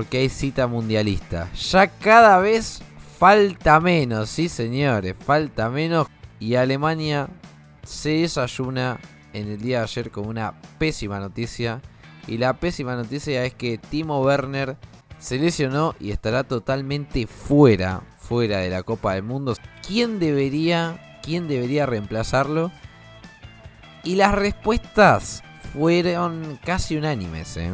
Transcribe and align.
porque 0.00 0.16
hay 0.16 0.30
cita 0.30 0.66
mundialista. 0.66 1.52
Ya 1.52 1.86
cada 1.88 2.38
vez 2.38 2.80
falta 3.18 3.80
menos, 3.80 4.30
sí 4.30 4.48
señores, 4.48 5.14
falta 5.14 5.68
menos. 5.68 6.06
Y 6.38 6.54
Alemania 6.54 7.28
se 7.82 8.22
desayuna 8.22 8.98
en 9.34 9.48
el 9.48 9.60
día 9.60 9.80
de 9.80 9.84
ayer 9.84 10.10
con 10.10 10.26
una 10.26 10.54
pésima 10.78 11.20
noticia. 11.20 11.82
Y 12.26 12.38
la 12.38 12.54
pésima 12.54 12.96
noticia 12.96 13.44
es 13.44 13.52
que 13.52 13.76
Timo 13.76 14.22
Werner 14.22 14.78
se 15.18 15.38
lesionó 15.38 15.94
y 16.00 16.12
estará 16.12 16.44
totalmente 16.44 17.26
fuera, 17.26 18.00
fuera 18.20 18.60
de 18.60 18.70
la 18.70 18.82
Copa 18.82 19.12
del 19.12 19.24
Mundo. 19.24 19.54
¿Quién 19.86 20.18
debería, 20.18 21.18
quién 21.22 21.46
debería 21.46 21.84
reemplazarlo? 21.84 22.72
Y 24.02 24.14
las 24.14 24.34
respuestas 24.34 25.42
fueron 25.74 26.58
casi 26.64 26.96
unánimes, 26.96 27.58
¿eh? 27.58 27.70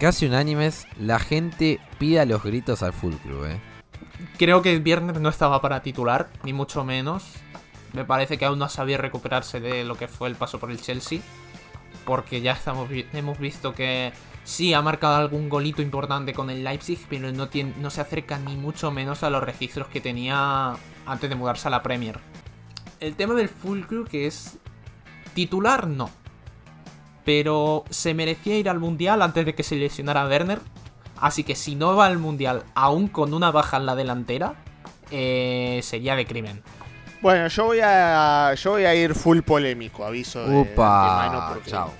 Casi 0.00 0.26
unánimes. 0.26 0.86
La 1.00 1.18
gente 1.18 1.80
pide 1.98 2.20
a 2.20 2.24
los 2.24 2.44
gritos 2.44 2.84
al 2.84 2.92
full 2.92 3.14
club, 3.14 3.46
¿eh? 3.46 3.60
Creo 4.38 4.62
que 4.62 4.72
el 4.72 4.80
viernes 4.80 5.20
no 5.20 5.28
estaba 5.28 5.60
para 5.60 5.82
titular, 5.82 6.28
ni 6.44 6.52
mucho 6.52 6.84
menos. 6.84 7.24
Me 7.92 8.04
parece 8.04 8.38
que 8.38 8.44
aún 8.44 8.60
no 8.60 8.68
sabía 8.68 8.96
recuperarse 8.96 9.58
de 9.58 9.82
lo 9.82 9.96
que 9.96 10.06
fue 10.06 10.28
el 10.28 10.36
paso 10.36 10.60
por 10.60 10.70
el 10.70 10.80
Chelsea. 10.80 11.20
Porque 12.04 12.40
ya 12.40 12.56
hemos 13.12 13.38
visto 13.38 13.74
que 13.74 14.12
sí 14.44 14.72
ha 14.72 14.82
marcado 14.82 15.16
algún 15.16 15.48
golito 15.48 15.82
importante 15.82 16.32
con 16.32 16.48
el 16.48 16.62
Leipzig, 16.62 17.00
pero 17.10 17.32
no, 17.32 17.90
se 17.90 18.00
acerca 18.00 18.38
ni 18.38 18.56
mucho 18.56 18.92
menos 18.92 19.24
a 19.24 19.30
los 19.30 19.42
registros 19.42 19.88
que 19.88 20.00
tenía 20.00 20.74
antes 21.06 21.28
de 21.28 21.36
mudarse 21.36 21.66
a 21.66 21.72
la 21.72 21.82
Premier. 21.82 22.20
El 23.00 23.16
tema 23.16 23.34
del 23.34 23.48
full 23.48 23.82
que 24.08 24.28
es 24.28 24.58
titular, 25.34 25.88
no. 25.88 26.10
Pero 27.28 27.84
se 27.90 28.14
merecía 28.14 28.56
ir 28.56 28.70
al 28.70 28.78
Mundial 28.78 29.20
antes 29.20 29.44
de 29.44 29.54
que 29.54 29.62
se 29.62 29.76
lesionara 29.76 30.26
Werner. 30.26 30.60
Así 31.18 31.44
que 31.44 31.56
si 31.56 31.74
no 31.74 31.94
va 31.94 32.06
al 32.06 32.16
Mundial 32.16 32.62
aún 32.74 33.06
con 33.06 33.34
una 33.34 33.50
baja 33.50 33.76
en 33.76 33.84
la 33.84 33.94
delantera, 33.94 34.54
eh, 35.10 35.80
sería 35.82 36.16
de 36.16 36.24
crimen. 36.24 36.62
Bueno, 37.20 37.48
yo 37.48 37.66
voy 37.66 37.80
a 37.82 38.54
yo 38.54 38.70
voy 38.70 38.86
a 38.86 38.94
ir 38.94 39.14
full 39.14 39.40
polémico, 39.40 40.06
aviso 40.06 40.42
de, 40.48 40.58
Upa, 40.58 41.58
chao. 41.66 41.92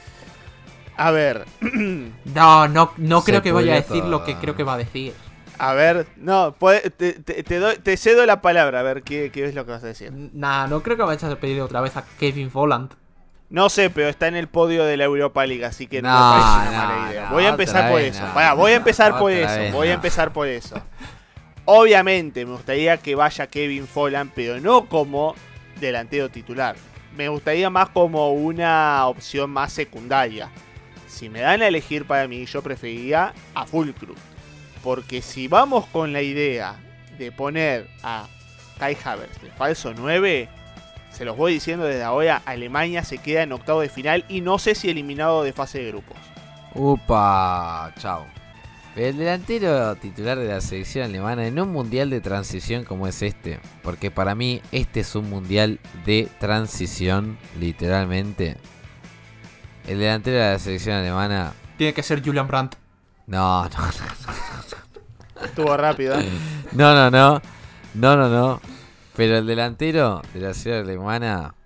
A 0.96 1.10
ver. 1.10 1.44
no, 2.24 2.66
no, 2.68 2.92
no 2.96 3.22
creo 3.22 3.42
que 3.42 3.52
vaya 3.52 3.74
a 3.74 3.76
decir 3.82 4.04
lo 4.04 4.24
que 4.24 4.34
creo 4.36 4.56
que 4.56 4.62
va 4.62 4.72
a 4.72 4.78
decir. 4.78 5.12
A 5.58 5.74
ver, 5.74 6.06
no, 6.16 6.54
te, 6.96 7.20
te, 7.20 7.96
cedo 7.98 8.24
la 8.24 8.40
palabra, 8.40 8.80
a 8.80 8.82
ver 8.82 9.02
qué, 9.02 9.30
qué, 9.30 9.44
es 9.44 9.54
lo 9.54 9.66
que 9.66 9.72
vas 9.72 9.84
a 9.84 9.88
decir. 9.88 10.10
Nah, 10.32 10.66
no 10.68 10.82
creo 10.82 10.96
que 10.96 11.02
vayas 11.02 11.24
a 11.24 11.36
pedir 11.36 11.60
otra 11.60 11.82
vez 11.82 11.98
a 11.98 12.04
Kevin 12.18 12.50
Volland. 12.50 12.94
No 13.50 13.70
sé, 13.70 13.88
pero 13.88 14.08
está 14.08 14.28
en 14.28 14.36
el 14.36 14.46
podio 14.46 14.84
de 14.84 14.96
la 14.98 15.04
Europa 15.04 15.46
League, 15.46 15.64
así 15.64 15.86
que 15.86 16.02
no, 16.02 16.10
no 16.10 16.30
parece 16.30 16.68
una 16.68 16.86
mala 16.86 17.10
idea. 17.10 17.28
voy 17.30 17.44
a 17.44 17.48
empezar 17.48 17.90
por 17.90 18.00
eso. 18.00 18.24
voy 18.56 18.72
a 18.72 18.76
empezar 18.76 19.18
por 19.18 19.32
eso. 19.32 19.72
Voy 19.72 19.88
a 19.88 19.94
empezar 19.94 20.32
por 20.32 20.48
eso. 20.48 20.80
Obviamente 21.64 22.44
me 22.46 22.52
gustaría 22.52 22.96
que 22.98 23.14
vaya 23.14 23.46
Kevin 23.46 23.86
Folland, 23.86 24.32
pero 24.34 24.60
no 24.60 24.86
como 24.86 25.34
delantero 25.80 26.28
titular. 26.30 26.76
Me 27.16 27.28
gustaría 27.28 27.68
más 27.68 27.88
como 27.90 28.32
una 28.32 29.06
opción 29.06 29.50
más 29.50 29.72
secundaria. 29.72 30.50
Si 31.06 31.28
me 31.28 31.40
dan 31.40 31.62
a 31.62 31.68
elegir 31.68 32.06
para 32.06 32.28
mí, 32.28 32.44
yo 32.46 32.62
preferiría 32.62 33.32
a 33.54 33.66
Fulcrum. 33.66 34.16
Porque 34.82 35.20
si 35.20 35.48
vamos 35.48 35.86
con 35.86 36.12
la 36.12 36.22
idea 36.22 36.76
de 37.18 37.32
poner 37.32 37.88
a 38.02 38.26
Kai 38.78 38.96
Havertz 39.02 39.40
de 39.42 39.50
falso 39.50 39.92
9, 39.94 40.48
se 41.10 41.24
los 41.24 41.36
voy 41.36 41.54
diciendo 41.54 41.84
desde 41.84 42.02
ahora, 42.02 42.42
Alemania 42.44 43.04
se 43.04 43.18
queda 43.18 43.42
en 43.42 43.52
octavo 43.52 43.80
de 43.80 43.88
final 43.88 44.24
y 44.28 44.40
no 44.40 44.58
sé 44.58 44.74
si 44.74 44.88
eliminado 44.88 45.42
de 45.42 45.52
fase 45.52 45.78
de 45.78 45.88
grupos. 45.88 46.16
Upa, 46.74 47.92
chao. 47.98 48.26
El 48.94 49.16
delantero 49.16 49.94
titular 49.96 50.38
de 50.38 50.48
la 50.48 50.60
selección 50.60 51.04
alemana 51.04 51.46
en 51.46 51.60
un 51.60 51.72
mundial 51.72 52.10
de 52.10 52.20
transición 52.20 52.82
como 52.82 53.06
es 53.06 53.22
este, 53.22 53.60
porque 53.82 54.10
para 54.10 54.34
mí 54.34 54.60
este 54.72 55.00
es 55.00 55.14
un 55.14 55.30
mundial 55.30 55.78
de 56.04 56.28
transición, 56.40 57.38
literalmente. 57.60 58.56
El 59.86 60.00
delantero 60.00 60.38
de 60.38 60.52
la 60.52 60.58
selección 60.58 60.96
alemana. 60.96 61.52
Tiene 61.76 61.94
que 61.94 62.02
ser 62.02 62.24
Julian 62.24 62.48
Brandt. 62.48 62.74
No, 63.26 63.64
no, 63.64 63.68
no. 63.70 65.44
Estuvo 65.44 65.76
rápido. 65.76 66.18
¿eh? 66.18 66.28
No, 66.72 66.94
no, 66.94 67.10
no. 67.10 67.40
No, 67.94 68.16
no, 68.16 68.28
no. 68.28 68.60
Pero 69.18 69.36
el 69.36 69.46
delantero 69.48 70.22
de 70.32 70.38
la 70.38 70.54
ciudad 70.54 70.78
alemana 70.78 71.56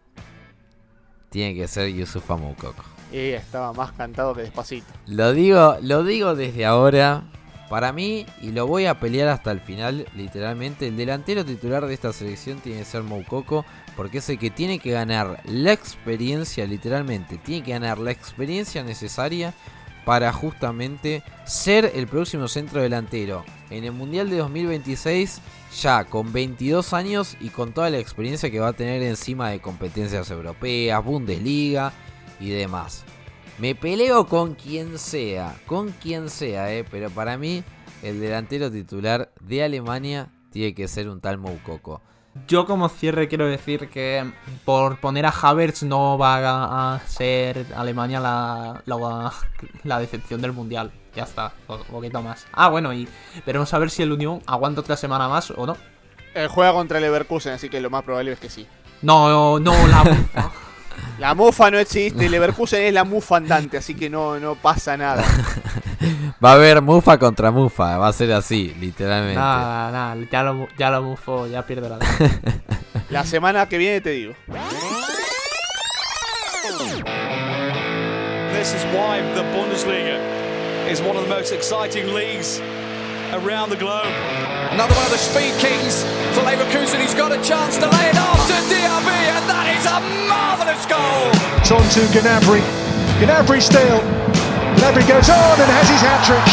tiene 1.29 1.55
que 1.55 1.69
ser 1.69 1.91
Yusufa 1.91 2.35
Moukoko. 2.35 2.83
Y 3.13 3.33
estaba 3.33 3.75
más 3.75 3.93
cantado 3.93 4.33
que 4.33 4.41
despacito. 4.41 4.87
Lo 5.05 5.35
digo, 5.35 5.77
lo 5.83 6.03
digo 6.03 6.35
desde 6.35 6.65
ahora. 6.65 7.25
Para 7.69 7.93
mí, 7.93 8.25
y 8.41 8.53
lo 8.53 8.67
voy 8.67 8.87
a 8.87 8.99
pelear 9.01 9.29
hasta 9.29 9.51
el 9.51 9.61
final, 9.61 10.07
literalmente, 10.17 10.89
el 10.89 10.97
delantero 10.97 11.45
titular 11.45 11.85
de 11.85 11.93
esta 11.93 12.15
selección 12.15 12.59
tiene 12.61 12.79
que 12.79 12.85
ser 12.87 13.03
Moukoko, 13.03 13.67
porque 13.97 14.19
es 14.19 14.31
el 14.31 14.39
que 14.39 14.49
tiene 14.49 14.79
que 14.79 14.93
ganar 14.93 15.43
la 15.45 15.73
experiencia, 15.73 16.67
literalmente, 16.67 17.37
tiene 17.37 17.65
que 17.65 17.73
ganar 17.73 17.99
la 17.99 18.13
experiencia 18.13 18.83
necesaria 18.83 19.53
para 20.07 20.33
justamente 20.33 21.23
ser 21.45 21.93
el 21.95 22.07
próximo 22.07 22.49
centro 22.49 22.81
delantero 22.81 23.45
en 23.73 23.85
el 23.85 23.93
Mundial 23.93 24.31
de 24.31 24.37
2026 24.37 25.41
ya 25.81 26.05
con 26.05 26.33
22 26.33 26.93
años 26.93 27.37
y 27.41 27.49
con 27.49 27.73
toda 27.73 27.91
la 27.91 27.99
experiencia 27.99 28.51
que 28.51 28.61
va 28.61 28.69
a 28.69 28.73
tener 28.73 29.03
encima 29.03 29.51
de 29.51 29.61
competencias 29.61 30.31
europeas, 30.31 31.05
Bundesliga 31.05 31.93
y 32.39 32.51
demás. 32.51 33.05
Me 33.59 33.75
peleo 33.75 34.27
con 34.27 34.55
quien 34.55 34.99
sea, 34.99 35.57
con 35.67 35.91
quien 35.93 36.31
sea, 36.31 36.73
eh, 36.75 36.85
pero 36.91 37.11
para 37.11 37.37
mí 37.37 37.63
el 38.03 38.21
delantero 38.21 38.71
titular 38.71 39.33
de 39.41 39.63
Alemania 39.63 40.31
tiene 40.51 40.75
que 40.75 40.89
ser 40.89 41.09
un 41.09 41.21
tal 41.21 41.39
Moukoko. 41.39 42.03
Yo 42.49 42.65
como 42.65 42.89
cierre 42.89 43.29
quiero 43.29 43.47
decir 43.47 43.89
que 43.89 44.33
por 44.65 44.99
poner 45.01 45.27
a 45.27 45.31
Havertz 45.31 45.83
no 45.83 46.17
va 46.17 46.95
a 46.95 47.01
ser 47.07 47.67
Alemania 47.77 48.21
la, 48.21 48.83
la, 49.85 49.99
decepción 49.99 50.41
del 50.41 50.53
Mundial. 50.53 50.93
Ya 51.15 51.25
está, 51.25 51.53
un 51.69 51.83
poquito 51.85 52.23
más. 52.23 52.47
Ah, 52.53 52.69
bueno, 52.69 52.93
y 52.95 53.07
veremos 53.45 53.73
a 53.75 53.79
ver 53.79 53.91
si 53.91 54.03
el 54.03 54.13
Unión 54.13 54.41
aguanta 54.47 54.81
otra 54.81 54.97
semana 54.97 55.29
más 55.29 55.51
o 55.51 55.67
no. 55.67 55.77
Eh, 56.35 56.49
juega 56.51 56.73
contra 56.73 56.99
el 56.99 57.05
Leverkusen, 57.05 57.53
así 57.53 57.69
que 57.69 57.81
lo 57.81 57.91
más 57.91 58.03
probable 58.03 58.33
es 58.33 58.41
que 58.41 58.49
sí. 58.49 58.67
No, 59.03 59.59
no, 59.61 59.73
la 59.89 60.05
mufa. 60.05 60.51
la 61.19 61.35
mufa 61.35 61.71
no 61.71 61.79
existe, 61.79 62.31
Leverkusen 62.31 62.85
es 62.85 62.95
la 62.95 63.05
mufa 63.05 63.37
andante, 63.37 63.77
así 63.77 63.95
que 63.95 64.09
no, 64.09 64.41
no 64.41 64.55
pasa 64.55 64.97
nada. 64.97 65.23
Va 66.43 66.53
a 66.53 66.55
haber 66.55 66.81
mufa 66.81 67.19
contra 67.19 67.51
mufa, 67.51 67.99
va 67.99 68.09
a 68.09 68.13
ser 68.13 68.33
así, 68.33 68.75
literalmente. 68.81 69.39
Nada, 69.39 69.91
nada, 69.93 70.27
ya 70.31 70.43
lo, 70.43 70.69
ya 70.79 70.91
lo 70.91 71.03
mufo, 71.03 71.47
ya 71.47 71.67
pierdo 71.67 71.89
la 71.91 71.99
La 73.11 73.25
semana 73.27 73.69
que 73.69 73.77
viene 73.77 74.01
te 74.01 74.11
digo. 74.11 74.35
This 78.53 78.75
is 78.75 78.85
why 78.95 79.21
the 79.35 79.43
Bundesliga 79.55 80.42
is 80.89 81.01
one 81.01 81.17
of 81.17 81.23
the 81.23 81.29
most 81.29 81.53
exciting 81.53 82.13
leagues 82.13 82.59
around 83.33 83.71
the 83.71 83.77
globe. 83.77 84.13
Another 84.73 84.95
one 84.95 85.05
of 85.05 85.13
the 85.13 85.21
speed 85.21 85.55
kings 85.61 86.03
for 86.35 86.43
Leverkusen. 86.43 87.01
He's 87.01 87.15
got 87.15 87.33
a 87.33 87.41
chance 87.43 87.77
to 87.79 87.87
lay 87.87 88.07
it 88.09 88.19
off 88.19 88.41
to 88.49 88.57
Diaby, 88.69 89.21
and 89.33 89.45
that 89.49 89.67
is 89.73 89.85
a 89.89 89.99
marvellous 90.29 90.85
goal. 90.89 91.29
It's 91.61 91.71
on 91.71 91.85
to 91.97 92.03
Gnabry. 92.13 92.65
Gnabry 93.21 93.61
still. 93.61 94.01
Gnabry 94.81 95.07
goes 95.07 95.29
on 95.31 95.55
and 95.61 95.71
has 95.71 95.89
his 95.89 96.03
hat 96.03 96.21
trick. 96.25 96.47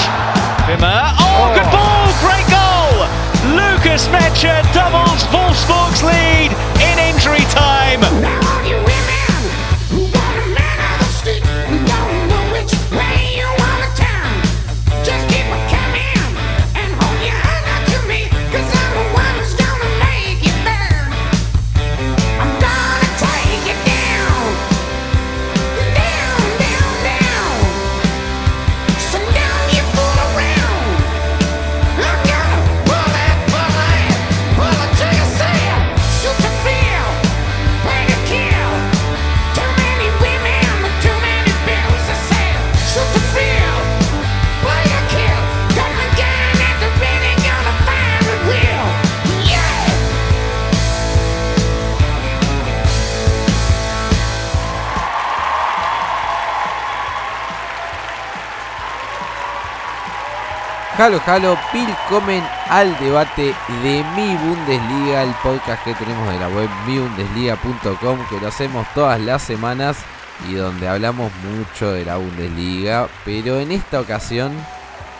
Wimmer. 0.67 1.16
Oh, 1.17 1.23
oh, 1.23 1.50
good 1.57 1.69
ball, 1.73 2.07
great 2.22 2.47
goal. 2.51 3.07
Lucas 3.56 4.07
Mecha 4.13 4.61
doubles 4.73 5.23
Wolfsburg's 5.34 6.03
lead 6.03 6.52
in 6.84 6.96
injury 6.99 7.43
time. 7.55 8.89
Halo 60.99 61.22
Halo, 61.25 61.57
Pilcomen 61.72 62.43
al 62.67 62.99
debate 62.99 63.55
de 63.84 64.03
Mi 64.17 64.35
Bundesliga, 64.35 65.23
el 65.23 65.34
podcast 65.41 65.81
que 65.85 65.93
tenemos 65.93 66.28
de 66.28 66.37
la 66.37 66.49
web 66.49 66.67
mibundesliga.com 66.85 68.19
que 68.29 68.41
lo 68.41 68.49
hacemos 68.49 68.85
todas 68.93 69.17
las 69.22 69.41
semanas 69.41 69.97
y 70.49 70.55
donde 70.55 70.90
hablamos 70.90 71.31
mucho 71.41 71.93
de 71.93 72.03
la 72.03 72.17
Bundesliga, 72.17 73.07
pero 73.23 73.61
en 73.61 73.72
esta 73.72 74.01
ocasión 74.01 74.51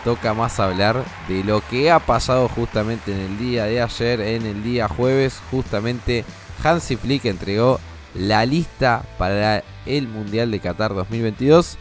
toca 0.04 0.34
más 0.34 0.60
hablar 0.60 1.02
de 1.28 1.44
lo 1.44 1.62
que 1.66 1.90
ha 1.90 1.98
pasado 1.98 2.50
justamente 2.50 3.12
en 3.12 3.20
el 3.20 3.38
día 3.38 3.64
de 3.64 3.80
ayer, 3.80 4.20
en 4.20 4.44
el 4.44 4.62
día 4.62 4.86
jueves, 4.86 5.40
justamente 5.50 6.26
Hansi 6.62 6.96
Flick 6.96 7.24
entregó 7.24 7.80
la 8.12 8.44
lista 8.44 9.02
para 9.16 9.64
el 9.86 10.08
Mundial 10.08 10.50
de 10.50 10.60
Qatar 10.60 10.92
2022. 10.94 11.78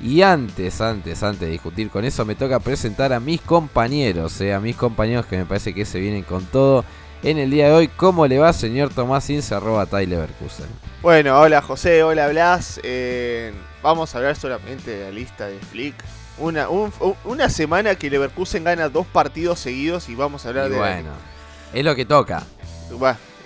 Y 0.00 0.22
antes, 0.22 0.80
antes, 0.80 1.22
antes 1.22 1.40
de 1.40 1.50
discutir 1.50 1.90
con 1.90 2.04
eso, 2.04 2.24
me 2.24 2.36
toca 2.36 2.60
presentar 2.60 3.12
a 3.12 3.20
mis 3.20 3.40
compañeros, 3.40 4.40
eh, 4.40 4.54
a 4.54 4.60
mis 4.60 4.76
compañeros 4.76 5.26
que 5.26 5.36
me 5.36 5.44
parece 5.44 5.74
que 5.74 5.84
se 5.84 5.98
vienen 5.98 6.22
con 6.22 6.44
todo 6.46 6.84
en 7.22 7.38
el 7.38 7.50
día 7.50 7.66
de 7.66 7.72
hoy. 7.72 7.88
¿Cómo 7.88 8.26
le 8.26 8.38
va, 8.38 8.52
señor 8.52 8.90
Tomás 8.94 9.28
Ince, 9.28 9.54
arroba 9.54 9.86
Tyler 9.86 10.20
Berkusen? 10.20 10.66
Bueno, 11.02 11.40
hola 11.40 11.62
José, 11.62 12.02
hola 12.04 12.28
Blas. 12.28 12.80
Eh, 12.84 13.52
vamos 13.82 14.14
a 14.14 14.18
hablar 14.18 14.36
solamente 14.36 14.92
de 14.92 15.04
la 15.04 15.10
lista 15.10 15.46
de 15.46 15.58
Flick. 15.58 15.94
Una, 16.38 16.68
una 17.24 17.50
semana 17.50 17.96
que 17.96 18.10
Leverkusen 18.10 18.62
gana 18.62 18.88
dos 18.88 19.06
partidos 19.06 19.58
seguidos 19.58 20.08
y 20.08 20.14
vamos 20.14 20.46
a 20.46 20.50
hablar 20.50 20.70
de. 20.70 20.78
Bueno, 20.78 21.10
es 21.72 21.84
lo 21.84 21.96
que 21.96 22.04
toca. 22.04 22.44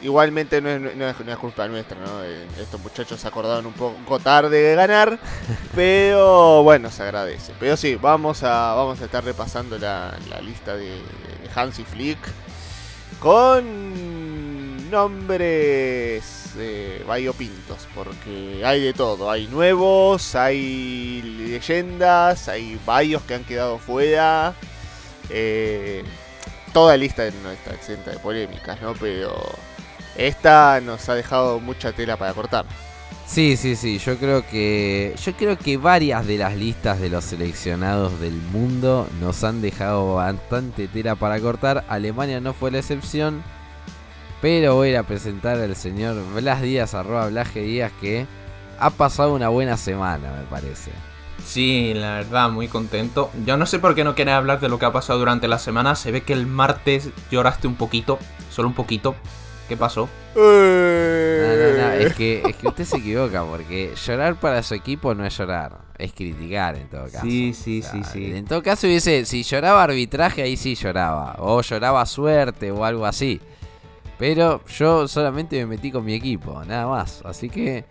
Igualmente 0.03 0.61
no 0.61 0.71
es, 0.71 1.37
culpa 1.37 1.67
nuestra, 1.69 1.99
¿no? 1.99 2.23
Eh, 2.23 2.47
estos 2.61 2.81
muchachos 2.81 3.21
se 3.21 3.29
acordaron 3.29 3.67
un 3.67 3.73
poco 3.73 4.19
tarde 4.19 4.61
de 4.61 4.75
ganar, 4.75 5.19
pero 5.75 6.63
bueno, 6.63 6.91
se 6.91 7.03
agradece. 7.03 7.53
Pero 7.59 7.77
sí, 7.77 7.97
vamos 7.97 8.43
a, 8.43 8.75
vamos 8.75 9.01
a 9.01 9.05
estar 9.05 9.25
repasando 9.25 9.79
la, 9.79 10.17
lista 10.43 10.77
de, 10.77 10.91
de 10.91 11.51
Hansi 11.55 11.85
Flick 11.85 12.19
con 13.19 14.91
nombres 14.91 16.51
eh, 16.59 17.03
variopintos, 17.07 17.89
porque 17.95 18.63
hay 18.65 18.83
de 18.83 18.93
todo. 18.93 19.31
Hay 19.31 19.47
nuevos, 19.49 20.35
hay 20.35 21.23
leyendas, 21.23 22.49
hay 22.49 22.79
varios 22.85 23.23
que 23.23 23.35
han 23.35 23.45
quedado 23.45 23.79
fuera. 23.79 24.55
Eh, 25.31 26.05
toda 26.73 26.97
lista 26.97 27.25
no 27.43 27.51
está 27.51 27.73
exenta 27.73 28.11
de 28.11 28.19
polémicas, 28.19 28.81
¿no? 28.83 28.93
Pero 28.95 29.35
esta 30.17 30.81
nos 30.81 31.09
ha 31.09 31.15
dejado 31.15 31.61
mucha 31.61 31.93
tela 31.93 32.17
para 32.17 32.35
cortar. 32.35 32.65
Sí, 33.27 33.57
sí, 33.57 33.77
sí, 33.77 33.99
yo 33.99 34.19
creo 34.19 34.47
que 34.47 35.15
yo 35.25 35.33
creo 35.35 35.57
que 35.57 35.79
varias 35.79 36.27
de 36.27 36.39
las 36.39 36.55
listas 36.55 37.01
de 37.01 37.09
los 37.09 37.25
seleccionados 37.25 38.21
del 38.21 38.35
mundo 38.35 39.09
nos 39.21 39.43
han 39.43 39.63
dejado 39.63 40.17
bastante 40.17 40.89
tela 40.89 41.15
para 41.15 41.41
cortar. 41.41 41.85
Alemania 41.89 42.41
no 42.41 42.53
fue 42.53 42.71
la 42.71 42.79
excepción. 42.79 43.43
Pero 44.43 44.75
voy 44.75 44.93
a 44.97 45.05
presentar 45.05 45.59
al 45.59 45.77
señor 45.77 46.17
Blas 46.35 46.61
Díaz, 46.63 46.95
arroba 46.95 47.29
Blas 47.29 47.55
Díaz, 47.55 47.93
que 48.01 48.27
ha 48.81 48.91
pasado 48.91 49.35
una 49.35 49.49
buena 49.49 49.77
semana, 49.77 50.33
me 50.33 50.43
parece. 50.51 50.91
Sí, 51.45 51.93
la 51.95 52.15
verdad, 52.15 52.51
muy 52.51 52.67
contento. 52.67 53.31
Yo 53.47 53.57
no 53.57 53.67
sé 53.67 53.79
por 53.79 53.95
qué 53.95 54.03
no 54.03 54.17
quiere 54.17 54.33
hablar 54.33 54.59
de 54.59 54.69
lo 54.69 54.81
que 54.81 54.87
ha 54.87 54.93
pasado 54.93 55.21
durante 55.21 55.47
la 55.47 55.61
semana. 55.61 55.95
Se 55.95 56.11
ve 56.11 56.23
que 56.23 56.33
el 56.33 56.49
martes 56.49 57.11
lloraste 57.31 57.69
un 57.69 57.77
poquito, 57.77 58.19
solo 58.51 58.69
un 58.69 58.75
poquito. 58.75 59.15
¿Qué 59.73 59.77
pasó? 59.79 60.07
No, 60.35 60.43
no, 60.43 61.77
no, 61.79 61.93
es 61.93 62.13
que, 62.13 62.43
es 62.47 62.57
que 62.57 62.69
usted 62.69 62.85
se 62.85 62.99
equivoca, 62.99 63.43
porque 63.43 63.95
llorar 64.05 64.39
para 64.39 64.63
su 64.63 64.75
equipo 64.75 65.15
no 65.15 65.25
es 65.25 65.35
llorar, 65.39 65.79
es 65.97 66.13
criticar 66.13 66.77
en 66.77 66.91
todo 66.91 67.05
caso. 67.05 67.23
Sí, 67.23 67.55
sí, 67.55 67.81
sí, 67.81 68.05
sí. 68.05 68.35
En 68.35 68.45
todo 68.45 68.63
caso, 68.63 68.87
hubiese, 68.87 69.25
si 69.25 69.43
lloraba 69.43 69.83
arbitraje, 69.83 70.43
ahí 70.43 70.59
sí 70.59 70.75
lloraba. 70.75 71.37
O 71.39 71.63
lloraba 71.63 72.05
suerte 72.05 72.71
o 72.71 72.85
algo 72.85 73.07
así. 73.07 73.41
Pero 74.19 74.63
yo 74.67 75.09
solamente 75.09 75.57
me 75.61 75.65
metí 75.65 75.91
con 75.91 76.05
mi 76.05 76.13
equipo, 76.13 76.63
nada 76.67 76.87
más. 76.87 77.23
Así 77.25 77.49
que. 77.49 77.87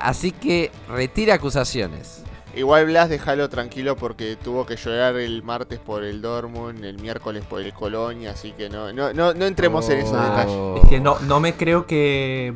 Así 0.00 0.30
que 0.30 0.70
retira 0.88 1.34
acusaciones. 1.34 2.22
Igual 2.54 2.86
Blas, 2.86 3.08
déjalo 3.08 3.48
tranquilo 3.48 3.96
porque 3.96 4.36
tuvo 4.36 4.66
que 4.66 4.76
llorar 4.76 5.16
el 5.16 5.42
martes 5.42 5.78
por 5.78 6.04
el 6.04 6.20
Dortmund, 6.20 6.84
el 6.84 6.98
miércoles 7.00 7.44
por 7.48 7.62
el 7.62 7.72
Colonia, 7.72 8.32
así 8.32 8.52
que 8.52 8.68
no, 8.68 8.92
no, 8.92 9.14
no, 9.14 9.30
entremos 9.46 9.88
en 9.88 10.00
esos 10.00 10.12
oh. 10.12 10.22
detalles. 10.22 10.84
Es 10.84 10.90
que 10.90 11.00
no, 11.00 11.18
no 11.20 11.40
me 11.40 11.54
creo 11.54 11.86
que, 11.86 12.52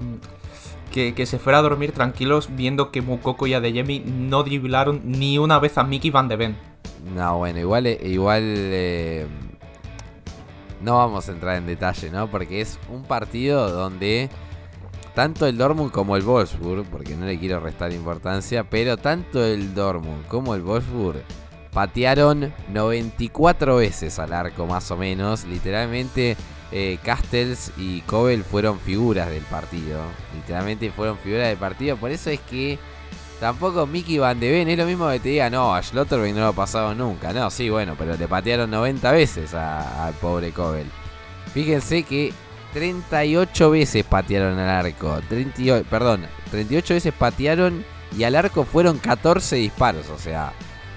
que, 0.92 1.26
se 1.26 1.38
fuera 1.38 1.60
a 1.60 1.62
dormir 1.62 1.92
tranquilos 1.92 2.48
viendo 2.50 2.90
que 2.90 3.00
Mukoko 3.00 3.46
y 3.46 3.54
Adeyemi 3.54 4.00
no 4.00 4.42
driblaron 4.42 5.00
ni 5.04 5.38
una 5.38 5.58
vez 5.58 5.78
a 5.78 5.84
Mickey 5.84 6.10
Van 6.10 6.28
de 6.28 6.36
Ven. 6.36 6.56
No, 7.14 7.38
bueno, 7.38 7.58
igual, 7.58 7.86
igual 7.86 8.42
eh, 8.44 9.26
no 10.82 10.98
vamos 10.98 11.28
a 11.28 11.32
entrar 11.32 11.56
en 11.56 11.66
detalle, 11.66 12.10
¿no? 12.10 12.30
Porque 12.30 12.60
es 12.60 12.78
un 12.90 13.04
partido 13.04 13.70
donde 13.70 14.28
tanto 15.16 15.46
el 15.46 15.56
Dortmund 15.56 15.92
como 15.92 16.14
el 16.14 16.22
Wolfsburg, 16.22 16.84
porque 16.90 17.16
no 17.16 17.24
le 17.24 17.38
quiero 17.38 17.58
restar 17.58 17.90
importancia, 17.90 18.64
pero 18.64 18.98
tanto 18.98 19.42
el 19.42 19.74
Dortmund 19.74 20.26
como 20.26 20.54
el 20.54 20.60
Wolfsburg 20.60 21.22
patearon 21.72 22.52
94 22.68 23.76
veces 23.76 24.18
al 24.18 24.34
arco 24.34 24.66
más 24.66 24.90
o 24.90 24.98
menos. 24.98 25.46
Literalmente 25.46 26.36
eh, 26.70 26.98
Castells 27.02 27.72
y 27.78 28.02
Kobel 28.02 28.44
fueron 28.44 28.78
figuras 28.78 29.30
del 29.30 29.42
partido. 29.44 30.02
Literalmente 30.34 30.90
fueron 30.90 31.16
figuras 31.16 31.48
del 31.48 31.56
partido. 31.56 31.96
Por 31.96 32.10
eso 32.10 32.28
es 32.28 32.40
que 32.40 32.78
Tampoco 33.40 33.86
Mickey 33.86 34.18
Van 34.18 34.38
de 34.38 34.50
Ven 34.50 34.68
es 34.68 34.76
lo 34.76 34.84
mismo 34.84 35.10
que 35.10 35.20
te 35.20 35.30
diga, 35.30 35.48
no, 35.48 35.74
a 35.74 35.82
Schlotterbeck 35.82 36.34
no 36.34 36.40
lo 36.40 36.48
ha 36.48 36.52
pasado 36.52 36.94
nunca. 36.94 37.32
No, 37.32 37.50
sí, 37.50 37.70
bueno, 37.70 37.94
pero 37.98 38.18
le 38.18 38.28
patearon 38.28 38.70
90 38.70 39.12
veces 39.12 39.54
al 39.54 40.12
pobre 40.14 40.52
Kobel. 40.52 40.86
Fíjense 41.54 42.02
que 42.02 42.34
38 42.72 43.70
veces 43.70 44.04
patearon 44.04 44.58
al 44.58 44.68
arco. 44.68 45.20
38, 45.28 45.86
perdón, 45.88 46.26
38 46.50 46.94
veces 46.94 47.12
patearon 47.12 47.84
y 48.16 48.24
al 48.24 48.34
arco 48.34 48.64
fueron 48.64 48.98
14 48.98 49.56
disparos. 49.56 50.08
O 50.10 50.18
sea, 50.18 50.52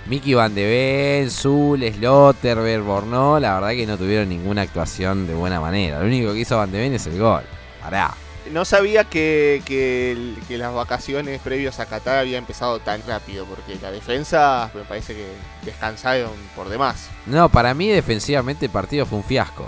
Mickey 0.08 0.34
Van 0.34 0.56
de 0.56 0.66
Ven, 0.66 1.30
Zul, 1.30 1.82
Schlotterbeck, 1.82 2.84
Bornó, 2.84 3.40
la 3.40 3.56
verdad 3.56 3.70
que 3.72 3.86
no 3.86 3.98
tuvieron 3.98 4.30
ninguna 4.30 4.64
actuación 4.64 5.28
de 5.28 5.36
buena 5.36 5.60
manera. 5.60 6.00
Lo 6.00 6.06
único 6.06 6.34
que 6.34 6.40
hizo 6.40 6.58
Van 6.58 6.72
de 6.72 6.80
Ven 6.80 6.94
es 6.94 7.06
el 7.08 7.20
gol. 7.20 7.44
Pará. 7.82 8.14
No 8.52 8.66
sabía 8.66 9.04
que, 9.04 9.62
que, 9.66 10.58
las 10.58 10.74
vacaciones 10.74 11.40
previos 11.42 11.80
a 11.80 11.86
Qatar 11.86 12.18
había 12.18 12.40
empezado 12.40 12.80
tan 12.80 13.04
rápido, 13.06 13.46
porque 13.46 13.78
la 13.80 13.92
defensa 13.92 14.72
me 14.74 14.82
parece 14.82 15.14
que 15.14 15.28
descansaron 15.64 16.32
por 16.56 16.70
demás. 16.70 17.10
No, 17.28 17.50
para 17.50 17.76
mí 17.76 17.90
defensivamente 17.90 18.66
el 18.66 18.72
partido 18.72 19.06
fue 19.06 19.20
un 19.20 19.24
fiasco. 19.24 19.68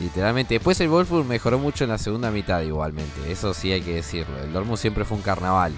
Literalmente. 0.00 0.54
Después 0.54 0.80
el 0.80 0.88
Wolfsburg 0.88 1.26
mejoró 1.26 1.58
mucho 1.58 1.84
en 1.84 1.90
la 1.90 1.98
segunda 1.98 2.30
mitad 2.30 2.62
igualmente. 2.62 3.30
Eso 3.30 3.54
sí 3.54 3.72
hay 3.72 3.82
que 3.82 3.94
decirlo. 3.94 4.38
El 4.42 4.52
Dortmund 4.52 4.78
siempre 4.78 5.04
fue 5.04 5.16
un 5.16 5.22
carnaval. 5.22 5.72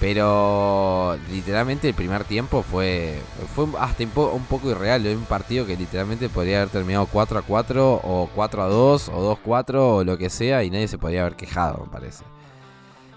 Pero 0.00 1.16
literalmente 1.30 1.88
el 1.88 1.94
primer 1.94 2.24
tiempo 2.24 2.62
fue, 2.62 3.14
fue 3.54 3.66
hasta 3.78 4.02
un, 4.02 4.10
poco 4.10 4.70
irreal. 4.70 5.06
un 5.06 5.24
partido 5.24 5.66
que 5.66 5.76
literalmente 5.76 6.28
podría 6.28 6.58
haber 6.58 6.70
terminado 6.70 7.06
4 7.06 7.38
a 7.38 7.42
4 7.42 8.00
o 8.02 8.28
4 8.34 8.62
a 8.62 8.66
2 8.66 9.08
o 9.08 9.22
2 9.22 9.38
a 9.38 9.42
4 9.42 9.96
o 9.96 10.04
lo 10.04 10.18
que 10.18 10.28
sea 10.30 10.64
y 10.64 10.70
nadie 10.70 10.88
se 10.88 10.98
podría 10.98 11.22
haber 11.22 11.36
quejado, 11.36 11.84
me 11.86 11.92
parece. 11.92 12.24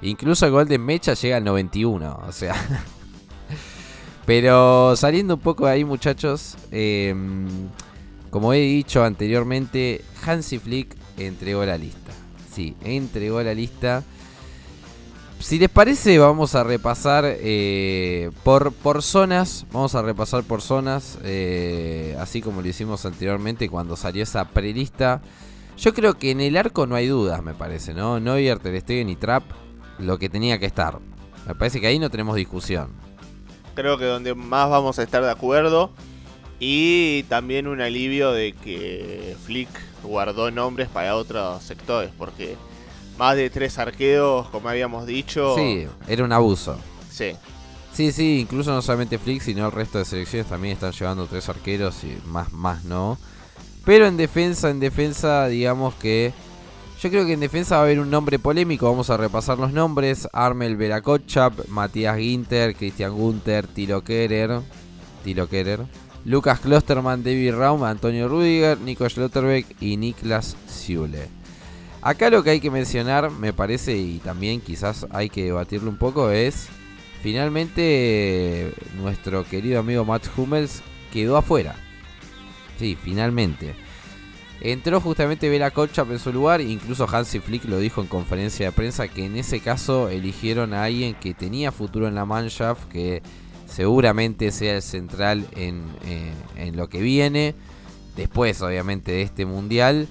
Incluso 0.02 0.46
el 0.46 0.52
gol 0.52 0.68
de 0.68 0.78
Mecha 0.78 1.14
llega 1.16 1.38
al 1.38 1.44
91, 1.44 2.20
o 2.28 2.32
sea. 2.32 2.56
Pero 4.26 4.96
saliendo 4.96 5.36
un 5.36 5.40
poco 5.40 5.66
de 5.66 5.72
ahí, 5.72 5.86
muchachos, 5.86 6.58
em, 6.72 7.48
como 8.38 8.54
he 8.54 8.60
dicho 8.60 9.04
anteriormente, 9.04 10.06
Hansi 10.24 10.60
Flick 10.60 10.96
entregó 11.18 11.66
la 11.66 11.76
lista. 11.76 12.12
Sí, 12.54 12.76
entregó 12.84 13.42
la 13.42 13.56
lista. 13.56 14.04
Si 15.40 15.58
les 15.58 15.70
parece, 15.70 16.20
vamos 16.20 16.54
a 16.54 16.64
repasar 16.64 17.24
eh, 17.26 18.30
por, 18.44 18.74
por 18.74 19.02
zonas. 19.02 19.66
Vamos 19.72 19.96
a 19.96 20.04
repasar 20.04 20.44
por 20.44 20.62
zonas. 20.62 21.18
Eh, 21.24 22.16
así 22.20 22.44
como 22.44 22.62
lo 22.62 22.68
hicimos 22.68 23.08
anteriormente 23.08 23.70
cuando 23.70 23.96
salió 23.96 24.22
esa 24.22 24.48
prelista. 24.50 25.24
Yo 25.76 25.96
creo 25.96 26.20
que 26.20 26.30
en 26.30 26.40
el 26.40 26.58
arco 26.58 26.86
no 26.86 26.94
hay 26.94 27.08
dudas, 27.08 27.42
me 27.42 27.56
parece, 27.56 27.96
¿no? 27.96 28.20
Neuer, 28.20 28.60
Ter 28.60 28.80
Stegen 28.82 29.10
y 29.10 29.16
Trap, 29.16 29.46
lo 29.98 30.20
que 30.20 30.30
tenía 30.30 30.60
que 30.60 30.68
estar. 30.68 31.00
Me 31.48 31.56
parece 31.56 31.82
que 31.82 31.88
ahí 31.88 31.98
no 31.98 32.12
tenemos 32.12 32.36
discusión. 32.36 32.92
Creo 33.74 33.98
que 33.98 34.06
donde 34.06 34.36
más 34.36 34.70
vamos 34.70 35.00
a 35.00 35.02
estar 35.02 35.24
de 35.24 35.32
acuerdo. 35.32 35.92
Y 36.60 37.24
también 37.24 37.68
un 37.68 37.82
alivio 37.82 38.32
de 38.32 38.54
que 38.54 39.36
Flick 39.46 39.70
guardó 40.04 40.50
nombres 40.52 40.90
para 40.90 41.16
otros 41.16 41.64
sectores. 41.64 42.12
Porque 42.18 42.56
más 43.18 43.36
de 43.36 43.50
tres 43.50 43.78
arqueos, 43.78 44.50
como 44.50 44.70
habíamos 44.70 45.06
dicho. 45.06 45.56
Sí, 45.56 45.88
era 46.08 46.24
un 46.24 46.32
abuso. 46.32 46.78
Sí. 47.12 47.34
Sí, 47.94 48.12
sí, 48.12 48.42
incluso 48.42 48.72
no 48.72 48.82
solamente 48.82 49.18
Flick, 49.18 49.42
sino 49.42 49.66
el 49.66 49.72
resto 49.72 49.98
de 49.98 50.06
selecciones 50.06 50.48
también 50.48 50.74
están 50.74 50.92
llevando 50.92 51.26
tres 51.26 51.50
arqueros 51.50 52.04
y 52.04 52.16
más, 52.28 52.54
más 52.54 52.84
no. 52.84 53.18
Pero 53.86 54.06
en 54.06 54.18
defensa, 54.18 54.70
en 54.70 54.80
defensa, 54.80 55.48
digamos 55.48 55.96
que. 55.96 56.34
Yo 57.02 57.10
creo 57.10 57.26
que 57.26 57.34
en 57.34 57.40
defensa 57.40 57.76
va 57.76 57.82
a 57.82 57.84
haber 57.86 58.00
un 58.00 58.10
nombre 58.10 58.38
polémico. 58.38 58.90
Vamos 58.90 59.10
a 59.10 59.18
repasar 59.18 59.58
los 59.58 59.72
nombres: 59.72 60.28
Armel 60.34 60.76
Verakochap, 60.76 61.68
Matías 61.70 62.18
Ginter, 62.18 62.76
Christian 62.76 63.14
Gunther, 63.14 63.66
Tilo 63.66 64.04
Kerer. 64.04 64.62
Tilo 65.24 65.48
Kerer. 65.48 65.86
Lucas 66.26 66.60
Klosterman, 66.60 67.24
David 67.24 67.56
Raum, 67.56 67.84
Antonio 67.84 68.28
Rudiger, 68.28 68.80
Nico 68.80 69.08
Schlotterbeck 69.08 69.82
y 69.82 69.98
Niklas 69.98 70.58
Zule. 70.70 71.30
Acá 72.02 72.30
lo 72.30 72.44
que 72.44 72.52
hay 72.52 72.60
que 72.60 72.72
mencionar, 72.72 73.32
me 73.32 73.54
parece, 73.54 73.98
y 73.98 74.20
también 74.20 74.62
quizás 74.62 75.08
hay 75.10 75.30
que 75.30 75.46
debatirlo 75.46 75.90
un 75.90 75.98
poco, 75.98 76.30
es 76.30 76.68
finalmente 77.22 78.74
nuestro 78.98 79.44
querido 79.44 79.80
amigo 79.80 80.06
Matt 80.06 80.26
Hummels 80.38 80.82
quedó 81.12 81.38
afuera. 81.38 81.76
Sí, 82.80 82.98
finalmente. 83.02 83.76
Entró 84.60 85.00
justamente 85.02 85.50
Bela 85.50 85.72
Kochap 85.72 86.12
en 86.12 86.20
su 86.20 86.34
lugar, 86.34 86.62
incluso 86.62 87.08
Hansi 87.08 87.40
Flick 87.40 87.66
lo 87.66 87.78
dijo 87.78 88.02
en 88.02 88.08
conferencia 88.08 88.68
de 88.68 88.72
prensa 88.72 89.08
que 89.08 89.26
en 89.26 89.36
ese 89.36 89.60
caso 89.60 90.10
eligieron 90.10 90.74
a 90.74 90.86
alguien 90.86 91.14
que 91.14 91.34
tenía 91.34 91.72
futuro 91.72 92.08
en 92.08 92.16
la 92.16 92.26
Mannschaft, 92.26 92.86
que 92.86 93.22
seguramente 93.68 94.52
sea 94.52 94.76
el 94.76 94.82
central 94.82 95.46
en, 95.56 95.86
eh, 96.06 96.34
en 96.56 96.78
lo 96.78 96.90
que 96.90 97.02
viene. 97.02 97.56
Después, 98.16 98.62
obviamente, 98.62 99.12
de 99.12 99.22
este 99.22 99.46
mundial. 99.46 100.08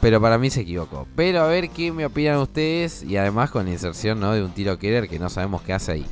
Pero 0.00 0.20
para 0.20 0.38
mí 0.38 0.50
se 0.50 0.62
equivocó. 0.62 1.06
Pero 1.16 1.42
a 1.42 1.48
ver 1.48 1.70
qué 1.70 1.92
me 1.92 2.06
opinan 2.06 2.38
ustedes. 2.38 3.02
Y 3.02 3.16
además 3.16 3.50
con 3.50 3.66
la 3.66 3.72
inserción 3.72 4.20
¿no? 4.20 4.32
de 4.32 4.42
un 4.42 4.52
tiro 4.52 4.78
Keller 4.78 5.08
que 5.08 5.18
no 5.18 5.28
sabemos 5.28 5.62
qué 5.62 5.72
hace 5.72 5.92
ahí. 5.92 6.06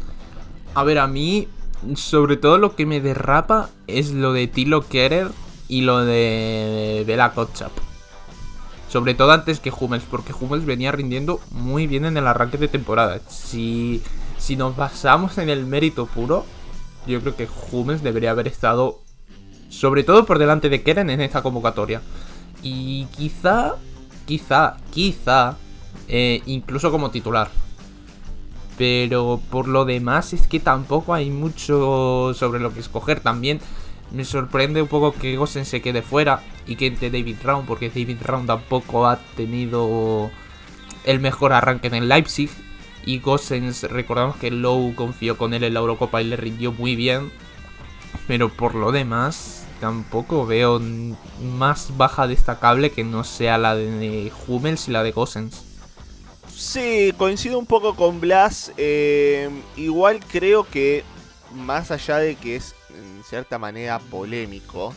A 0.74 0.82
ver, 0.84 0.98
a 0.98 1.06
mí, 1.06 1.48
sobre 1.94 2.36
todo 2.36 2.58
lo 2.58 2.74
que 2.74 2.86
me 2.86 3.00
derrapa 3.00 3.70
es 3.86 4.10
lo 4.10 4.32
de 4.32 4.48
Tilo 4.48 4.86
Keller 4.88 5.28
y 5.68 5.82
lo 5.82 6.04
de 6.04 7.04
Bela 7.06 7.32
Kotchap. 7.32 7.72
Sobre 8.88 9.14
todo 9.14 9.32
antes 9.32 9.60
que 9.60 9.72
Hummels, 9.76 10.04
porque 10.08 10.32
Hummels 10.38 10.66
venía 10.66 10.92
rindiendo 10.92 11.40
muy 11.50 11.86
bien 11.86 12.04
en 12.04 12.16
el 12.16 12.26
arranque 12.26 12.58
de 12.58 12.68
temporada. 12.68 13.20
Si 13.28 14.02
si 14.44 14.56
nos 14.56 14.76
basamos 14.76 15.38
en 15.38 15.48
el 15.48 15.64
mérito 15.64 16.04
puro, 16.04 16.44
yo 17.06 17.18
creo 17.22 17.34
que 17.34 17.48
Hummels 17.72 18.02
debería 18.02 18.30
haber 18.30 18.46
estado 18.46 19.00
sobre 19.70 20.04
todo 20.04 20.26
por 20.26 20.38
delante 20.38 20.68
de 20.68 20.82
Keren 20.82 21.08
en 21.08 21.22
esta 21.22 21.42
convocatoria. 21.42 22.02
Y 22.62 23.06
quizá, 23.06 23.76
quizá, 24.26 24.76
quizá, 24.90 25.56
eh, 26.08 26.42
incluso 26.44 26.90
como 26.90 27.10
titular. 27.10 27.48
Pero 28.76 29.40
por 29.50 29.66
lo 29.66 29.86
demás 29.86 30.34
es 30.34 30.46
que 30.46 30.60
tampoco 30.60 31.14
hay 31.14 31.30
mucho 31.30 32.34
sobre 32.34 32.60
lo 32.60 32.74
que 32.74 32.80
escoger. 32.80 33.20
También 33.20 33.60
me 34.12 34.26
sorprende 34.26 34.82
un 34.82 34.88
poco 34.88 35.12
que 35.12 35.38
Gosen 35.38 35.64
se 35.64 35.80
quede 35.80 36.02
fuera 36.02 36.42
y 36.66 36.76
que 36.76 36.88
entre 36.88 37.10
David 37.10 37.38
Round, 37.42 37.66
porque 37.66 37.88
David 37.88 38.18
Round 38.22 38.46
tampoco 38.46 39.06
ha 39.06 39.16
tenido 39.36 40.30
el 41.04 41.20
mejor 41.20 41.54
arranque 41.54 41.86
en 41.86 42.08
Leipzig. 42.08 42.50
Y 43.06 43.18
Gosens, 43.18 43.82
recordamos 43.84 44.36
que 44.36 44.50
Lowe 44.50 44.94
confió 44.94 45.36
con 45.36 45.52
él 45.52 45.64
en 45.64 45.74
la 45.74 45.80
Eurocopa 45.80 46.22
y 46.22 46.24
le 46.24 46.36
rindió 46.36 46.72
muy 46.72 46.96
bien. 46.96 47.30
Pero 48.26 48.48
por 48.48 48.74
lo 48.74 48.92
demás, 48.92 49.66
tampoco 49.80 50.46
veo 50.46 50.80
más 51.42 51.96
baja 51.96 52.26
destacable 52.26 52.90
que 52.90 53.04
no 53.04 53.24
sea 53.24 53.58
la 53.58 53.74
de 53.74 54.32
Hummels 54.46 54.88
y 54.88 54.92
la 54.92 55.02
de 55.02 55.12
Gosens. 55.12 55.62
Sí, 56.48 57.12
coincido 57.18 57.58
un 57.58 57.66
poco 57.66 57.94
con 57.94 58.20
Blas. 58.20 58.72
Eh, 58.76 59.50
igual 59.76 60.20
creo 60.20 60.64
que, 60.64 61.04
más 61.52 61.90
allá 61.90 62.18
de 62.18 62.36
que 62.36 62.56
es 62.56 62.74
en 62.90 63.22
cierta 63.24 63.58
manera 63.58 63.98
polémico, 63.98 64.94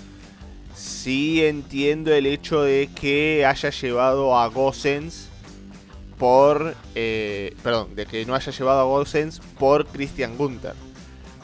sí 0.75 1.43
entiendo 1.43 2.13
el 2.13 2.25
hecho 2.27 2.61
de 2.61 2.89
que 2.95 3.45
haya 3.45 3.69
llevado 3.71 4.37
a 4.37 4.47
Gosens 4.47 5.26
por. 6.17 6.75
Eh, 6.95 7.55
perdón, 7.63 7.95
de 7.95 8.05
que 8.05 8.25
no 8.25 8.35
haya 8.35 8.51
llevado 8.51 8.81
a 8.81 8.83
Gosens 8.83 9.39
por 9.59 9.85
Christian 9.87 10.37
Gunther. 10.37 10.73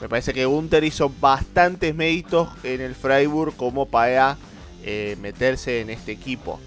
Me 0.02 0.10
parece 0.10 0.34
que 0.34 0.46
Gunther 0.46 0.84
hizo 0.84 1.12
bastantes 1.22 1.96
méritos 1.96 2.50
en 2.64 2.82
el 2.82 2.94
Freiburg 2.94 3.56
como 3.56 3.86
para 3.86 4.38
eh, 4.84 5.16
meterse 5.22 5.82
en 5.82 5.90
este 5.90 6.12
equipo. 6.12 6.60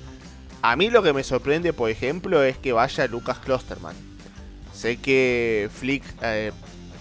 A 0.62 0.74
mí 0.74 0.88
lo 0.90 1.02
que 1.02 1.12
me 1.12 1.22
sorprende, 1.22 1.72
por 1.72 1.90
ejemplo, 1.90 2.42
es 2.42 2.56
que 2.56 2.72
vaya 2.72 3.06
Lucas 3.08 3.38
Klosterman. 3.38 3.94
Sé 4.72 4.96
que 4.96 5.68
Flick 5.72 6.02
eh, 6.22 6.52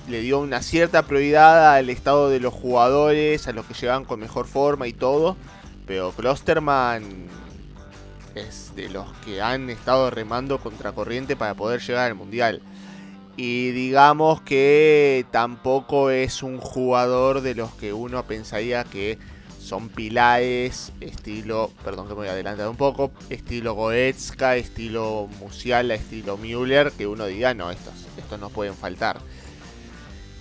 le 0.10 0.22
dio 0.22 0.40
una 0.40 0.62
cierta 0.62 1.04
prioridad 1.04 1.76
al 1.76 1.90
estado 1.90 2.30
de 2.30 2.40
los 2.40 2.54
jugadores, 2.54 3.48
a 3.48 3.54
los 3.54 3.66
que 3.66 3.74
llegan 3.74 4.06
con 4.06 4.20
mejor 4.20 4.46
forma 4.46 4.88
y 4.88 4.94
todo. 4.94 5.38
Pero 5.88 6.12
Klosterman 6.12 7.28
de 8.36 8.90
los 8.90 9.08
que 9.20 9.42
han 9.42 9.70
estado 9.70 10.10
remando 10.10 10.60
contracorriente 10.60 11.38
para 11.38 11.54
poder 11.54 11.80
llegar 11.80 12.08
al 12.08 12.16
mundial. 12.16 12.62
Y 13.38 13.72
digamos 13.72 14.42
que 14.42 15.26
tampoco 15.32 16.10
es 16.10 16.44
un 16.44 16.58
jugador 16.58 17.42
de 17.42 17.56
los 17.56 17.72
que 17.76 17.94
uno 17.94 18.24
pensaría 18.26 18.84
que 18.84 19.18
son 19.60 19.88
pilares, 19.88 20.92
estilo, 21.00 21.72
perdón 21.84 22.08
que 22.08 22.14
me 22.14 22.20
voy 22.20 22.28
a 22.28 22.32
adelantar 22.32 22.68
un 22.68 22.76
poco, 22.76 23.12
estilo 23.30 23.74
Goetzka, 23.74 24.58
estilo 24.58 25.30
Musiala, 25.40 25.96
estilo 25.96 26.38
Müller, 26.38 26.92
que 26.92 27.08
uno 27.08 27.26
diga, 27.26 27.54
no, 27.54 27.72
estos, 27.72 27.94
estos 28.18 28.40
no 28.40 28.50
pueden 28.50 28.76
faltar. 28.76 29.20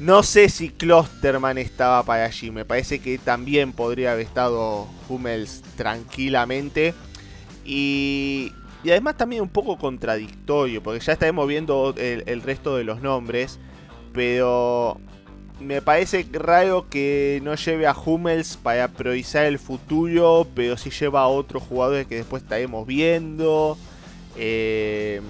No 0.00 0.24
sé 0.24 0.48
si 0.48 0.68
Klosterman 0.70 1.58
estaba 1.58 2.02
para 2.02 2.24
allí, 2.24 2.50
me 2.50 2.64
parece 2.64 2.98
que 2.98 3.18
también 3.18 3.72
podría 3.72 4.12
haber 4.12 4.26
estado 4.26 4.88
Hummels 5.08 5.62
tranquilamente. 5.76 6.94
Y, 7.64 8.52
además 8.84 9.16
también 9.16 9.42
un 9.42 9.48
poco 9.48 9.78
contradictorio, 9.78 10.82
porque 10.82 11.00
ya 11.00 11.14
estaremos 11.14 11.46
viendo 11.48 11.94
el, 11.96 12.42
resto 12.42 12.76
de 12.76 12.84
los 12.84 13.00
nombres, 13.00 13.58
pero 14.12 15.00
me 15.60 15.80
parece 15.80 16.26
raro 16.32 16.88
que 16.90 17.40
no 17.42 17.54
lleve 17.54 17.86
a 17.86 17.94
Hummels 17.94 18.56
para 18.56 18.88
priorizar 18.88 19.46
el 19.46 19.58
futuro, 19.58 20.46
pero 20.54 20.76
sí 20.76 20.90
lleva 20.90 21.22
a 21.22 21.28
otros 21.28 21.62
jugadores 21.62 22.06
que 22.06 22.16
después 22.16 22.42
estaremos 22.42 22.86
viendo. 22.86 23.78
Eh, 24.36 25.22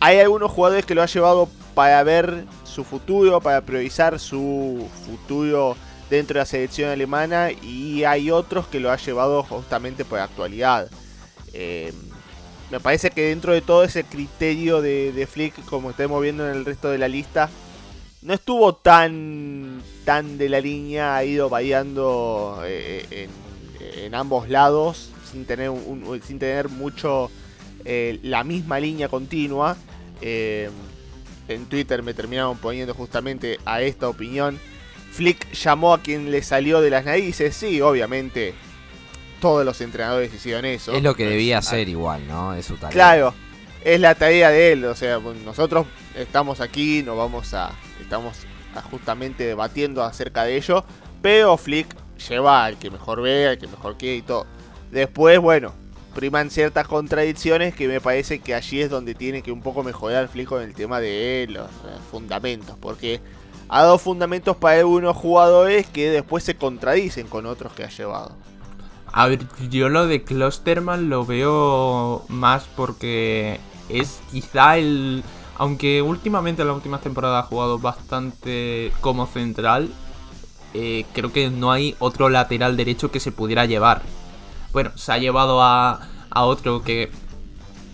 hay 0.00 0.18
algunos 0.18 0.50
jugadores 0.50 0.84
que 0.84 0.94
lo 0.94 1.02
ha 1.02 1.06
llevado 1.06 1.48
para 1.74 2.02
ver 2.02 2.44
su 2.64 2.84
futuro, 2.84 3.40
para 3.40 3.60
priorizar 3.60 4.18
su 4.18 4.88
futuro 5.06 5.76
dentro 6.10 6.34
de 6.34 6.40
la 6.40 6.46
selección 6.46 6.90
alemana 6.90 7.50
y 7.50 8.04
hay 8.04 8.30
otros 8.30 8.66
que 8.66 8.80
lo 8.80 8.90
ha 8.90 8.96
llevado 8.96 9.42
justamente 9.42 10.04
por 10.04 10.18
actualidad. 10.18 10.88
Eh, 11.54 11.92
me 12.70 12.80
parece 12.80 13.10
que 13.10 13.28
dentro 13.28 13.52
de 13.52 13.60
todo 13.60 13.84
ese 13.84 14.04
criterio 14.04 14.82
de, 14.82 15.28
Flick, 15.30 15.64
como 15.66 15.90
estamos 15.90 16.20
viendo 16.20 16.48
en 16.48 16.56
el 16.56 16.64
resto 16.64 16.90
de 16.90 16.98
la 16.98 17.08
lista, 17.08 17.48
no 18.22 18.34
estuvo 18.34 18.74
tan, 18.74 19.80
tan 20.04 20.38
de 20.38 20.48
la 20.48 20.60
línea, 20.60 21.14
ha 21.14 21.24
ido 21.24 21.48
variando 21.48 22.60
eh, 22.64 23.28
en, 23.80 24.14
ambos 24.14 24.48
lados, 24.48 25.10
sin 25.30 25.44
tener, 25.44 25.70
sin 26.26 26.38
tener 26.38 26.68
mucho 26.68 27.30
eh, 27.84 28.18
la 28.22 28.42
misma 28.42 28.80
línea 28.80 29.08
continua. 29.08 29.76
en 30.20 31.66
Twitter 31.68 32.02
me 32.02 32.14
terminaron 32.14 32.56
poniendo 32.58 32.94
justamente 32.94 33.60
a 33.64 33.82
esta 33.82 34.08
opinión. 34.08 34.58
Flick 35.12 35.52
llamó 35.52 35.92
a 35.92 36.00
quien 36.00 36.32
le 36.32 36.42
salió 36.42 36.80
de 36.80 36.90
las 36.90 37.04
narices, 37.04 37.54
sí, 37.54 37.80
obviamente 37.80 38.54
todos 39.44 39.62
los 39.62 39.78
entrenadores 39.82 40.32
hicieron 40.32 40.64
eso. 40.64 40.94
Es 40.94 41.02
lo 41.02 41.14
que 41.14 41.26
debía 41.26 41.58
hacer 41.58 41.86
igual, 41.90 42.26
¿no? 42.26 42.54
Es 42.54 42.64
su 42.64 42.76
tarea. 42.76 42.90
Claro, 42.90 43.34
es 43.84 44.00
la 44.00 44.14
tarea 44.14 44.48
de 44.48 44.72
él. 44.72 44.86
O 44.86 44.94
sea, 44.94 45.18
nosotros 45.18 45.86
estamos 46.16 46.62
aquí, 46.62 47.02
nos 47.02 47.18
vamos 47.18 47.52
a. 47.52 47.70
Estamos 48.00 48.38
justamente 48.90 49.44
debatiendo 49.44 50.02
acerca 50.02 50.44
de 50.44 50.56
ello. 50.56 50.82
Pero 51.20 51.58
Flick 51.58 51.94
lleva 52.26 52.64
al 52.64 52.78
que 52.78 52.90
mejor 52.90 53.20
ve, 53.20 53.48
al 53.48 53.58
que 53.58 53.66
mejor 53.66 53.98
quiere 53.98 54.16
y 54.16 54.22
todo. 54.22 54.46
Después, 54.90 55.38
bueno, 55.38 55.74
priman 56.14 56.48
ciertas 56.48 56.88
contradicciones 56.88 57.74
que 57.74 57.86
me 57.86 58.00
parece 58.00 58.38
que 58.38 58.54
allí 58.54 58.80
es 58.80 58.88
donde 58.88 59.14
tiene 59.14 59.42
que 59.42 59.52
un 59.52 59.60
poco 59.60 59.82
mejorar 59.82 60.26
Flick 60.28 60.48
con 60.48 60.62
el 60.62 60.72
tema 60.72 61.00
de 61.00 61.48
los 61.50 61.68
fundamentos. 62.10 62.78
Porque 62.80 63.20
ha 63.68 63.82
dado 63.82 63.98
fundamentos 63.98 64.56
para 64.56 64.78
algunos 64.78 65.14
jugadores 65.14 65.86
que 65.86 66.08
después 66.08 66.44
se 66.44 66.56
contradicen 66.56 67.26
con 67.26 67.44
otros 67.44 67.74
que 67.74 67.84
ha 67.84 67.90
llevado. 67.90 68.34
A 69.16 69.28
ver, 69.28 69.46
yo 69.70 69.88
lo 69.88 70.08
de 70.08 70.24
Klosterman 70.24 71.08
lo 71.08 71.24
veo 71.24 72.24
más 72.28 72.64
porque 72.74 73.60
es 73.88 74.20
quizá 74.32 74.76
el... 74.76 75.22
Aunque 75.56 76.02
últimamente 76.02 76.62
en 76.62 76.68
la 76.68 76.74
última 76.74 76.98
temporada 76.98 77.38
ha 77.38 77.42
jugado 77.44 77.78
bastante 77.78 78.92
como 79.00 79.28
central, 79.28 79.88
eh, 80.74 81.06
creo 81.12 81.32
que 81.32 81.48
no 81.48 81.70
hay 81.70 81.94
otro 82.00 82.28
lateral 82.28 82.76
derecho 82.76 83.12
que 83.12 83.20
se 83.20 83.30
pudiera 83.30 83.66
llevar. 83.66 84.02
Bueno, 84.72 84.90
se 84.96 85.12
ha 85.12 85.18
llevado 85.18 85.62
a, 85.62 86.08
a 86.30 86.42
otro 86.42 86.82
que 86.82 87.12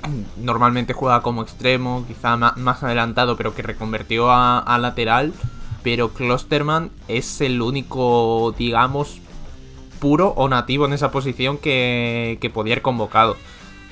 normalmente 0.38 0.94
juega 0.94 1.20
como 1.20 1.42
extremo, 1.42 2.06
quizá 2.08 2.38
más, 2.38 2.82
adelantado, 2.82 3.36
pero 3.36 3.54
que 3.54 3.60
reconvertió 3.60 4.30
a, 4.30 4.58
a 4.58 4.78
lateral. 4.78 5.34
Pero 5.82 6.14
Klosterman 6.14 6.90
es 7.08 7.42
el 7.42 7.60
único, 7.60 8.54
digamos, 8.56 9.20
puro 10.00 10.30
o 10.36 10.48
nativo 10.48 10.86
en 10.86 10.92
esa 10.92 11.10
posición 11.10 11.58
que, 11.58 12.38
que 12.40 12.50
podía 12.50 12.74
ir 12.74 12.82
convocado. 12.82 13.36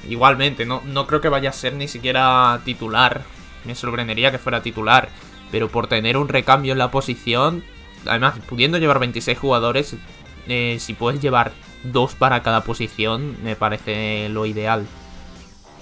Igualmente, 0.09 0.65
no, 0.67 0.83
no 0.85 1.07
creo 1.07 1.21
que 1.21 1.29
vaya 1.29 1.51
a 1.51 1.53
ser 1.53 1.75
ni 1.75 1.89
siquiera 1.89 2.61
titular. 2.65 3.23
Me 3.65 3.75
sorprendería 3.75 4.31
que 4.31 4.39
fuera 4.39 4.63
titular. 4.63 5.09
Pero 5.51 5.69
por 5.69 5.87
tener 5.87 6.17
un 6.17 6.29
recambio 6.29 6.73
en 6.73 6.79
la 6.79 6.91
posición, 6.91 7.65
además, 8.07 8.35
pudiendo 8.49 8.79
llevar 8.79 8.99
26 8.99 9.39
jugadores, 9.39 9.97
eh, 10.47 10.77
si 10.81 10.95
puedes 10.95 11.21
llevar 11.21 11.53
dos 11.85 12.15
para 12.15 12.43
cada 12.43 12.65
posición, 12.65 13.37
me 13.43 13.57
parece 13.57 14.29
lo 14.29 14.47
ideal. 14.47 14.87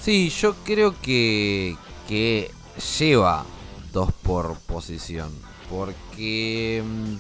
Sí, 0.01 0.31
yo 0.31 0.55
creo 0.65 0.95
que, 1.01 1.77
que 2.09 2.51
lleva 2.99 3.45
dos 3.93 4.13
por 4.23 4.59
posición. 4.61 5.31
Porque 5.69 6.83
mm, 6.85 7.15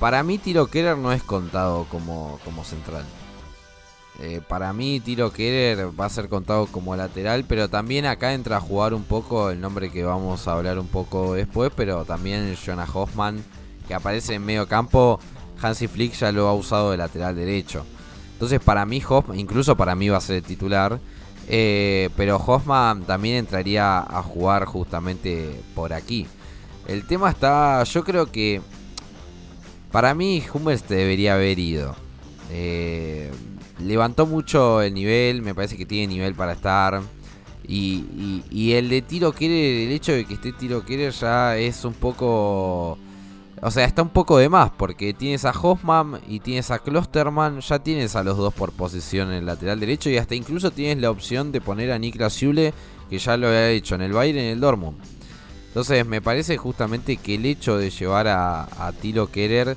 para 0.00 0.22
mí 0.22 0.38
Tiro 0.38 0.66
Keller 0.66 0.96
no 0.96 1.12
es 1.12 1.22
contado 1.22 1.86
como, 1.90 2.38
como 2.44 2.64
central. 2.64 3.04
Eh, 4.20 4.40
para 4.46 4.72
mí 4.72 5.00
Tiro 5.00 5.30
Keller 5.30 5.88
va 5.98 6.06
a 6.06 6.10
ser 6.10 6.28
contado 6.28 6.66
como 6.66 6.96
lateral, 6.96 7.44
pero 7.46 7.68
también 7.68 8.06
acá 8.06 8.32
entra 8.32 8.56
a 8.56 8.60
jugar 8.60 8.94
un 8.94 9.04
poco 9.04 9.50
el 9.50 9.60
nombre 9.60 9.90
que 9.90 10.04
vamos 10.04 10.48
a 10.48 10.52
hablar 10.52 10.78
un 10.78 10.88
poco 10.88 11.34
después, 11.34 11.70
pero 11.76 12.04
también 12.04 12.56
Jonah 12.56 12.88
Hoffman, 12.92 13.44
que 13.86 13.94
aparece 13.94 14.34
en 14.34 14.44
medio 14.44 14.66
campo, 14.68 15.20
Hansi 15.60 15.86
Flick 15.86 16.14
ya 16.14 16.32
lo 16.32 16.48
ha 16.48 16.54
usado 16.54 16.90
de 16.90 16.96
lateral 16.96 17.36
derecho. 17.36 17.84
Entonces 18.32 18.60
para 18.60 18.86
mí 18.86 19.02
Hoffman, 19.06 19.38
incluso 19.38 19.76
para 19.76 19.94
mí 19.94 20.08
va 20.08 20.16
a 20.16 20.22
ser 20.22 20.42
titular, 20.42 20.98
eh, 21.48 22.08
pero 22.16 22.36
Hoffman 22.36 23.02
también 23.02 23.36
entraría 23.36 23.98
a 23.98 24.22
jugar 24.22 24.64
justamente 24.64 25.60
por 25.74 25.92
aquí. 25.92 26.26
El 26.86 27.06
tema 27.06 27.30
está, 27.30 27.82
yo 27.84 28.02
creo 28.02 28.30
que 28.32 28.62
para 29.90 30.14
mí 30.14 30.42
Hummels 30.52 30.86
debería 30.88 31.34
haber 31.34 31.58
ido. 31.58 31.96
Eh, 32.50 33.30
levantó 33.78 34.26
mucho 34.26 34.82
el 34.82 34.94
nivel, 34.94 35.42
me 35.42 35.54
parece 35.54 35.76
que 35.76 35.86
tiene 35.86 36.14
nivel 36.14 36.34
para 36.34 36.52
estar. 36.52 37.02
Y, 37.68 38.72
el 38.72 38.88
de 38.88 39.02
Tiro 39.02 39.32
Keller, 39.32 39.88
el 39.88 39.92
hecho 39.92 40.12
de 40.12 40.24
que 40.24 40.34
esté 40.34 40.52
Tiro 40.52 40.84
Keller 40.84 41.12
ya 41.12 41.56
es 41.56 41.84
un 41.84 41.94
poco... 41.94 42.98
O 43.62 43.70
sea, 43.70 43.86
está 43.86 44.02
un 44.02 44.10
poco 44.10 44.36
de 44.36 44.50
más, 44.50 44.70
porque 44.70 45.14
tienes 45.14 45.46
a 45.46 45.50
Hoffman 45.50 46.20
y 46.28 46.40
tienes 46.40 46.70
a 46.70 46.78
Klosterman, 46.78 47.60
ya 47.60 47.78
tienes 47.78 48.14
a 48.14 48.22
los 48.22 48.36
dos 48.36 48.52
por 48.52 48.70
posición 48.72 49.28
en 49.28 49.38
el 49.38 49.46
lateral 49.46 49.80
derecho 49.80 50.10
y 50.10 50.18
hasta 50.18 50.34
incluso 50.34 50.70
tienes 50.70 50.98
la 50.98 51.10
opción 51.10 51.52
de 51.52 51.62
poner 51.62 51.90
a 51.90 51.98
Niklas 51.98 52.38
Zule, 52.38 52.74
que 53.08 53.18
ya 53.18 53.38
lo 53.38 53.46
había 53.46 53.70
hecho 53.70 53.94
en 53.94 54.02
el 54.02 54.12
Bayern 54.12 54.38
y 54.38 54.42
en 54.42 54.46
el 54.48 54.60
Dortmund. 54.60 54.98
Entonces 55.76 56.06
me 56.06 56.22
parece 56.22 56.56
justamente 56.56 57.18
que 57.18 57.34
el 57.34 57.44
hecho 57.44 57.76
de 57.76 57.90
llevar 57.90 58.28
a, 58.28 58.62
a 58.62 58.92
Tiro 58.92 59.26
Keller 59.30 59.76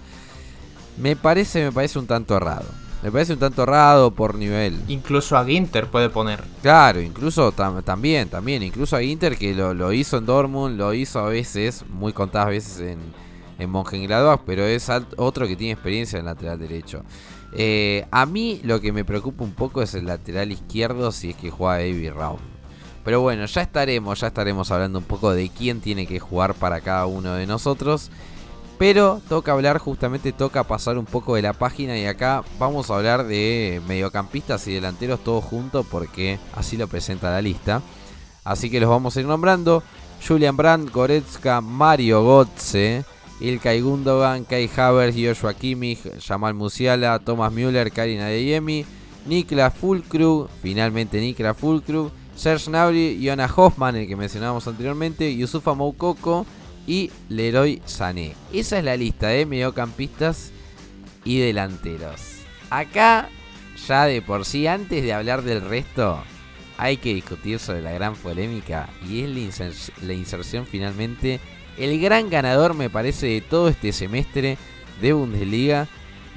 me 0.96 1.18
parece, 1.18 1.66
me 1.66 1.74
parece 1.74 2.00
un 2.00 2.08
tanto 2.08 2.38
errado. 2.38 2.64
Me 3.04 3.12
parece 3.12 3.34
un 3.34 3.40
tanto 3.40 3.64
errado 3.64 4.10
por 4.12 4.36
nivel. 4.36 4.80
Incluso 4.88 5.36
a 5.38 5.44
Ginter 5.44 5.88
puede 5.88 6.10
poner. 6.10 6.42
Claro, 6.62 7.02
incluso 7.02 7.52
también, 7.52 8.30
también. 8.30 8.64
Incluso 8.64 8.96
a 8.96 9.02
Ginter 9.02 9.38
que 9.38 9.54
lo, 9.54 9.92
hizo 9.92 10.18
en 10.18 10.26
Dortmund, 10.26 10.78
lo 10.78 10.94
hizo 10.94 11.20
a 11.20 11.28
veces, 11.28 11.84
muy 11.90 12.14
contadas 12.14 12.48
veces 12.48 12.80
en, 12.80 13.00
en 13.58 13.70
Mönchengladbach, 13.70 14.44
pero 14.46 14.64
es 14.64 14.90
otro 15.18 15.48
que 15.48 15.58
tiene 15.58 15.74
experiencia 15.74 16.18
en 16.18 16.24
lateral 16.24 16.60
derecho. 16.60 17.04
Eh, 17.52 18.06
a 18.10 18.26
mí 18.26 18.62
lo 18.64 18.80
que 18.80 18.94
me 18.94 19.04
preocupa 19.04 19.44
un 19.44 19.54
poco 19.54 19.82
es 19.82 19.94
el 19.96 20.06
lateral 20.06 20.50
izquierdo 20.54 21.12
si 21.12 21.32
es 21.32 21.36
que 21.36 21.52
juega 21.52 21.80
David 21.80 22.14
Raum. 22.14 22.40
Pero 23.04 23.22
bueno, 23.22 23.46
ya 23.46 23.62
estaremos, 23.62 24.20
ya 24.20 24.28
estaremos 24.28 24.72
hablando 24.72 25.00
un 25.00 25.06
poco 25.06 25.32
de 25.32 25.50
quién 25.50 25.82
tiene 25.82 26.06
que 26.06 26.20
jugar 26.20 26.54
para 26.54 26.82
cada 26.82 27.06
uno 27.06 27.34
de 27.34 27.48
nosotros. 27.48 28.12
Pero 28.78 29.22
toca 29.28 29.52
hablar, 29.52 29.78
justamente 29.78 30.32
toca 30.32 30.64
pasar 30.64 30.98
un 30.98 31.06
poco 31.06 31.36
de 31.36 31.42
la 31.42 31.52
página 31.52 31.98
y 31.98 32.06
acá 32.06 32.44
vamos 32.58 32.90
a 32.90 32.96
hablar 32.96 33.26
de 33.26 33.82
mediocampistas 33.88 34.66
y 34.68 34.74
delanteros 34.74 35.22
todos 35.22 35.44
juntos 35.44 35.86
porque 35.92 36.40
así 36.56 36.78
lo 36.78 36.88
presenta 36.88 37.30
la 37.30 37.42
lista. 37.42 37.82
Así 38.46 38.70
que 38.70 38.80
los 38.80 38.90
vamos 38.90 39.18
a 39.18 39.20
ir 39.20 39.26
nombrando. 39.26 39.84
Julian 40.26 40.56
Brandt, 40.56 40.92
Goretzka, 40.92 41.60
Mario 41.60 42.24
Gotze, 42.24 43.04
Ilkay 43.42 43.82
Gundogan, 43.82 44.46
Kai 44.46 44.70
Havertz, 44.74 45.18
Joshua 45.18 45.54
Kimmich, 45.54 46.00
Jamal 46.26 46.54
Musiala, 46.54 47.20
Thomas 47.20 47.52
Müller, 47.52 47.92
Karin 47.92 48.22
Adeyemi, 48.22 48.86
Niklas 49.26 49.74
Fulcru, 49.74 50.48
finalmente 50.62 51.20
Niklas 51.20 51.58
Fulcru, 51.58 52.12
Serge 52.40 52.72
Gnabry, 52.72 53.20
Iona 53.20 53.52
Hoffman, 53.54 53.98
el 53.98 54.08
que 54.08 54.16
mencionábamos 54.16 54.66
anteriormente, 54.66 55.36
Yusufa 55.36 55.74
Moukoko, 55.74 56.46
y 56.88 57.12
Leroy 57.28 57.82
Sané. 57.84 58.34
Esa 58.54 58.78
es 58.78 58.86
la 58.86 58.96
lista 58.96 59.28
de 59.28 59.46
mediocampistas 59.46 60.52
y 61.26 61.40
delanteros. 61.40 62.22
Acá, 62.70 63.28
ya 63.86 64.06
de 64.06 64.22
por 64.22 64.46
sí, 64.46 64.68
antes 64.68 65.04
de 65.04 65.12
hablar 65.12 65.42
del 65.42 65.60
resto, 65.60 66.24
hay 66.78 66.96
que 66.96 67.14
discutir 67.14 67.60
sobre 67.60 67.82
la 67.82 67.92
gran 67.92 68.16
polémica 68.16 68.88
y 69.06 69.22
es 69.24 69.92
la, 70.02 70.14
inserción 70.14 70.66
finalmente. 70.66 71.42
El 71.78 72.00
gran 72.00 72.30
ganador, 72.30 72.74
me 72.74 72.90
parece, 72.90 73.28
de 73.28 73.42
todo 73.42 73.68
este 73.68 73.92
semestre 73.92 74.58
de 75.02 75.12
Bundesliga 75.12 75.90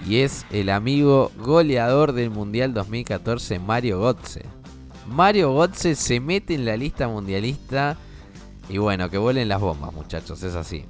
y 0.05 0.19
es 0.19 0.47
el 0.51 0.69
amigo 0.71 1.31
goleador 1.39 2.13
del 2.13 2.31
Mundial 2.31 2.75
2014, 2.75 3.61
Mario 3.61 4.01
Götze. 4.01 4.62
Mario 5.07 5.55
Götze 5.55 5.95
se 5.95 6.21
mete 6.21 6.55
en 6.55 6.65
la 6.65 6.77
lista 6.77 7.09
mundialista 7.09 7.97
y 8.69 8.79
bueno, 8.79 9.11
que 9.11 9.19
vuelen 9.19 9.49
las 9.49 9.61
bombas, 9.61 9.93
muchachos, 9.93 10.43
es 10.43 10.55
así. 10.55 10.85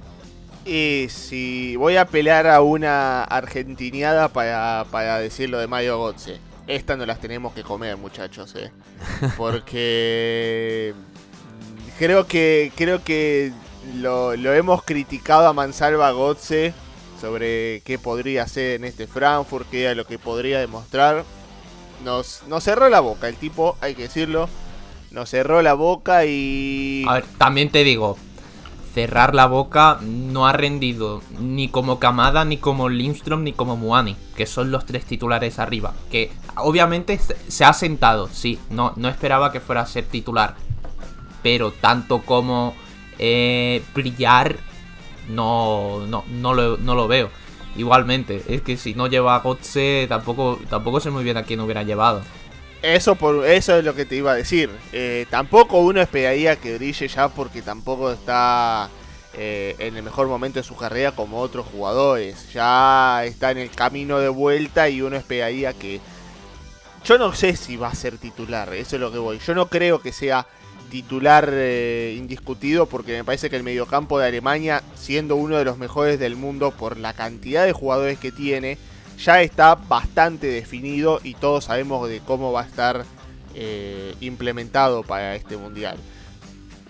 Y 0.65 1.07
si 1.09 1.75
voy 1.75 1.97
a 1.97 2.05
pelear 2.05 2.47
a 2.47 2.61
una 2.61 3.23
argentiniada 3.23 4.29
para, 4.29 4.85
para 4.91 5.19
decir 5.19 5.49
lo 5.49 5.59
de 5.59 5.67
Mario 5.67 5.97
Gotze. 5.97 6.39
Estas 6.67 6.97
no 6.97 7.05
las 7.05 7.19
tenemos 7.19 7.53
que 7.53 7.63
comer, 7.63 7.97
muchachos, 7.97 8.55
eh. 8.55 8.71
Porque 9.37 10.93
creo 11.99 12.25
que 12.25 12.71
creo 12.75 13.03
que 13.03 13.51
lo, 13.95 14.33
hemos 14.33 14.83
criticado 14.83 15.47
a 15.47 15.53
Mansalva 15.53 16.11
Gotze 16.11 16.73
sobre 17.19 17.81
qué 17.81 17.99
podría 17.99 18.43
hacer 18.43 18.75
en 18.75 18.85
este 18.85 19.07
Frankfurt, 19.07 19.69
qué 19.69 19.83
era 19.83 19.95
lo 19.95 20.05
que 20.05 20.19
podría 20.19 20.59
demostrar. 20.59 21.23
Nos, 22.03 22.43
cerró 22.59 22.89
la 22.89 22.99
boca 22.99 23.27
el 23.27 23.35
tipo, 23.35 23.77
hay 23.81 23.95
que 23.95 24.03
decirlo. 24.03 24.49
Nos 25.11 25.29
cerró 25.29 25.61
la 25.61 25.73
boca 25.73 26.25
y... 26.25 27.05
A 27.07 27.13
ver, 27.15 27.25
también 27.37 27.69
te 27.69 27.83
digo, 27.83 28.17
cerrar 28.93 29.35
la 29.35 29.45
boca 29.45 29.99
no 30.01 30.47
ha 30.47 30.53
rendido 30.53 31.21
ni 31.39 31.67
como 31.67 31.99
Kamada, 31.99 32.45
ni 32.45 32.57
como 32.57 32.89
Lindstrom, 32.89 33.43
ni 33.43 33.53
como 33.53 33.75
Muani, 33.75 34.15
que 34.35 34.45
son 34.45 34.71
los 34.71 34.85
tres 34.85 35.05
titulares 35.05 35.59
arriba. 35.59 35.93
Que 36.11 36.31
obviamente 36.57 37.19
se 37.47 37.65
ha 37.65 37.73
sentado, 37.73 38.27
sí, 38.27 38.59
no, 38.69 38.93
no 38.95 39.07
esperaba 39.07 39.51
que 39.51 39.59
fuera 39.59 39.81
a 39.81 39.85
ser 39.85 40.05
titular. 40.05 40.55
Pero 41.41 41.71
tanto 41.71 42.21
como 42.21 42.73
eh, 43.19 43.83
brillar, 43.93 44.57
no, 45.29 46.05
no, 46.07 46.23
no, 46.29 46.53
lo, 46.53 46.77
no 46.77 46.95
lo 46.95 47.07
veo. 47.07 47.29
Igualmente, 47.75 48.43
es 48.47 48.61
que 48.61 48.77
si 48.77 48.93
no 48.93 49.07
lleva 49.07 49.35
a 49.35 49.39
Gotze, 49.39 50.05
tampoco, 50.07 50.59
tampoco 50.69 50.99
sé 50.99 51.09
muy 51.09 51.23
bien 51.23 51.37
a 51.37 51.43
quién 51.43 51.59
hubiera 51.59 51.83
llevado. 51.83 52.21
Eso, 52.83 53.15
por, 53.15 53.45
eso 53.45 53.77
es 53.77 53.85
lo 53.85 53.95
que 53.95 54.05
te 54.05 54.17
iba 54.17 54.33
a 54.33 54.35
decir. 54.35 54.69
Eh, 54.91 55.25
tampoco 55.29 55.79
uno 55.79 56.01
esperaría 56.01 56.57
que 56.57 56.77
brille 56.77 57.07
ya 57.07 57.29
porque 57.29 57.61
tampoco 57.61 58.11
está 58.11 58.89
eh, 59.35 59.75
en 59.79 59.95
el 59.95 60.03
mejor 60.03 60.27
momento 60.27 60.59
de 60.59 60.63
su 60.63 60.75
carrera 60.75 61.13
como 61.13 61.39
otros 61.39 61.65
jugadores. 61.65 62.51
Ya 62.51 63.23
está 63.25 63.51
en 63.51 63.59
el 63.59 63.71
camino 63.71 64.19
de 64.19 64.29
vuelta 64.29 64.89
y 64.89 65.01
uno 65.01 65.15
esperaría 65.15 65.73
que... 65.73 66.01
Yo 67.05 67.17
no 67.17 67.33
sé 67.33 67.55
si 67.55 67.75
va 67.75 67.87
a 67.87 67.95
ser 67.95 68.17
titular, 68.17 68.73
eso 68.73 68.97
es 68.97 69.01
lo 69.01 69.11
que 69.11 69.17
voy. 69.17 69.39
Yo 69.39 69.55
no 69.55 69.67
creo 69.67 70.01
que 70.01 70.11
sea 70.11 70.45
titular 70.93 71.49
eh, 71.51 72.13
indiscutido 72.19 72.85
porque 72.85 73.13
me 73.13 73.23
parece 73.23 73.49
que 73.49 73.55
el 73.55 73.63
mediocampo 73.63 74.19
de 74.19 74.27
Alemania, 74.27 74.83
siendo 74.93 75.35
uno 75.35 75.57
de 75.57 75.65
los 75.65 75.79
mejores 75.79 76.19
del 76.19 76.35
mundo 76.35 76.69
por 76.69 76.97
la 76.97 77.13
cantidad 77.13 77.65
de 77.65 77.73
jugadores 77.73 78.19
que 78.19 78.31
tiene, 78.31 78.77
ya 79.17 79.41
está 79.41 79.73
bastante 79.73 80.45
definido 80.45 81.19
y 81.23 81.33
todos 81.33 81.63
sabemos 81.63 82.07
de 82.07 82.19
cómo 82.19 82.51
va 82.51 82.61
a 82.61 82.65
estar 82.65 83.05
eh, 83.55 84.13
implementado 84.21 85.01
para 85.01 85.35
este 85.35 85.57
mundial. 85.57 85.97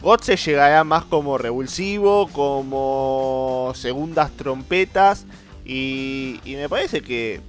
Gotze 0.02 0.36
llegará 0.36 0.84
más 0.84 1.06
como 1.06 1.38
revulsivo, 1.38 2.28
como 2.28 3.72
segundas 3.74 4.32
trompetas 4.32 5.26
y, 5.64 6.42
y 6.44 6.58
me 6.58 6.68
parece 6.68 7.00
que 7.00 7.40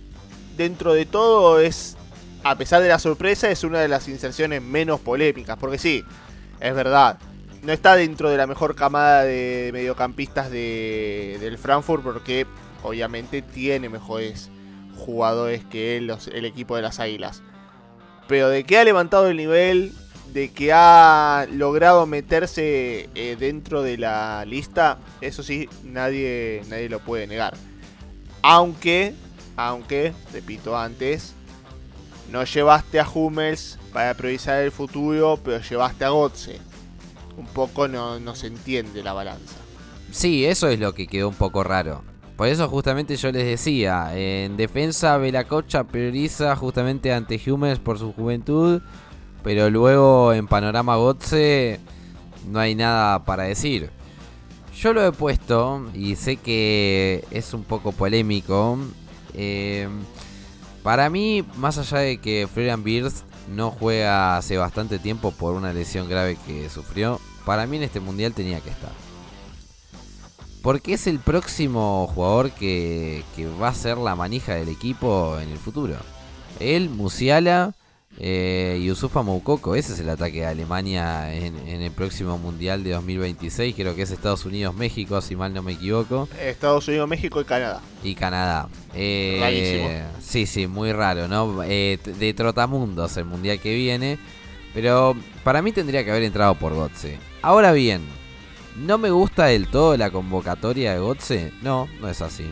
dentro 0.57 0.95
de 0.95 1.05
todo 1.05 1.59
es, 1.59 1.97
a 2.45 2.57
pesar 2.57 2.81
de 2.81 2.91
la 2.91 3.01
sorpresa, 3.01 3.51
es 3.51 3.65
una 3.65 3.81
de 3.81 3.89
las 3.89 4.07
inserciones 4.07 4.63
menos 4.63 5.01
polémicas, 5.01 5.59
porque 5.59 5.79
sí, 5.79 6.05
es 6.65 6.75
verdad, 6.75 7.19
no 7.63 7.73
está 7.73 7.95
dentro 7.95 8.31
de 8.31 8.39
la 8.39 8.47
mejor 8.47 8.75
camada 8.75 9.23
de 9.23 9.71
mediocampistas 9.73 10.51
de, 10.51 11.37
del 11.41 11.59
Frankfurt 11.59 12.03
porque 12.03 12.47
obviamente 12.83 13.43
tiene 13.43 13.91
mejores 13.91 14.51
jugadores 14.97 15.63
que 15.67 15.99
el 15.99 16.45
equipo 16.45 16.77
de 16.77 16.83
las 16.83 17.01
Águilas. 17.01 17.43
Pero 18.29 18.49
de 18.49 18.65
que 18.65 18.79
ha 18.79 18.85
levantado 18.85 19.29
el 19.29 19.37
nivel, 19.37 19.93
de 20.33 20.53
que 20.53 20.73
ha 20.73 21.47
logrado 21.53 22.07
meterse 22.07 23.11
eh, 23.15 23.37
dentro 23.39 23.83
de 23.83 23.99
la 23.99 24.47
lista, 24.47 24.97
eso 25.21 25.43
sí, 25.43 25.69
nadie, 25.83 26.63
nadie 26.71 26.89
lo 26.89 27.01
puede 27.01 27.27
negar. 27.27 27.55
Aunque, 28.41 29.13
aunque, 29.57 30.15
repito 30.33 30.79
antes, 30.79 31.35
no 32.33 32.45
llevaste 32.45 33.01
a 33.01 33.07
Hummels 33.09 33.79
para 33.95 34.13
priorizar 34.15 34.61
el 34.61 34.73
futuro, 34.73 35.39
pero 35.43 35.63
llevaste 35.63 36.05
a 36.05 36.09
Gotze. 36.09 36.59
Un 37.39 37.47
poco 37.47 37.87
no, 37.87 38.19
no 38.19 38.35
se 38.35 38.49
entiende 38.49 39.05
la 39.05 39.13
balanza. 39.13 39.55
Sí, 40.11 40.45
eso 40.45 40.69
es 40.69 40.81
lo 40.81 40.93
que 40.95 41.07
quedó 41.07 41.29
un 41.29 41.35
poco 41.37 41.63
raro. 41.63 42.03
por 42.37 42.49
eso 42.49 42.69
justamente 42.69 43.17
yo 43.17 43.31
les 43.31 43.47
decía, 43.47 44.11
en 44.17 44.57
defensa 44.57 45.17
Velacocha 45.17 45.85
prioriza 45.85 46.57
justamente 46.57 47.13
ante 47.13 47.41
Humes 47.47 47.79
por 47.79 48.01
su 48.01 48.13
juventud, 48.13 48.83
pero 49.45 49.71
luego 49.71 50.33
en 50.33 50.49
panorama 50.49 50.97
Gotze 50.97 51.79
no 52.51 52.59
hay 52.59 52.75
nada 52.75 53.25
para 53.25 53.45
decir. 53.45 53.91
Yo 54.77 54.93
lo 54.93 55.07
he 55.07 55.13
puesto 55.13 55.87
y 55.95 56.17
sé 56.17 56.37
que 56.37 57.25
es 57.31 57.55
un 57.55 57.63
poco 57.63 57.93
polémico. 57.93 58.77
Eh, 59.35 59.89
para 60.83 61.09
mí, 61.11 61.45
más 61.57 61.79
allá 61.79 61.99
de 61.99 62.19
que 62.19 62.49
Florian 62.53 62.83
Beers 62.83 63.25
no 63.49 63.71
juega 63.71 64.37
hace 64.37 64.57
bastante 64.57 64.99
tiempo 64.99 65.31
por 65.33 65.55
una 65.55 65.73
lesión 65.73 66.09
grave 66.09 66.37
que 66.47 66.69
sufrió, 66.71 67.21
para 67.45 67.67
mí 67.67 67.77
en 67.77 67.83
este 67.85 68.01
mundial 68.01 68.33
tenía 68.33 68.61
que 68.61 68.71
estar. 68.71 68.93
Porque 70.63 70.95
es 70.95 71.07
el 71.07 71.19
próximo 71.19 72.11
jugador 72.15 72.51
que, 72.53 73.23
que 73.37 73.47
va 73.47 73.69
a 73.69 73.75
ser 73.75 73.99
la 73.99 74.15
manija 74.15 74.55
del 74.55 74.71
equipo 74.71 75.39
en 75.39 75.51
el 75.51 75.59
futuro. 75.59 75.97
Él, 76.59 76.89
Musiala 76.89 77.75
eh, 78.19 78.81
Yusufa 78.85 79.23
Moukoko, 79.23 79.75
ese 79.75 79.93
es 79.93 80.01
el 80.01 80.09
ataque 80.09 80.41
de 80.41 80.47
Alemania 80.47 81.35
en, 81.35 81.57
el 81.57 81.91
próximo 81.91 82.39
Mundial 82.39 82.85
de 82.85 82.91
2026. 82.91 83.75
Creo 83.75 83.97
que 83.97 84.03
es 84.03 84.11
Estados 84.11 84.45
Unidos, 84.45 84.75
México, 84.75 85.21
si 85.21 85.35
mal 85.35 85.53
no 85.53 85.63
me 85.63 85.73
equivoco. 85.73 86.29
Estados 86.41 86.87
Unidos, 86.87 87.09
México 87.09 87.41
y 87.41 87.45
Canadá. 87.45 87.81
Y 88.03 88.15
Canadá. 88.15 88.69
Eh, 88.95 90.05
sí, 90.21 90.47
sí, 90.47 90.67
muy 90.67 90.93
raro, 90.93 91.27
¿no? 91.27 91.63
Eh, 91.65 91.99
de 92.05 92.35
Trotamundos 92.35 93.17
el 93.17 93.25
Mundial 93.25 93.59
que 93.59 93.75
viene. 93.75 94.19
Pero 94.73 95.17
para 95.43 95.63
mí 95.63 95.73
tendría 95.73 96.05
que 96.05 96.11
haber 96.11 96.25
entrado 96.25 96.55
por 96.57 96.75
Gotze. 96.75 97.19
Ahora 97.43 97.73
bien, 97.73 98.03
¿no 98.77 98.99
me 98.99 99.11
gusta 99.11 99.47
del 99.47 99.69
todo 99.69 99.97
la 99.97 100.11
convocatoria 100.11 100.93
de 100.93 100.99
Gotze? 100.99 101.53
No, 101.63 101.89
no 102.01 102.09
es 102.09 102.21
así. 102.23 102.51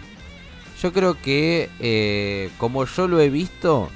Yo 0.80 0.92
creo 0.92 1.14
que, 1.14 1.68
eh, 1.78 2.50
como 2.58 2.84
yo 2.84 3.06
lo 3.06 3.20
he 3.20 3.30
visto, 3.30 3.90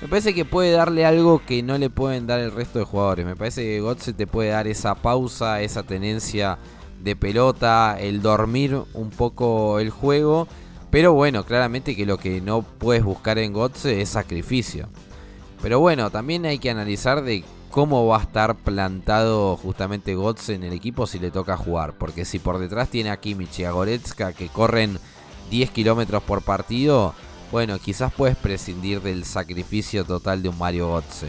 me 0.00 0.06
parece 0.06 0.32
que 0.32 0.44
puede 0.44 0.72
darle 0.72 1.04
algo 1.04 1.42
que 1.44 1.62
no 1.62 1.76
le 1.76 1.90
pueden 1.90 2.26
dar 2.26 2.38
el 2.38 2.52
resto 2.52 2.78
de 2.78 2.84
jugadores. 2.84 3.26
Me 3.26 3.34
parece 3.34 3.62
que 3.62 3.80
Gotze 3.80 4.12
te 4.12 4.28
puede 4.28 4.50
dar 4.50 4.68
esa 4.68 4.94
pausa, 4.94 5.60
esa 5.60 5.82
tenencia 5.82 6.58
de 7.02 7.16
pelota, 7.16 7.96
el 7.98 8.22
dormir 8.22 8.80
un 8.94 9.10
poco 9.10 9.80
el 9.80 9.90
juego. 9.90 10.46
Pero 10.90 11.12
bueno, 11.14 11.44
claramente 11.44 11.96
que 11.96 12.06
lo 12.06 12.16
que 12.16 12.40
no 12.40 12.62
puedes 12.62 13.02
buscar 13.02 13.38
en 13.38 13.52
Gotze 13.52 14.00
es 14.00 14.10
sacrificio. 14.10 14.88
Pero 15.62 15.80
bueno, 15.80 16.10
también 16.10 16.46
hay 16.46 16.60
que 16.60 16.70
analizar 16.70 17.22
de 17.22 17.44
cómo 17.70 18.06
va 18.06 18.18
a 18.18 18.22
estar 18.22 18.54
plantado 18.54 19.56
justamente 19.56 20.14
Gotze 20.14 20.54
en 20.54 20.62
el 20.62 20.72
equipo 20.72 21.08
si 21.08 21.18
le 21.18 21.32
toca 21.32 21.56
jugar. 21.56 21.98
Porque 21.98 22.24
si 22.24 22.38
por 22.38 22.58
detrás 22.58 22.88
tiene 22.88 23.10
a 23.10 23.18
Kimmich 23.18 23.58
y 23.58 23.64
a 23.64 23.72
Goretzka 23.72 24.32
que 24.32 24.46
corren 24.46 24.98
10 25.50 25.70
kilómetros 25.70 26.22
por 26.22 26.42
partido, 26.42 27.14
bueno, 27.50 27.78
quizás 27.78 28.12
puedes 28.12 28.36
prescindir 28.36 29.00
del 29.00 29.24
sacrificio 29.24 30.04
total 30.04 30.42
de 30.42 30.48
un 30.48 30.58
Mario 30.58 30.88
Gotze. 30.88 31.28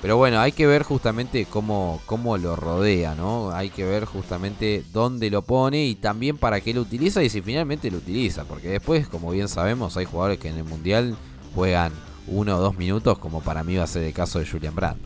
Pero 0.00 0.16
bueno, 0.16 0.38
hay 0.38 0.52
que 0.52 0.66
ver 0.66 0.84
justamente 0.84 1.44
cómo, 1.46 2.00
cómo 2.06 2.36
lo 2.36 2.54
rodea, 2.54 3.16
¿no? 3.16 3.50
Hay 3.50 3.70
que 3.70 3.84
ver 3.84 4.04
justamente 4.04 4.84
dónde 4.92 5.28
lo 5.28 5.42
pone 5.42 5.86
y 5.86 5.96
también 5.96 6.38
para 6.38 6.60
qué 6.60 6.72
lo 6.72 6.82
utiliza 6.82 7.22
y 7.24 7.28
si 7.28 7.42
finalmente 7.42 7.90
lo 7.90 7.98
utiliza. 7.98 8.44
Porque 8.44 8.68
después, 8.68 9.08
como 9.08 9.32
bien 9.32 9.48
sabemos, 9.48 9.96
hay 9.96 10.04
jugadores 10.04 10.38
que 10.38 10.48
en 10.48 10.58
el 10.58 10.64
Mundial 10.64 11.16
juegan 11.52 11.92
uno 12.28 12.56
o 12.56 12.60
dos 12.60 12.78
minutos, 12.78 13.18
como 13.18 13.40
para 13.40 13.64
mí 13.64 13.76
va 13.76 13.84
a 13.84 13.88
ser 13.88 14.04
el 14.04 14.12
caso 14.12 14.38
de 14.38 14.46
Julian 14.46 14.74
Brandt. 14.74 15.00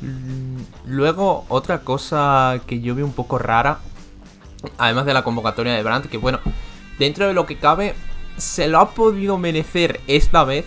Mm, 0.00 0.86
luego, 0.86 1.44
otra 1.48 1.80
cosa 1.80 2.60
que 2.66 2.80
yo 2.80 2.94
veo 2.94 3.04
un 3.04 3.12
poco 3.12 3.38
rara, 3.38 3.80
además 4.78 5.04
de 5.04 5.12
la 5.12 5.22
convocatoria 5.22 5.74
de 5.74 5.82
Brandt, 5.82 6.06
que 6.06 6.16
bueno, 6.16 6.38
dentro 6.98 7.26
de 7.26 7.34
lo 7.34 7.44
que 7.44 7.58
cabe, 7.58 7.94
se 8.38 8.68
lo 8.68 8.80
ha 8.80 8.90
podido 8.90 9.38
merecer 9.38 10.00
esta 10.06 10.44
vez 10.44 10.64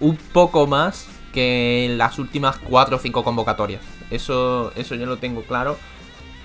un 0.00 0.16
poco 0.16 0.66
más 0.66 1.06
que 1.32 1.86
en 1.86 1.98
las 1.98 2.18
últimas 2.18 2.58
4 2.58 2.96
o 2.96 2.98
5 2.98 3.24
convocatorias. 3.24 3.82
Eso, 4.10 4.72
eso 4.76 4.94
yo 4.94 5.06
lo 5.06 5.16
tengo 5.16 5.42
claro. 5.42 5.76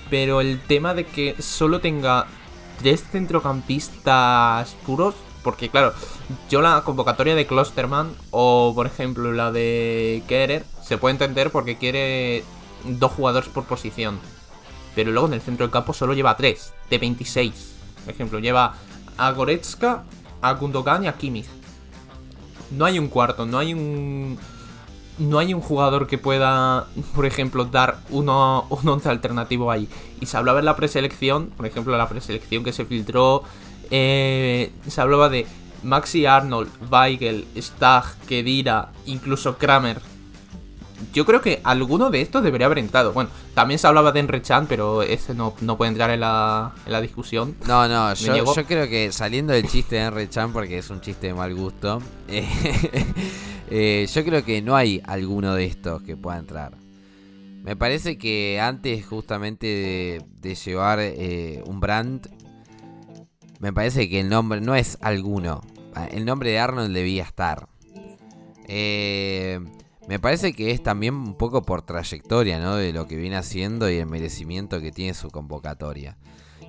Pero 0.09 0.41
el 0.41 0.59
tema 0.59 0.95
de 0.95 1.05
que 1.05 1.39
solo 1.39 1.79
tenga 1.79 2.25
tres 2.81 3.03
centrocampistas 3.03 4.75
puros, 4.85 5.13
porque 5.43 5.69
claro, 5.69 5.93
yo 6.49 6.61
la 6.61 6.81
convocatoria 6.83 7.35
de 7.35 7.45
Klosterman 7.45 8.11
o 8.31 8.71
por 8.73 8.87
ejemplo 8.87 9.31
la 9.31 9.51
de 9.51 10.23
Kerer 10.27 10.65
se 10.83 10.97
puede 10.97 11.13
entender 11.13 11.51
porque 11.51 11.77
quiere 11.77 12.43
dos 12.85 13.11
jugadores 13.11 13.49
por 13.49 13.65
posición. 13.65 14.19
Pero 14.95 15.11
luego 15.11 15.27
en 15.27 15.35
el 15.35 15.41
centro 15.41 15.65
del 15.65 15.71
campo 15.71 15.93
solo 15.93 16.13
lleva 16.13 16.35
tres, 16.35 16.73
de 16.89 16.97
26. 16.97 17.75
Por 18.05 18.13
ejemplo, 18.13 18.39
lleva 18.39 18.75
a 19.17 19.31
Goretzka, 19.31 20.03
a 20.41 20.53
Gundogan 20.53 21.03
y 21.03 21.07
a 21.07 21.13
Kimmich. 21.13 21.47
No 22.71 22.85
hay 22.85 22.99
un 22.99 23.07
cuarto, 23.07 23.45
no 23.45 23.57
hay 23.57 23.73
un. 23.73 24.37
No 25.17 25.37
hay 25.37 25.53
un 25.53 25.59
jugador 25.59 26.07
que 26.07 26.17
pueda, 26.17 26.87
por 27.13 27.25
ejemplo, 27.25 27.65
dar 27.65 27.99
uno, 28.09 28.65
un 28.69 28.87
once 28.87 29.09
alternativo 29.09 29.69
ahí. 29.69 29.89
Y 30.21 30.27
se 30.27 30.37
hablaba 30.37 30.59
en 30.59 30.65
la 30.65 30.77
preselección, 30.77 31.47
por 31.57 31.65
ejemplo, 31.65 31.97
la 31.97 32.07
preselección 32.07 32.63
que 32.63 32.71
se 32.71 32.85
filtró, 32.85 33.43
eh, 33.91 34.71
se 34.87 35.01
hablaba 35.01 35.27
de 35.27 35.45
Maxi 35.83 36.25
Arnold, 36.25 36.69
Weigel, 36.89 37.45
Stag, 37.57 38.05
Kedira, 38.27 38.91
incluso 39.05 39.57
Kramer, 39.57 40.01
yo 41.13 41.25
creo 41.25 41.41
que 41.41 41.61
alguno 41.63 42.09
de 42.09 42.21
estos 42.21 42.43
debería 42.43 42.65
haber 42.65 42.79
entrado. 42.79 43.13
Bueno, 43.13 43.29
también 43.53 43.79
se 43.79 43.87
hablaba 43.87 44.11
de 44.11 44.19
Enrechan, 44.19 44.67
pero 44.67 45.01
ese 45.01 45.33
no, 45.33 45.53
puede 45.53 45.89
entrar 45.89 46.09
en 46.09 46.21
la, 46.21 46.73
en 46.85 46.91
la 46.91 47.01
discusión. 47.01 47.55
No, 47.67 47.87
no, 47.87 48.13
yo, 48.13 48.45
creo 48.65 48.87
que 48.87 49.11
saliendo 49.11 49.53
del 49.53 49.67
chiste 49.67 49.95
de 49.95 50.03
Enrechan, 50.03 50.53
porque 50.53 50.77
es 50.77 50.89
un 50.89 51.01
chiste 51.01 51.27
de 51.27 51.33
mal 51.33 51.53
gusto, 51.53 52.01
eh, 52.27 52.47
eh, 53.69 54.07
yo 54.13 54.23
creo 54.23 54.43
que 54.43 54.61
no 54.61 54.75
hay 54.75 55.01
alguno 55.05 55.55
de 55.55 55.65
estos 55.65 56.01
que 56.03 56.15
pueda 56.15 56.37
entrar. 56.37 56.73
Me 57.63 57.75
parece 57.75 58.17
que 58.17 58.59
antes 58.59 59.05
justamente 59.05 60.23
de, 60.41 60.55
llevar 60.55 60.99
eh, 61.01 61.61
un 61.65 61.79
brand, 61.79 62.27
me 63.59 63.73
parece 63.73 64.09
que 64.09 64.21
el 64.21 64.29
nombre 64.29 64.61
no 64.61 64.75
es 64.75 64.97
alguno. 65.01 65.61
El 66.11 66.25
nombre 66.25 66.51
de 66.51 66.59
Arnold 66.59 66.93
debía 66.93 67.23
estar. 67.23 67.67
Eh, 68.67 69.59
me 70.09 70.17
parece 70.17 70.53
que 70.53 70.71
es 70.71 70.81
también 70.81 71.13
un 71.13 71.35
poco 71.35 71.61
por 71.61 71.83
trayectoria, 71.83 72.57
¿no? 72.57 72.75
De 72.75 72.91
lo 72.91 73.05
que 73.05 73.15
viene 73.15 73.35
haciendo 73.35 73.87
y 73.91 73.97
el 73.97 74.07
merecimiento 74.07 74.81
que 74.81 74.91
tiene 74.91 75.13
su 75.13 75.29
convocatoria. 75.29 76.17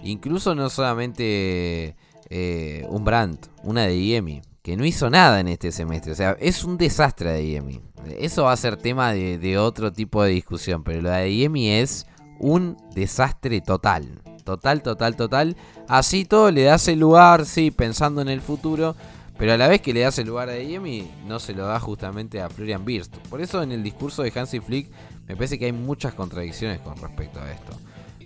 Incluso 0.05 0.55
no 0.55 0.69
solamente 0.69 1.97
eh, 2.29 2.85
un 2.91 3.03
Brandt, 3.03 3.47
una 3.63 3.87
de 3.87 3.97
IEMI, 3.97 4.43
que 4.61 4.77
no 4.77 4.85
hizo 4.85 5.09
nada 5.09 5.41
en 5.41 5.49
este 5.49 5.73
semestre. 5.73 6.13
O 6.13 6.15
sea, 6.15 6.37
es 6.39 6.65
un 6.65 6.77
desastre 6.77 7.33
de 7.33 7.43
IEMI. 7.47 7.81
Eso 8.19 8.45
va 8.45 8.53
a 8.53 8.59
ser 8.59 8.77
tema 8.77 9.15
de, 9.15 9.57
otro 9.57 9.91
tipo 9.91 10.23
de 10.23 10.33
discusión, 10.33 10.85
pero 10.85 11.01
lo 11.01 11.09
de 11.09 11.31
IEMI 11.31 11.71
es 11.71 12.07
un 12.41 12.77
desastre 12.95 13.63
total. 13.63 14.21
Total, 14.45 14.83
total, 14.83 15.17
total. 15.17 15.57
Así 15.89 16.27
todo 16.27 16.51
le 16.51 16.65
das 16.65 16.89
el 16.89 17.01
lugar, 17.01 17.47
sí, 17.47 17.71
pensando 17.71 18.21
en 18.21 18.29
el 18.29 18.43
futuro 18.43 18.97
pero 19.41 19.55
a 19.55 19.57
la 19.57 19.69
vez 19.69 19.81
que 19.81 19.95
le 19.95 20.01
das 20.01 20.19
el 20.19 20.27
lugar 20.27 20.51
a 20.51 20.59
Yemi, 20.59 21.11
no 21.25 21.41
se 21.41 21.55
lo 21.55 21.65
da 21.67 21.81
justamente 21.81 22.43
a 22.43 22.51
Florian 22.51 22.85
Birst. 22.85 23.17
Por 23.31 23.41
eso 23.41 23.63
en 23.63 23.73
el 23.73 23.83
discurso 23.83 24.23
de 24.23 24.31
Hansi 24.35 24.61
Flick 24.61 24.91
me 25.27 25.35
parece 25.35 25.59
que 25.59 25.65
hay 25.65 25.73
muchas 25.73 26.13
contradicciones 26.13 26.79
con 26.81 26.95
respecto 26.99 27.41
a 27.41 27.51
esto. 27.51 27.73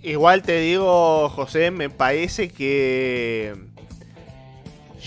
Igual 0.03 0.41
te 0.41 0.59
digo, 0.59 1.29
José, 1.29 1.71
me 1.71 1.89
parece 1.89 2.49
que 2.49 3.55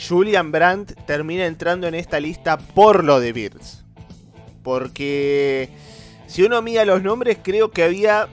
Julian 0.09 0.51
Brandt 0.51 0.95
termina 1.05 1.45
entrando 1.45 1.87
en 1.87 1.95
esta 1.95 2.21
lista 2.21 2.57
por 2.57 3.05
lo 3.05 3.21
de 3.21 3.35
Birst. 3.35 3.83
Porque 4.63 5.69
si 6.27 6.43
uno 6.43 6.63
mira 6.63 6.87
los 6.87 7.03
nombres, 7.03 7.37
creo 7.43 7.71
que 7.71 7.83
había 7.83 8.29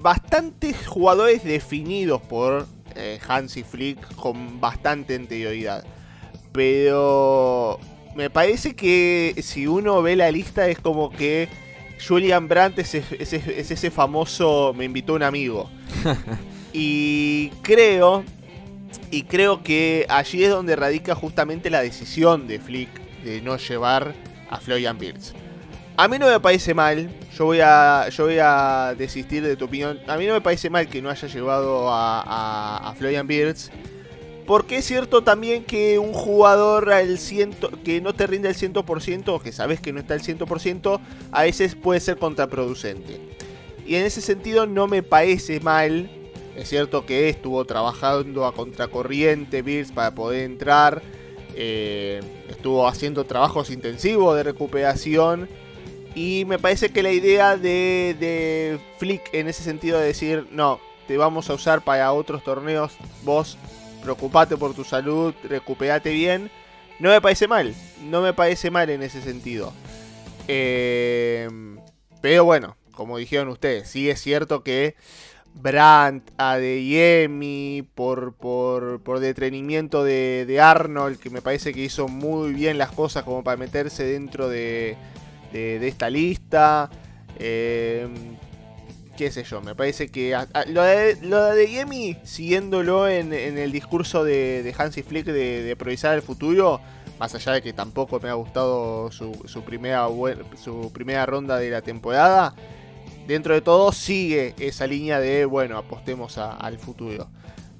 bastantes 0.00 0.86
jugadores 0.86 1.44
definidos 1.44 2.20
por 2.20 2.66
eh, 2.94 3.18
Hansi 3.26 3.62
Flick 3.62 4.16
con 4.16 4.60
bastante 4.60 5.14
anterioridad. 5.14 5.95
Pero 6.56 7.78
me 8.14 8.30
parece 8.30 8.74
que 8.74 9.34
si 9.42 9.66
uno 9.66 10.00
ve 10.00 10.16
la 10.16 10.30
lista 10.30 10.66
es 10.68 10.78
como 10.78 11.10
que 11.10 11.48
Julian 12.06 12.48
Brandt 12.48 12.78
es, 12.78 12.94
ese 12.94 13.90
famoso 13.90 14.72
me 14.74 14.86
invitó 14.86 15.12
un 15.12 15.22
amigo. 15.22 15.68
y 16.72 17.50
creo, 17.60 18.24
y 19.10 19.24
creo 19.24 19.62
que 19.62 20.06
allí 20.08 20.44
es 20.44 20.50
donde 20.50 20.76
radica 20.76 21.14
justamente 21.14 21.68
la 21.68 21.82
decisión 21.82 22.48
de 22.48 22.58
Flick 22.58 22.88
de 23.22 23.42
no 23.42 23.58
llevar 23.58 24.14
a 24.48 24.58
Florian 24.58 24.98
Birds. 24.98 25.34
A 25.98 26.08
mí 26.08 26.18
no 26.18 26.26
me 26.26 26.40
parece 26.40 26.72
mal, 26.72 27.10
yo 27.36 27.44
voy 27.44 27.60
a, 27.62 28.08
yo 28.08 28.24
voy 28.24 28.38
a 28.40 28.94
desistir 28.96 29.42
de 29.42 29.56
tu 29.56 29.66
opinión. 29.66 30.00
A 30.06 30.16
mí 30.16 30.26
no 30.26 30.32
me 30.32 30.40
parece 30.40 30.70
mal 30.70 30.88
que 30.88 31.02
no 31.02 31.10
haya 31.10 31.28
llevado 31.28 31.90
a, 31.90 32.22
a, 32.22 32.90
a 32.90 32.94
Florian 32.94 33.26
Birds. 33.26 33.70
Porque 34.46 34.76
es 34.78 34.84
cierto 34.84 35.22
también 35.22 35.64
que 35.64 35.98
un 35.98 36.12
jugador 36.12 36.92
al 36.92 37.18
ciento, 37.18 37.70
que 37.84 38.00
no 38.00 38.14
te 38.14 38.28
rinde 38.28 38.48
al 38.48 38.54
100% 38.54 39.28
o 39.28 39.40
que 39.40 39.50
sabes 39.50 39.80
que 39.80 39.92
no 39.92 39.98
está 39.98 40.14
al 40.14 40.22
100%, 40.22 41.00
a 41.32 41.42
veces 41.42 41.74
puede 41.74 41.98
ser 41.98 42.16
contraproducente. 42.16 43.20
Y 43.84 43.96
en 43.96 44.04
ese 44.04 44.20
sentido 44.20 44.66
no 44.66 44.88
me 44.88 45.02
parece 45.02 45.60
mal 45.60 46.10
Es 46.56 46.68
cierto 46.68 47.06
que 47.06 47.28
estuvo 47.28 47.64
trabajando 47.64 48.46
a 48.46 48.54
contracorriente 48.54 49.62
Bills 49.62 49.92
para 49.92 50.14
poder 50.14 50.44
entrar. 50.44 51.02
Eh, 51.54 52.20
estuvo 52.48 52.86
haciendo 52.88 53.24
trabajos 53.24 53.70
intensivos 53.70 54.36
de 54.36 54.42
recuperación. 54.42 55.48
Y 56.14 56.44
me 56.46 56.58
parece 56.58 56.88
que 56.88 57.02
la 57.02 57.12
idea 57.12 57.58
de, 57.58 58.16
de 58.18 58.78
Flick 58.98 59.34
en 59.34 59.48
ese 59.48 59.62
sentido 59.62 59.98
de 59.98 60.06
decir, 60.06 60.46
no, 60.50 60.80
te 61.06 61.18
vamos 61.18 61.50
a 61.50 61.54
usar 61.54 61.84
para 61.84 62.10
otros 62.12 62.42
torneos, 62.42 62.96
vos 63.22 63.58
preocupate 64.06 64.56
por 64.56 64.72
tu 64.72 64.84
salud, 64.84 65.34
recuperate 65.42 66.12
bien, 66.12 66.48
no 67.00 67.10
me 67.10 67.20
parece 67.20 67.48
mal, 67.48 67.74
no 68.04 68.22
me 68.22 68.32
parece 68.32 68.70
mal 68.70 68.88
en 68.88 69.02
ese 69.02 69.20
sentido. 69.20 69.72
Eh, 70.46 71.48
pero 72.20 72.44
bueno, 72.44 72.76
como 72.92 73.18
dijeron 73.18 73.48
ustedes, 73.48 73.88
sí 73.88 74.08
es 74.08 74.20
cierto 74.20 74.62
que 74.62 74.94
Brandt, 75.54 76.30
Adeyemi, 76.38 77.88
por, 77.96 78.34
por, 78.34 79.02
por 79.02 79.18
detrenimiento 79.18 80.04
de, 80.04 80.44
de, 80.46 80.60
Arnold, 80.60 81.18
que 81.18 81.28
me 81.28 81.42
parece 81.42 81.74
que 81.74 81.80
hizo 81.80 82.06
muy 82.06 82.52
bien 82.52 82.78
las 82.78 82.92
cosas 82.92 83.24
como 83.24 83.42
para 83.42 83.56
meterse 83.56 84.04
dentro 84.04 84.48
de, 84.48 84.96
de, 85.52 85.84
esta 85.88 86.10
lista. 86.10 86.90
Eh, 87.40 88.06
qué 89.16 89.30
sé 89.30 89.44
yo, 89.44 89.60
me 89.60 89.74
parece 89.74 90.08
que 90.08 90.36
lo, 90.68 90.82
de, 90.82 91.16
lo 91.22 91.44
de 91.46 92.18
siguiéndolo 92.22 93.08
en, 93.08 93.32
el 93.32 93.72
discurso 93.72 94.24
de, 94.24 94.62
de 94.62 94.74
Hansi 94.76 95.02
Flick 95.02 95.26
de, 95.26 95.62
de 95.62 95.70
improvisar 95.72 96.14
el 96.14 96.22
futuro, 96.22 96.80
más 97.18 97.34
allá 97.34 97.52
de 97.52 97.62
que 97.62 97.72
tampoco 97.72 98.20
me 98.20 98.28
ha 98.28 98.34
gustado 98.34 99.10
su, 99.10 99.32
su, 99.46 99.62
primera, 99.62 100.06
su 100.62 100.92
primera 100.92 101.26
ronda 101.26 101.58
de 101.58 101.70
la 101.70 101.82
temporada, 101.82 102.54
dentro 103.26 103.54
de 103.54 103.60
todo 103.60 103.90
sigue 103.92 104.54
esa 104.58 104.86
línea 104.86 105.18
de, 105.18 105.44
bueno, 105.44 105.78
apostemos 105.78 106.38
al 106.38 106.78
futuro. 106.78 107.28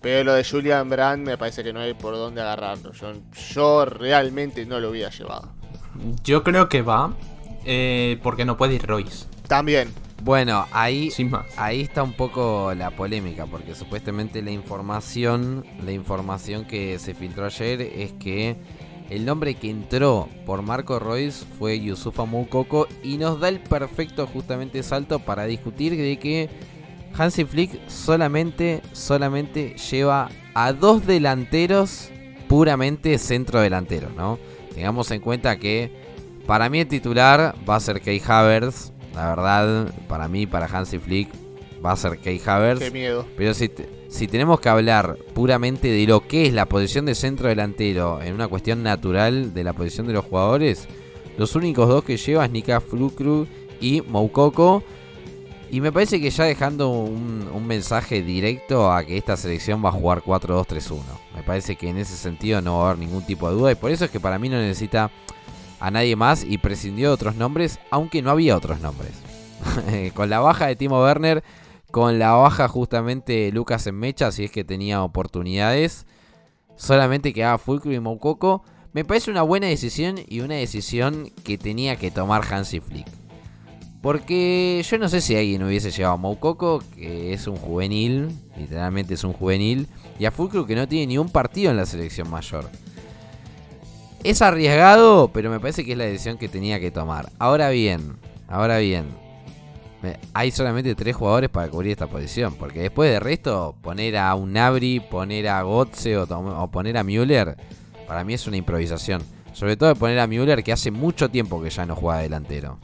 Pero 0.00 0.24
lo 0.24 0.34
de 0.34 0.44
Julian 0.44 0.88
Brand 0.88 1.26
me 1.26 1.36
parece 1.36 1.64
que 1.64 1.72
no 1.72 1.80
hay 1.80 1.94
por 1.94 2.14
dónde 2.14 2.40
agarrarlo. 2.40 2.92
Yo, 2.92 3.12
yo 3.52 3.84
realmente 3.84 4.64
no 4.64 4.78
lo 4.78 4.90
hubiera 4.90 5.10
llevado. 5.10 5.52
Yo 6.22 6.44
creo 6.44 6.68
que 6.68 6.82
va 6.82 7.14
eh, 7.64 8.20
porque 8.22 8.44
no 8.44 8.56
puede 8.56 8.74
ir 8.74 8.86
Royce. 8.86 9.26
También. 9.48 9.88
Bueno, 10.22 10.66
ahí, 10.72 11.12
ahí 11.56 11.82
está 11.82 12.02
un 12.02 12.12
poco 12.12 12.74
la 12.74 12.90
polémica, 12.90 13.46
porque 13.46 13.74
supuestamente 13.74 14.42
la 14.42 14.50
información, 14.50 15.64
la 15.84 15.92
información 15.92 16.64
que 16.64 16.98
se 16.98 17.14
filtró 17.14 17.46
ayer 17.46 17.80
es 17.80 18.12
que 18.14 18.56
el 19.08 19.24
nombre 19.24 19.54
que 19.54 19.70
entró 19.70 20.28
por 20.44 20.62
Marco 20.62 20.98
Royce 20.98 21.44
fue 21.58 21.80
Yusufa 21.80 22.24
Moukoko 22.24 22.88
y 23.04 23.18
nos 23.18 23.38
da 23.38 23.48
el 23.48 23.60
perfecto 23.60 24.26
justamente 24.26 24.82
salto 24.82 25.20
para 25.20 25.44
discutir 25.44 25.96
de 25.96 26.18
que 26.18 26.50
Hansi 27.16 27.44
Flick 27.44 27.88
solamente, 27.88 28.82
solamente 28.92 29.76
lleva 29.90 30.28
a 30.54 30.72
dos 30.72 31.06
delanteros 31.06 32.10
puramente 32.48 33.18
centro 33.18 33.60
delanteros, 33.60 34.12
¿no? 34.14 34.38
Tengamos 34.74 35.10
en 35.10 35.20
cuenta 35.20 35.56
que 35.58 35.92
para 36.46 36.68
mí 36.68 36.80
el 36.80 36.88
titular 36.88 37.54
va 37.68 37.76
a 37.76 37.80
ser 37.80 38.00
Key 38.00 38.20
Havertz. 38.26 38.92
La 39.16 39.30
verdad, 39.30 39.92
para 40.06 40.28
mí, 40.28 40.46
para 40.46 40.66
Hansi 40.66 40.98
Flick, 40.98 41.30
va 41.84 41.92
a 41.92 41.96
ser 41.96 42.18
Key 42.18 42.40
Havertz. 42.44 42.80
Qué 42.80 42.90
miedo. 42.90 43.26
Pero 43.36 43.54
si, 43.54 43.70
si 44.08 44.28
tenemos 44.28 44.60
que 44.60 44.68
hablar 44.68 45.16
puramente 45.34 45.88
de 45.88 46.06
lo 46.06 46.20
que 46.26 46.46
es 46.46 46.52
la 46.52 46.66
posición 46.66 47.06
de 47.06 47.14
centro 47.14 47.48
delantero 47.48 48.20
en 48.22 48.34
una 48.34 48.46
cuestión 48.46 48.82
natural 48.82 49.54
de 49.54 49.64
la 49.64 49.72
posición 49.72 50.06
de 50.06 50.12
los 50.12 50.24
jugadores, 50.26 50.86
los 51.38 51.56
únicos 51.56 51.88
dos 51.88 52.04
que 52.04 52.18
lleva 52.18 52.44
es 52.44 52.50
Nika 52.50 52.80
Flukru 52.80 53.46
y 53.80 54.02
Moukoko. 54.02 54.82
Y 55.70 55.80
me 55.80 55.90
parece 55.90 56.20
que 56.20 56.30
ya 56.30 56.44
dejando 56.44 56.90
un, 56.90 57.66
mensaje 57.66 58.22
directo 58.22 58.92
a 58.92 59.02
que 59.02 59.16
esta 59.16 59.36
selección 59.36 59.84
va 59.84 59.88
a 59.88 59.92
jugar 59.92 60.22
4-2-3-1. 60.22 61.00
Me 61.34 61.42
parece 61.42 61.74
que 61.74 61.88
en 61.88 61.98
ese 61.98 62.16
sentido 62.16 62.62
no 62.62 62.78
va 62.78 62.84
a 62.84 62.90
haber 62.90 63.00
ningún 63.00 63.26
tipo 63.26 63.48
de 63.48 63.56
duda. 63.56 63.72
Y 63.72 63.74
por 63.74 63.90
eso 63.90 64.04
es 64.04 64.10
que 64.10 64.20
para 64.20 64.38
mí 64.38 64.48
no 64.48 64.58
necesita 64.58 65.10
a 65.80 65.90
nadie 65.90 66.16
más 66.16 66.44
y 66.44 66.58
prescindió 66.58 67.08
de 67.08 67.14
otros 67.14 67.36
nombres, 67.36 67.78
aunque 67.90 68.22
no 68.22 68.30
había 68.30 68.56
otros 68.56 68.80
nombres. 68.80 69.12
Con 70.14 70.30
la 70.30 70.40
baja 70.40 70.66
de 70.66 70.76
Timo 70.76 71.02
Werner 71.02 71.42
con 71.96 72.18
la 72.18 72.32
baja 72.32 72.68
justamente 72.68 73.50
Lucas 73.52 73.86
en 73.86 73.94
mecha, 73.94 74.30
si 74.30 74.44
es 74.44 74.50
que 74.50 74.64
tenía 74.64 75.02
oportunidades. 75.02 76.04
Solamente 76.76 77.32
quedaba 77.32 77.56
Fulcro 77.56 77.90
y 77.90 78.00
Moukoko. 78.00 78.64
Me 78.92 79.04
parece 79.04 79.30
una 79.30 79.40
buena 79.40 79.66
decisión 79.68 80.16
y 80.28 80.40
una 80.40 80.56
decisión 80.56 81.30
que 81.42 81.56
tenía 81.56 81.96
que 81.96 82.10
tomar 82.10 82.42
Hansi 82.44 82.80
Flick. 82.80 83.06
Porque 84.02 84.84
yo 84.86 84.98
no 84.98 85.08
sé 85.08 85.22
si 85.22 85.36
alguien 85.36 85.62
hubiese 85.62 85.90
llevado 85.90 86.14
a 86.14 86.18
Moukoko, 86.18 86.82
que 86.94 87.32
es 87.32 87.46
un 87.46 87.56
juvenil, 87.56 88.28
literalmente 88.58 89.14
es 89.14 89.24
un 89.24 89.32
juvenil, 89.32 89.88
y 90.18 90.26
a 90.26 90.30
Fulcro 90.30 90.66
que 90.66 90.76
no 90.76 90.86
tiene 90.86 91.06
ni 91.06 91.18
un 91.18 91.30
partido 91.30 91.70
en 91.70 91.78
la 91.78 91.86
selección 91.86 92.28
mayor. 92.30 92.68
Es 94.24 94.42
arriesgado, 94.42 95.28
pero 95.32 95.50
me 95.50 95.60
parece 95.60 95.84
que 95.84 95.92
es 95.92 95.98
la 95.98 96.04
decisión 96.04 96.38
que 96.38 96.48
tenía 96.48 96.80
que 96.80 96.90
tomar. 96.90 97.30
Ahora 97.38 97.70
bien, 97.70 98.16
ahora 98.48 98.78
bien, 98.78 99.06
hay 100.34 100.50
solamente 100.50 100.94
tres 100.94 101.16
jugadores 101.16 101.50
para 101.50 101.68
cubrir 101.68 101.92
esta 101.92 102.06
posición. 102.06 102.54
Porque 102.54 102.80
después 102.80 103.10
de 103.10 103.20
resto, 103.20 103.74
poner 103.82 104.16
a 104.16 104.34
un 104.34 104.52
Nabri, 104.52 105.00
poner 105.00 105.48
a 105.48 105.62
Gotze 105.62 106.16
o, 106.18 106.70
poner 106.70 106.96
a 106.98 107.04
Müller, 107.04 107.56
para 108.06 108.24
mí 108.24 108.34
es 108.34 108.46
una 108.46 108.56
improvisación. 108.56 109.22
Sobre 109.52 109.76
todo 109.76 109.88
de 109.88 109.94
poner 109.94 110.18
a 110.18 110.26
Müller 110.26 110.62
que 110.62 110.72
hace 110.72 110.90
mucho 110.90 111.28
tiempo 111.30 111.62
que 111.62 111.70
ya 111.70 111.86
no 111.86 111.96
juega 111.96 112.20
delantero. 112.20 112.78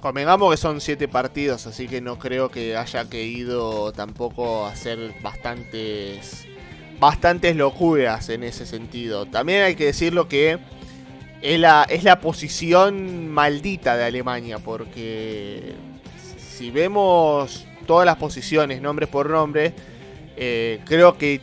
Convengamos 0.00 0.50
que 0.50 0.56
son 0.56 0.80
siete 0.80 1.08
partidos, 1.08 1.66
así 1.66 1.88
que 1.88 2.00
no 2.00 2.18
creo 2.18 2.48
que 2.48 2.76
haya 2.76 3.08
querido 3.08 3.92
tampoco 3.92 4.66
hacer 4.66 5.14
bastantes, 5.22 6.46
bastantes 7.00 7.56
locuras 7.56 8.28
en 8.28 8.44
ese 8.44 8.66
sentido. 8.66 9.26
También 9.26 9.62
hay 9.62 9.74
que 9.74 9.86
decirlo 9.86 10.28
que 10.28 10.58
es 11.42 11.60
la, 11.60 11.86
es 11.88 12.04
la 12.04 12.20
posición 12.20 13.28
maldita 13.28 13.96
de 13.96 14.04
Alemania, 14.04 14.58
porque 14.58 15.74
si 16.36 16.70
vemos 16.70 17.66
todas 17.86 18.06
las 18.06 18.16
posiciones, 18.16 18.80
nombre 18.80 19.06
por 19.06 19.30
nombre, 19.30 19.74
eh, 20.36 20.80
creo 20.84 21.16
que 21.16 21.40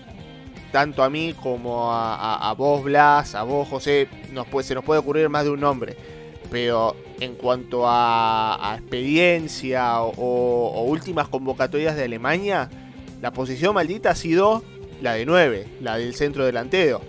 tanto 0.72 1.04
a 1.04 1.10
mí 1.10 1.36
como 1.40 1.92
a, 1.92 2.54
vos, 2.58 2.84
Blas, 2.84 3.36
a 3.36 3.44
vos, 3.44 3.68
José, 3.68 4.08
nos 4.32 4.48
puede, 4.48 4.68
se 4.68 4.74
nos 4.74 4.84
puede 4.84 5.00
ocurrir 5.00 5.30
más 5.30 5.44
de 5.44 5.52
un 5.52 5.60
nombre. 5.60 5.96
Pero 6.50 6.96
en 7.20 7.36
cuanto 7.36 7.84
a, 7.86 8.76
experiencia 8.80 10.02
o, 10.02 10.84
últimas 10.88 11.28
convocatorias 11.28 11.96
de 11.96 12.06
Alemania, 12.06 12.70
la 13.22 13.32
posición 13.32 13.76
maldita 13.76 14.10
ha 14.10 14.16
sido 14.16 14.64
la 15.00 15.14
de 15.14 15.28
9, 15.28 15.68
la 15.80 15.98
del 15.98 16.16
centro 16.16 16.44
delantero. 16.44 17.02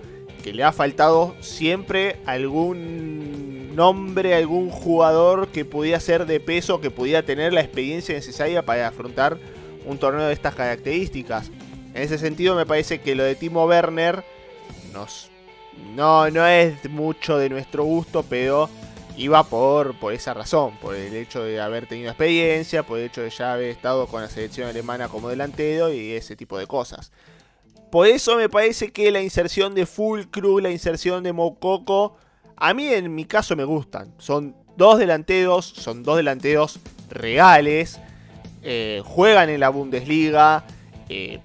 Que 0.44 0.52
le 0.52 0.62
ha 0.62 0.72
faltado 0.72 1.35
siempre 1.40 2.18
algún 2.26 3.74
nombre, 3.74 4.35
algún 4.35 4.68
jugador 4.68 5.48
que 5.48 5.64
pudiera 5.64 5.98
ser 6.00 6.26
de 6.26 6.38
peso, 6.38 6.83
que 6.83 6.90
pudiera 6.90 7.22
tener 7.22 7.54
la 7.54 7.62
experiencia 7.62 8.14
necesaria 8.14 8.62
para 8.62 8.87
afrontar 8.87 9.38
un 9.87 9.96
torneo 9.96 10.26
de 10.26 10.35
estas 10.35 10.54
características. 10.54 11.50
En 11.94 12.02
ese 12.02 12.18
sentido 12.18 12.54
me 12.57 12.66
parece 12.66 13.00
que 13.00 13.14
lo 13.14 13.24
de 13.24 13.37
Timo 13.37 13.64
Werner 13.64 14.22
no, 15.94 16.28
no 16.30 16.46
es 16.46 16.90
mucho 16.90 17.38
de 17.38 17.48
nuestro 17.48 17.85
gusto, 17.85 18.22
pero 18.28 18.68
iba 19.16 19.44
por, 19.44 19.98
por 19.98 20.12
esa 20.12 20.35
razón, 20.35 20.76
por 20.76 20.94
el 20.94 21.14
hecho 21.16 21.42
de 21.42 21.59
haber 21.59 21.87
tenido 21.87 22.11
experiencia, 22.11 22.83
por 22.83 22.98
el 22.98 23.07
hecho 23.07 23.22
de 23.22 23.30
ya 23.30 23.54
haber 23.54 23.70
estado 23.70 24.09
con 24.09 24.20
la 24.20 24.28
selección 24.28 24.68
alemana 24.68 25.09
como 25.09 25.30
delantero 25.30 25.90
y 25.90 26.12
ese 26.12 26.37
tipo 26.37 26.59
de 26.59 26.66
cosas. 26.66 27.12
Por 27.94 28.09
eso 28.09 28.35
me 28.35 28.48
parece 28.48 28.90
que 28.90 29.12
la 29.12 29.22
inserción 29.22 29.72
de 29.72 29.87
Full 29.87 30.22
la 30.61 30.70
inserción 30.72 31.22
de 31.22 31.33
Mokoko, 31.33 32.16
a 32.57 32.74
mí 32.74 32.88
en 32.88 33.14
mi 33.14 33.24
caso 33.24 33.54
me 33.54 33.62
gustan. 33.62 34.12
Son 34.18 34.57
dos 34.76 34.98
delanteros, 34.98 35.64
son 35.64 36.02
dos 36.02 36.16
delanteros 36.16 36.80
reales. 37.09 38.00
Eh, 38.64 39.00
juegan 39.04 39.48
en 39.48 39.61
la 39.61 39.68
Bundesliga. 39.68 40.64
Eh, 41.09 41.38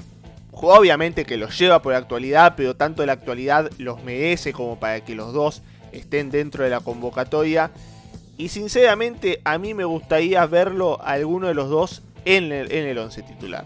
obviamente 0.51 1.23
que 1.23 1.38
los 1.38 1.55
lleva 1.55 1.83
por 1.83 1.91
la 1.91 1.99
actualidad, 1.99 2.55
pero 2.57 2.75
tanto 2.75 3.05
la 3.05 3.13
actualidad 3.13 3.69
los 3.77 4.03
merece 4.03 4.51
como 4.51 4.79
para 4.79 5.05
que 5.05 5.13
los 5.13 5.33
dos 5.33 5.62
estén 5.91 6.31
dentro 6.31 6.63
de 6.63 6.71
la 6.71 6.79
convocatoria. 6.79 7.69
Y 8.39 8.47
sinceramente 8.47 9.39
a 9.43 9.59
mí 9.59 9.75
me 9.75 9.85
gustaría 9.85 10.43
verlo 10.47 10.99
a 10.99 11.12
alguno 11.12 11.47
de 11.47 11.53
los 11.53 11.69
dos 11.69 12.01
en 12.25 12.51
el, 12.51 12.71
en 12.71 12.88
el 12.88 12.97
11 12.97 13.21
titular. 13.21 13.65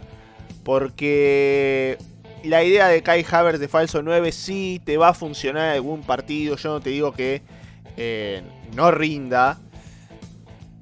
Porque 0.65 1.97
la 2.43 2.63
idea 2.63 2.88
de 2.89 3.01
Kai 3.01 3.25
Havertz 3.29 3.60
de 3.60 3.67
falso 3.67 4.01
9 4.01 4.32
sí 4.32 4.82
te 4.84 4.97
va 4.97 5.10
a 5.10 5.13
funcionar 5.13 5.69
en 5.69 5.75
algún 5.75 6.01
partido. 6.01 6.58
Yo 6.58 6.73
no 6.73 6.82
te 6.82 6.89
digo 6.89 7.13
que 7.13 7.41
eh, 7.97 8.41
no 8.75 8.91
rinda. 8.91 9.60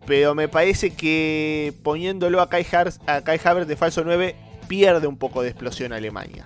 Pero 0.06 0.34
me 0.34 0.47
parece 0.47 0.91
que 0.91 1.74
poniéndolo 1.84 2.41
a 2.41 2.50
Kai, 2.50 2.65
Havertz, 2.71 3.67
de 3.67 3.76
falso 3.76 4.04
9 4.04 4.36
pierde 4.67 5.06
un 5.08 5.17
poco 5.17 5.43
de 5.43 5.50
explosión 5.50 5.93
Alemania. 5.93 6.43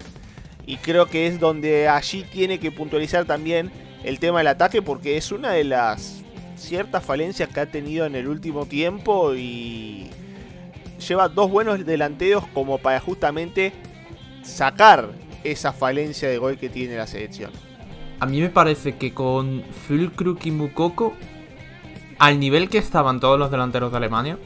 Y 0.68 0.78
creo 0.78 1.06
que 1.08 1.28
es 1.28 1.40
donde 1.40 1.88
allí 1.88 2.24
tiene 2.24 2.60
que 2.60 2.72
puntualizar 2.72 3.26
también 3.26 3.72
el 4.04 4.20
tema 4.20 4.40
del 4.40 4.48
ataque 4.48 4.82
porque 4.82 5.16
es 5.16 5.32
una 5.32 5.52
de 5.52 5.64
las 5.64 6.24
ciertas 6.58 7.04
falencias 7.04 7.50
que 7.50 7.60
ha 7.60 7.66
tenido 7.66 8.06
en 8.06 8.16
el 8.16 8.28
último 8.28 8.66
tiempo 8.66 9.34
y 9.36 10.10
lleva 11.08 11.30
dos 11.30 11.50
buenos 11.50 11.86
delanteros 11.86 12.46
como 12.48 12.78
para 12.78 13.00
justamente 13.00 13.74
sacar 14.46 15.10
esa 15.44 15.74
falencia 15.74 16.30
de 16.30 16.38
gol 16.38 16.58
que 16.58 16.70
tiene 16.70 16.96
la 16.96 17.08
selección. 17.08 17.52
A 18.20 18.26
mí 18.26 18.40
me 18.40 18.50
parece 18.50 18.96
que 18.96 19.14
con 19.14 19.64
Fulkrug 19.88 20.40
y 20.46 20.52
Mukoko, 20.52 21.14
al 22.18 22.40
nivel 22.40 22.70
que 22.70 22.78
estaban 22.78 23.20
todos 23.20 23.38
los 23.38 23.52
delanteros 23.52 23.92
de 23.92 23.98
Alemania, 23.98 24.38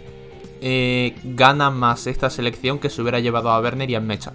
eh, 0.62 1.15
gana 1.23 1.69
más 1.69 2.07
esta 2.07 2.29
selección 2.29 2.79
que 2.79 2.89
se 2.89 3.01
hubiera 3.01 3.19
llevado 3.19 3.49
a 3.51 3.62
Werner 3.62 3.89
y 3.89 3.95
a 3.95 3.99
Mecha. 3.99 4.33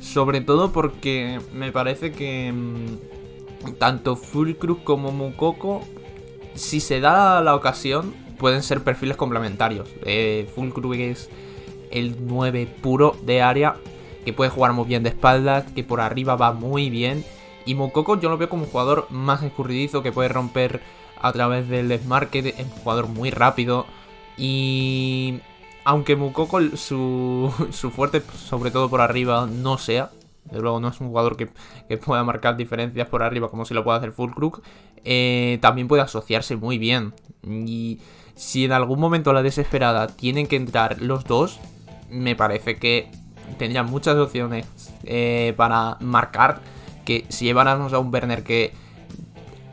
Sobre 0.00 0.40
todo 0.40 0.72
porque 0.72 1.38
me 1.52 1.70
parece 1.70 2.12
que 2.12 2.52
mm, 2.52 3.74
tanto 3.78 4.16
Fulkrug 4.16 4.82
como 4.82 5.12
Mukoko, 5.12 5.82
si 6.54 6.80
se 6.80 7.00
da 7.00 7.40
la 7.42 7.54
ocasión, 7.54 8.14
pueden 8.38 8.62
ser 8.62 8.82
perfiles 8.82 9.16
complementarios. 9.16 9.88
Eh, 10.04 10.48
Fulkrug 10.54 10.94
es 10.94 11.28
el 11.90 12.26
9 12.26 12.66
puro 12.82 13.16
de 13.22 13.42
área, 13.42 13.76
que 14.24 14.32
puede 14.32 14.50
jugar 14.50 14.72
muy 14.72 14.86
bien 14.86 15.02
de 15.02 15.10
espaldas, 15.10 15.70
que 15.72 15.84
por 15.84 16.00
arriba 16.00 16.36
va 16.36 16.52
muy 16.52 16.90
bien. 16.90 17.24
Y 17.64 17.74
Mukoko 17.74 18.18
yo 18.20 18.30
lo 18.30 18.38
veo 18.38 18.48
como 18.48 18.64
un 18.64 18.70
jugador 18.70 19.06
más 19.10 19.42
escurridizo, 19.42 20.02
que 20.02 20.12
puede 20.12 20.28
romper 20.28 20.80
a 21.20 21.32
través 21.32 21.68
del 21.68 21.88
desmarque, 21.88 22.38
es 22.38 22.64
un 22.64 22.70
jugador 22.70 23.08
muy 23.08 23.30
rápido. 23.30 23.86
Y 24.36 25.40
aunque 25.84 26.16
Mukoko 26.16 26.60
su, 26.76 27.52
su 27.70 27.90
fuerte, 27.90 28.22
sobre 28.36 28.70
todo 28.70 28.88
por 28.88 29.00
arriba, 29.00 29.46
no 29.46 29.78
sea, 29.78 30.10
de 30.50 30.60
luego 30.60 30.80
no 30.80 30.88
es 30.88 31.00
un 31.00 31.08
jugador 31.08 31.36
que, 31.36 31.48
pueda 31.98 32.24
marcar 32.24 32.56
diferencias 32.56 33.08
por 33.08 33.22
arriba 33.22 33.48
como 33.48 33.64
si 33.64 33.74
lo 33.74 33.84
puede 33.84 33.98
hacer 33.98 34.12
Fulkrug, 34.12 34.62
eh, 35.04 35.58
también 35.60 35.88
puede 35.88 36.02
asociarse 36.02 36.56
muy 36.56 36.78
bien. 36.78 37.14
Y 37.46 38.00
si 38.34 38.64
en 38.64 38.72
algún 38.72 39.00
momento 39.00 39.32
la 39.32 39.42
desesperada 39.42 40.06
tienen 40.06 40.46
que 40.46 40.56
entrar 40.56 41.00
los 41.00 41.24
dos, 41.24 41.58
me 42.10 42.36
parece 42.36 42.76
que 42.76 43.10
tendrían 43.58 43.86
muchas 43.86 44.16
opciones 44.16 44.66
eh, 45.04 45.54
para 45.56 45.96
marcar 46.00 46.60
que 47.04 47.24
si 47.28 47.46
lleváramos 47.46 47.92
a 47.92 47.98
un 47.98 48.12
Werner 48.12 48.42
que 48.42 48.72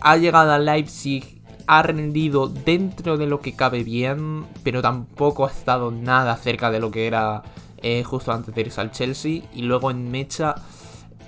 ha 0.01 0.17
llegado 0.17 0.51
a 0.51 0.59
Leipzig 0.59 1.35
ha 1.67 1.81
rendido 1.81 2.47
dentro 2.47 3.17
de 3.17 3.25
lo 3.25 3.41
que 3.41 3.55
cabe 3.55 3.83
bien, 3.83 4.45
pero 4.63 4.81
tampoco 4.81 5.45
ha 5.45 5.51
estado 5.51 5.91
nada 5.91 6.37
cerca 6.37 6.71
de 6.71 6.79
lo 6.79 6.91
que 6.91 7.07
era 7.07 7.43
eh, 7.81 8.03
justo 8.03 8.31
antes 8.31 8.53
de 8.53 8.61
irse 8.61 8.81
al 8.81 8.91
Chelsea. 8.91 9.41
Y 9.53 9.63
luego 9.63 9.91
en 9.91 10.11
Mecha 10.11 10.55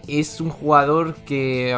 es 0.08 0.40
un 0.40 0.50
jugador 0.50 1.16
que 1.16 1.78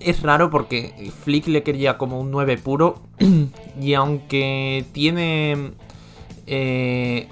es 0.00 0.22
raro 0.22 0.50
porque 0.50 1.12
Flick 1.24 1.48
le 1.48 1.62
quería 1.62 1.98
como 1.98 2.20
un 2.20 2.30
9 2.30 2.58
puro. 2.58 3.02
y 3.80 3.94
aunque 3.94 4.84
tiene 4.92 5.72
eh, 6.46 7.28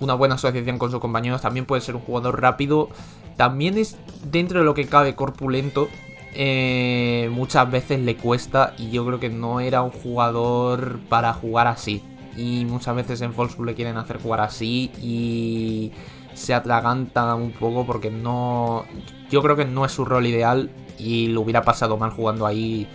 una 0.00 0.14
buena 0.14 0.36
asociación 0.36 0.78
con 0.78 0.90
sus 0.90 1.00
compañeros, 1.00 1.42
también 1.42 1.66
puede 1.66 1.82
ser 1.82 1.96
un 1.96 2.02
jugador 2.02 2.40
rápido. 2.40 2.88
También 3.36 3.78
es 3.78 3.96
dentro 4.30 4.58
de 4.58 4.64
lo 4.64 4.74
que 4.74 4.86
cabe 4.86 5.14
corpulento 5.14 5.88
eh, 6.34 7.30
muchas 7.32 7.70
veces 7.70 8.00
le 8.00 8.16
cuesta 8.16 8.74
y 8.78 8.90
yo 8.90 9.04
creo 9.06 9.18
que 9.18 9.28
no 9.28 9.60
era 9.60 9.82
un 9.82 9.90
jugador 9.90 11.00
para 11.08 11.32
jugar 11.32 11.66
así. 11.66 12.02
Y 12.36 12.64
muchas 12.64 12.94
veces 12.94 13.20
en 13.22 13.34
Wolfsburg 13.34 13.66
le 13.66 13.74
quieren 13.74 13.96
hacer 13.96 14.22
jugar 14.22 14.40
así 14.40 14.92
y 15.02 15.92
se 16.34 16.54
atraganta 16.54 17.34
un 17.34 17.50
poco 17.50 17.84
porque 17.84 18.10
no... 18.10 18.84
Yo 19.30 19.42
creo 19.42 19.56
que 19.56 19.64
no 19.64 19.84
es 19.84 19.92
su 19.92 20.04
rol 20.04 20.26
ideal 20.26 20.70
y 20.98 21.26
lo 21.28 21.40
hubiera 21.40 21.62
pasado 21.62 21.96
mal 21.96 22.10
jugando 22.10 22.46
ahí 22.46 22.86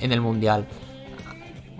en 0.00 0.12
el 0.12 0.20
Mundial. 0.20 0.66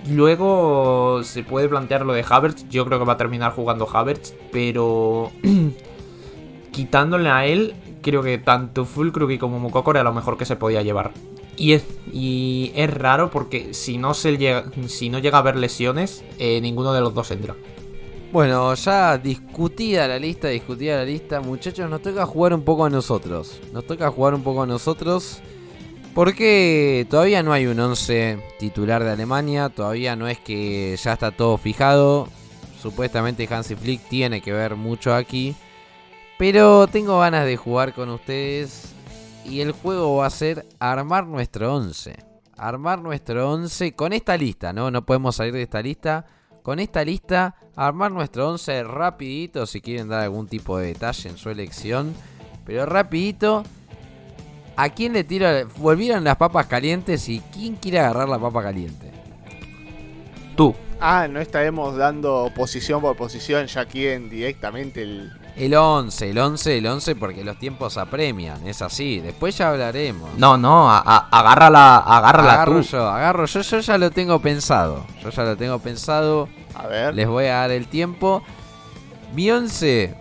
Luego 0.07 1.23
se 1.25 1.43
puede 1.43 1.69
plantear 1.69 2.07
lo 2.07 2.13
de 2.13 2.25
Havertz. 2.29 2.69
Yo 2.69 2.85
creo 2.87 2.99
que 2.99 3.05
va 3.05 3.15
a 3.15 3.17
terminar 3.17 3.53
jugando 3.53 3.89
Havertz, 3.93 4.35
pero 4.53 5.31
quitándole 6.73 7.29
a 7.29 7.47
él, 7.47 7.75
creo 8.03 8.23
que 8.23 8.39
tanto 8.39 8.85
Fulkrug 8.85 9.39
como 9.39 9.59
Mukoko 9.59 9.91
era 9.91 10.03
lo 10.03 10.13
mejor 10.13 10.37
que 10.37 10.45
se 10.45 10.57
podía 10.57 10.83
llevar. 10.83 11.13
Y 11.57 11.73
es, 11.73 11.85
y 12.13 12.73
es 12.77 12.93
raro 12.93 13.31
porque 13.31 13.75
si 13.75 13.99
no, 13.99 14.15
se 14.15 14.37
llega, 14.39 14.67
si 14.87 15.11
no 15.11 15.19
llega 15.19 15.39
a 15.39 15.41
haber 15.41 15.57
lesiones, 15.57 16.25
eh, 16.39 16.61
ninguno 16.61 16.93
de 16.93 17.01
los 17.01 17.15
dos 17.15 17.31
entra. 17.33 17.57
Bueno, 18.31 18.75
ya 18.75 19.19
discutida 19.19 20.07
la 20.07 20.19
lista, 20.19 20.49
discutida 20.49 20.99
la 20.99 21.05
lista, 21.05 21.41
muchachos, 21.41 21.89
nos 21.89 22.03
toca 22.03 22.27
jugar 22.27 22.53
un 22.53 22.63
poco 22.63 22.85
a 22.85 22.91
nosotros. 22.91 23.59
Nos 23.73 23.87
toca 23.87 24.11
jugar 24.11 24.35
un 24.35 24.43
poco 24.43 24.63
a 24.63 24.67
nosotros. 24.67 25.41
Porque 26.19 27.07
todavía 27.09 27.45
no 27.45 27.53
hay 27.53 27.69
un 27.69 27.79
11 27.79 28.43
titular 28.59 29.05
de 29.05 29.13
Alemania, 29.13 29.69
todavía 29.69 30.17
no 30.17 30.27
es 30.27 30.41
que 30.41 30.97
ya 31.01 31.13
está 31.13 31.31
todo 31.31 31.57
fijado. 31.59 32.27
Supuestamente 32.83 33.47
Hansi 33.49 33.77
Flick 33.77 34.09
tiene 34.09 34.41
que 34.41 34.53
ver 34.53 34.75
mucho 34.75 35.15
aquí. 35.15 35.55
Pero 36.37 36.89
tengo 36.89 37.21
ganas 37.21 37.47
de 37.47 37.57
jugar 37.57 37.95
con 37.95 38.09
ustedes 38.09 38.97
y 39.45 39.61
el 39.61 39.71
juego 39.71 40.17
va 40.17 40.27
a 40.27 40.31
ser 40.31 40.67
armar 40.81 41.25
nuestro 41.25 41.73
11. 41.77 42.17
Armar 42.57 43.01
nuestro 43.01 43.53
11 43.53 43.93
con 43.93 44.13
esta 44.13 44.37
lista, 44.37 44.73
¿no? 44.73 44.91
No 44.91 45.07
podemos 45.07 45.37
salir 45.37 45.53
de 45.53 45.63
esta 45.63 45.81
lista. 45.81 46.27
Con 46.65 46.81
esta 46.81 47.05
lista, 47.05 47.55
armar 47.77 48.11
nuestro 48.11 48.49
11 48.49 48.83
rapidito 48.83 49.67
si 49.67 49.81
quieren 49.81 50.09
dar 50.09 50.25
algún 50.25 50.49
tipo 50.49 50.79
de 50.79 50.89
detalle 50.89 51.29
en 51.29 51.37
su 51.37 51.49
elección. 51.49 52.13
Pero 52.65 52.87
rapidito. 52.87 53.63
¿A 54.79 54.91
quién 54.91 55.13
le 55.13 55.25
tiro? 55.25 55.49
Volvieron 55.79 56.23
las 56.23 56.37
papas 56.37 56.67
calientes 56.67 57.29
y 57.29 57.41
¿quién 57.53 57.75
quiere 57.75 57.99
agarrar 57.99 58.29
la 58.29 58.39
papa 58.39 58.63
caliente? 58.63 59.11
Tú. 60.55 60.73
Ah, 61.01 61.27
no 61.29 61.41
estaremos 61.41 61.97
dando 61.97 62.53
posición 62.55 63.01
por 63.01 63.17
posición 63.17 63.67
ya 63.67 63.81
aquí 63.81 64.07
en 64.07 64.31
directamente 64.31 65.03
el, 65.03 65.33
el 65.57 65.75
11, 65.75 66.31
el 66.31 66.39
11, 66.39 66.79
el 66.79 66.87
11 66.87 67.17
porque 67.17 67.43
los 67.43 67.59
tiempos 67.59 67.97
apremian, 67.97 68.65
es 68.69 68.81
así. 68.81 69.19
Después 69.19 69.59
ya 69.59 69.71
hablaremos. 69.71 70.39
No, 70.39 70.57
no, 70.57 70.89
agárrala, 70.89 71.97
agárrala 71.97 72.53
agarro 72.53 72.81
yo, 72.81 73.09
agarro 73.09 73.47
yo, 73.47 73.63
yo 73.63 73.81
ya 73.81 73.99
lo 73.99 74.13
tengo 74.13 74.39
pensado. 74.39 75.05
Yo 75.21 75.31
ya 75.31 75.43
lo 75.43 75.57
tengo 75.57 75.81
pensado. 75.81 76.49
A 76.77 76.87
ver. 76.87 77.17
Les 77.17 77.27
voy 77.27 77.47
a 77.47 77.55
dar 77.55 77.73
el 77.73 77.89
tiempo. 77.89 78.45
Mi 79.35 79.51
11, 79.51 80.15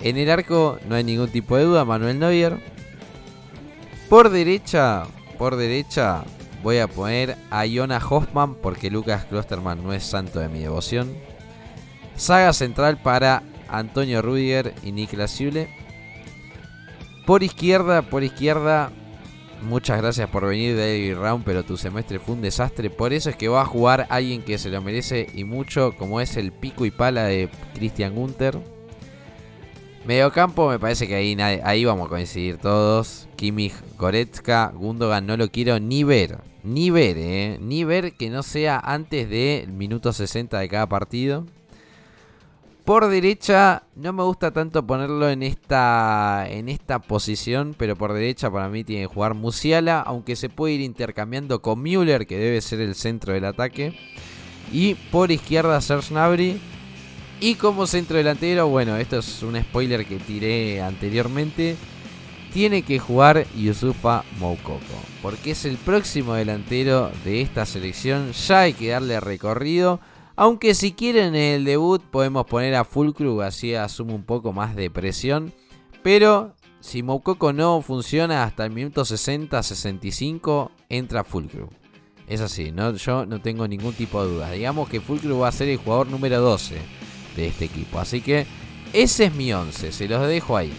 en 0.00 0.16
el 0.16 0.28
arco 0.28 0.80
no 0.88 0.96
hay 0.96 1.04
ningún 1.04 1.28
tipo 1.28 1.56
de 1.56 1.62
duda, 1.62 1.84
Manuel 1.84 2.18
Neuer. 2.18 2.79
Por 4.10 4.30
derecha, 4.30 5.04
por 5.38 5.54
derecha 5.54 6.24
voy 6.64 6.78
a 6.78 6.88
poner 6.88 7.36
a 7.48 7.64
Iona 7.64 7.98
Hoffman 8.04 8.56
porque 8.56 8.90
Lucas 8.90 9.24
Klosterman 9.26 9.84
no 9.84 9.92
es 9.92 10.02
santo 10.02 10.40
de 10.40 10.48
mi 10.48 10.58
devoción. 10.58 11.14
Saga 12.16 12.52
central 12.52 13.00
para 13.00 13.44
Antonio 13.68 14.20
Rudiger 14.20 14.74
y 14.82 14.90
Niklas 14.90 15.36
Zule. 15.36 15.68
Por 17.24 17.44
izquierda, 17.44 18.02
por 18.02 18.24
izquierda, 18.24 18.90
muchas 19.62 19.98
gracias 19.98 20.28
por 20.28 20.44
venir 20.44 20.76
David 20.76 21.14
Round, 21.14 21.44
pero 21.44 21.62
tu 21.62 21.76
semestre 21.76 22.18
fue 22.18 22.34
un 22.34 22.42
desastre. 22.42 22.90
Por 22.90 23.12
eso 23.12 23.30
es 23.30 23.36
que 23.36 23.46
va 23.46 23.62
a 23.62 23.66
jugar 23.66 24.08
alguien 24.10 24.42
que 24.42 24.58
se 24.58 24.70
lo 24.70 24.82
merece 24.82 25.28
y 25.34 25.44
mucho, 25.44 25.94
como 25.96 26.20
es 26.20 26.36
el 26.36 26.50
pico 26.50 26.84
y 26.84 26.90
pala 26.90 27.26
de 27.26 27.48
Christian 27.74 28.16
Gunther. 28.16 28.58
Mediocampo, 30.04 30.68
me 30.68 30.80
parece 30.80 31.06
que 31.06 31.14
ahí, 31.14 31.36
ahí 31.40 31.84
vamos 31.84 32.06
a 32.06 32.10
coincidir 32.10 32.58
todos. 32.58 33.28
Kimmich, 33.40 33.72
Goretzka, 33.96 34.70
Gundogan, 34.76 35.24
no 35.24 35.34
lo 35.34 35.48
quiero 35.48 35.80
ni 35.80 36.04
ver. 36.04 36.40
Ni 36.62 36.90
ver, 36.90 37.16
eh. 37.16 37.56
Ni 37.58 37.84
ver 37.84 38.12
que 38.12 38.28
no 38.28 38.42
sea 38.42 38.78
antes 38.78 39.30
del 39.30 39.72
minuto 39.72 40.12
60 40.12 40.58
de 40.58 40.68
cada 40.68 40.86
partido. 40.86 41.46
Por 42.84 43.08
derecha, 43.08 43.84
no 43.96 44.12
me 44.12 44.24
gusta 44.24 44.50
tanto 44.50 44.86
ponerlo 44.86 45.30
en 45.30 45.42
esta, 45.42 46.44
en 46.50 46.68
esta 46.68 46.98
posición, 46.98 47.74
pero 47.78 47.96
por 47.96 48.12
derecha 48.12 48.50
para 48.50 48.68
mí 48.68 48.84
tiene 48.84 49.08
que 49.08 49.14
jugar 49.14 49.32
Musiala, 49.32 50.02
aunque 50.02 50.36
se 50.36 50.50
puede 50.50 50.74
ir 50.74 50.82
intercambiando 50.82 51.62
con 51.62 51.80
Müller, 51.80 52.26
que 52.26 52.36
debe 52.36 52.60
ser 52.60 52.82
el 52.82 52.94
centro 52.94 53.32
del 53.32 53.46
ataque. 53.46 53.98
Y 54.70 54.96
por 55.10 55.30
izquierda 55.30 55.80
Serge 55.80 56.10
Gnabry. 56.12 56.60
Y 57.40 57.54
como 57.54 57.86
centro 57.86 58.18
delantero, 58.18 58.68
bueno, 58.68 58.98
esto 58.98 59.20
es 59.20 59.42
un 59.42 59.58
spoiler 59.58 60.04
que 60.04 60.16
tiré 60.16 60.82
anteriormente. 60.82 61.78
Tiene 62.52 62.82
que 62.82 62.98
jugar 62.98 63.46
Yusufa 63.56 64.24
Moukoko. 64.38 64.80
Porque 65.22 65.52
es 65.52 65.64
el 65.64 65.76
próximo 65.76 66.34
delantero 66.34 67.10
de 67.24 67.42
esta 67.42 67.64
selección. 67.64 68.32
Ya 68.32 68.60
hay 68.60 68.72
que 68.72 68.88
darle 68.88 69.20
recorrido. 69.20 70.00
Aunque 70.34 70.74
si 70.74 70.92
quieren 70.92 71.34
el 71.34 71.64
debut 71.64 72.02
podemos 72.02 72.46
poner 72.46 72.74
a 72.74 72.84
Fulkrug, 72.84 73.42
así 73.42 73.74
asume 73.74 74.14
un 74.14 74.24
poco 74.24 74.52
más 74.52 74.74
de 74.74 74.90
presión. 74.90 75.52
Pero 76.02 76.54
si 76.80 77.02
Moukoko 77.02 77.52
no 77.52 77.82
funciona 77.82 78.42
hasta 78.42 78.64
el 78.64 78.72
minuto 78.72 79.02
60-65, 79.02 80.70
entra 80.88 81.24
Fulkrug. 81.24 81.68
Es 82.26 82.40
así, 82.40 82.72
¿no? 82.72 82.94
yo 82.94 83.26
no 83.26 83.40
tengo 83.40 83.68
ningún 83.68 83.92
tipo 83.92 84.24
de 84.24 84.32
duda. 84.32 84.50
Digamos 84.50 84.88
que 84.88 85.00
Fulkrug 85.00 85.42
va 85.42 85.48
a 85.48 85.52
ser 85.52 85.68
el 85.68 85.76
jugador 85.76 86.08
número 86.08 86.40
12 86.40 86.76
de 87.36 87.46
este 87.46 87.66
equipo. 87.66 87.98
Así 87.98 88.20
que 88.20 88.46
ese 88.92 89.26
es 89.26 89.34
mi 89.34 89.52
11, 89.52 89.92
se 89.92 90.08
los 90.08 90.26
dejo 90.26 90.56
ahí. 90.56 90.72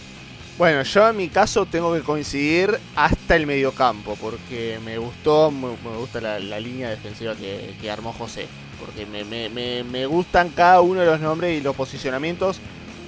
Bueno, 0.58 0.82
yo 0.82 1.08
en 1.08 1.16
mi 1.16 1.28
caso 1.28 1.66
tengo 1.66 1.94
que 1.94 2.02
coincidir 2.02 2.78
hasta 2.94 3.36
el 3.36 3.46
mediocampo, 3.46 4.16
porque 4.16 4.78
me 4.84 4.98
gustó, 4.98 5.50
me, 5.50 5.68
gusta 5.96 6.20
la, 6.20 6.60
línea 6.60 6.90
defensiva 6.90 7.34
que 7.34 7.90
armó 7.90 8.12
José 8.12 8.46
porque 8.82 9.06
me, 9.06 10.06
gustan 10.06 10.50
cada 10.50 10.80
uno 10.80 11.00
de 11.00 11.06
los 11.06 11.20
nombres 11.20 11.58
y 11.58 11.62
los 11.62 11.76
posicionamientos 11.76 12.58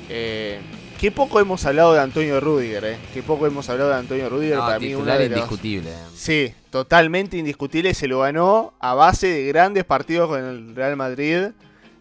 eh, 0.09 0.61
qué 1.01 1.11
poco 1.11 1.41
hemos 1.41 1.65
hablado 1.67 1.93
de 1.95 2.01
Antonio 2.01 2.41
Rudiger, 2.41 2.85
¿eh? 2.85 2.97
Qué 3.13 3.23
poco 3.23 3.47
hemos 3.47 3.69
hablado 3.69 3.91
de 3.91 3.97
Antonio 3.97 4.29
Rudiger. 4.29 4.59
para 4.59 4.79
mí 4.79 4.95
uno 4.95 5.17
de 5.17 5.27
indiscutible. 5.27 5.91
Sí, 6.15 6.55
totalmente 6.71 7.37
indiscutible. 7.37 7.93
Se 7.95 8.07
lo 8.07 8.21
ganó 8.21 8.75
a 8.79 8.95
base 8.95 9.27
de 9.29 9.47
grandes 9.47 9.85
partidos 9.85 10.29
con 10.29 10.45
el 10.45 10.77
Real 10.77 10.97
Madrid. 10.97 11.49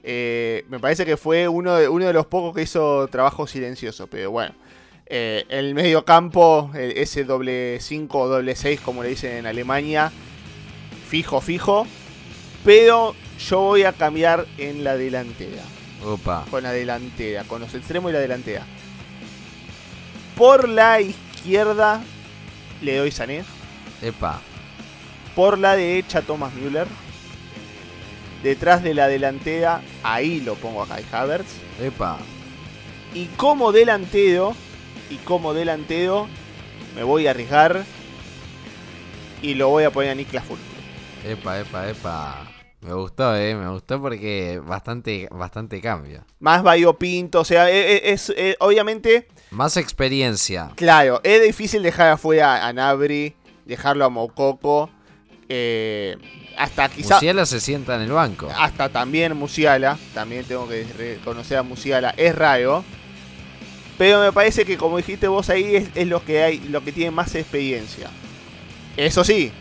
Eh, 0.04 0.66
me 0.70 0.80
parece 0.80 1.06
que 1.06 1.16
fue 1.16 1.48
uno 1.48 1.76
de, 1.76 1.88
uno 1.88 2.06
de 2.06 2.14
los 2.14 2.26
pocos 2.26 2.54
que 2.54 2.62
hizo 2.62 3.08
trabajo 3.08 3.48
silencioso, 3.48 4.08
pero 4.08 4.32
bueno. 4.32 4.54
Eh, 5.06 5.46
el 5.50 5.76
medio 5.76 6.06
campo, 6.06 6.72
ese 6.74 7.24
doble 7.24 7.80
5 7.80 8.20
o 8.20 8.28
doble 8.28 8.56
6, 8.56 8.80
como 8.82 9.04
le 9.04 9.10
dicen 9.10 9.38
en 9.38 9.46
Alemania, 9.46 10.12
fijo, 11.08 11.42
fijo. 11.42 11.86
Pero 12.64 13.16
yo 13.40 13.60
voy 13.60 13.84
a 13.84 13.94
cambiar 13.94 14.46
en 14.58 14.84
la 14.84 14.96
delantera. 14.96 15.64
Opa. 16.06 16.46
Con 16.50 16.64
la 16.64 16.72
delantera, 16.72 17.44
con 17.44 17.62
los 17.62 17.74
extremos 17.74 18.12
y 18.12 18.14
la 18.14 18.20
delantera. 18.20 18.66
Por 20.38 20.68
la 20.68 21.02
izquierda 21.02 22.02
le 22.82 22.98
doy 22.98 23.12
Sané. 23.12 23.44
Epa. 24.02 24.42
Por 25.36 25.58
la 25.58 25.76
derecha 25.76 26.22
Thomas 26.22 26.54
Müller. 26.54 26.88
Detrás 28.42 28.84
de 28.84 28.94
la 28.94 29.08
delantera, 29.08 29.82
ahí 30.04 30.42
lo 30.42 30.56
pongo 30.56 30.84
a 30.84 30.88
Kai 30.88 31.06
Havertz. 31.12 31.54
Epa. 31.80 32.18
Y 33.14 33.28
como 33.38 33.72
delantero, 33.72 34.56
y 35.14 35.18
como 35.18 35.54
delantero, 35.54 36.28
me 36.96 37.04
voy 37.04 37.28
a 37.28 37.32
arriesgar 37.32 37.84
y 39.42 39.54
lo 39.54 39.70
voy 39.70 39.84
a 39.84 39.92
poner 39.92 40.12
a 40.12 40.16
Niklas 40.16 40.44
Fulcro. 40.44 40.66
Epa, 41.24 41.60
epa, 41.60 41.90
epa. 41.90 42.50
Me 42.82 42.94
gustó, 42.94 43.36
eh, 43.36 43.56
me 43.56 43.70
gustó 43.70 44.02
porque 44.02 44.60
bastante, 44.66 45.30
bastante 45.32 45.80
cambio. 45.82 46.26
Más 46.40 46.64
Pinto, 46.98 47.42
o 47.42 47.46
sea, 47.46 47.70
e, 47.70 47.94
e, 47.96 48.12
es, 48.12 48.30
e, 48.36 48.58
obviamente... 48.60 49.28
Más 49.52 49.78
experiencia. 49.78 50.72
Claro, 50.76 51.22
es 51.24 51.44
difícil 51.44 51.84
dejar 51.84 52.10
afuera 52.10 52.66
a 52.66 52.74
Nabri, 52.74 53.36
dejarlo 53.66 54.06
a 54.06 54.10
Mococo. 54.10 54.90
Eh, 55.48 56.18
hasta 56.58 56.90
quizá... 56.90 57.16
Musiala 57.16 57.46
se 57.46 57.60
sienta 57.62 57.96
en 57.96 58.02
el 58.02 58.12
banco. 58.12 58.50
Hasta 58.58 58.90
también 58.90 59.38
Musiala, 59.38 59.98
también 60.14 60.44
tengo 60.44 60.68
que 60.68 60.84
reconocer 60.98 61.60
a 61.60 61.64
Musiala, 61.64 62.14
es 62.18 62.36
raro. 62.36 62.84
Pero 63.98 64.22
me 64.22 64.32
parece 64.32 64.66
que 64.66 64.78
como 64.78 64.98
dijiste 64.98 65.28
vos 65.28 65.50
ahí 65.50 65.90
es, 65.94 66.08
lo 66.08 66.24
que 66.24 66.44
hay, 66.44 66.60
lo 66.60 66.84
que 66.84 66.92
tiene 66.92 67.12
más 67.12 67.36
experiencia. 67.36 68.10
Eso 68.98 69.24
sí, 69.24 69.52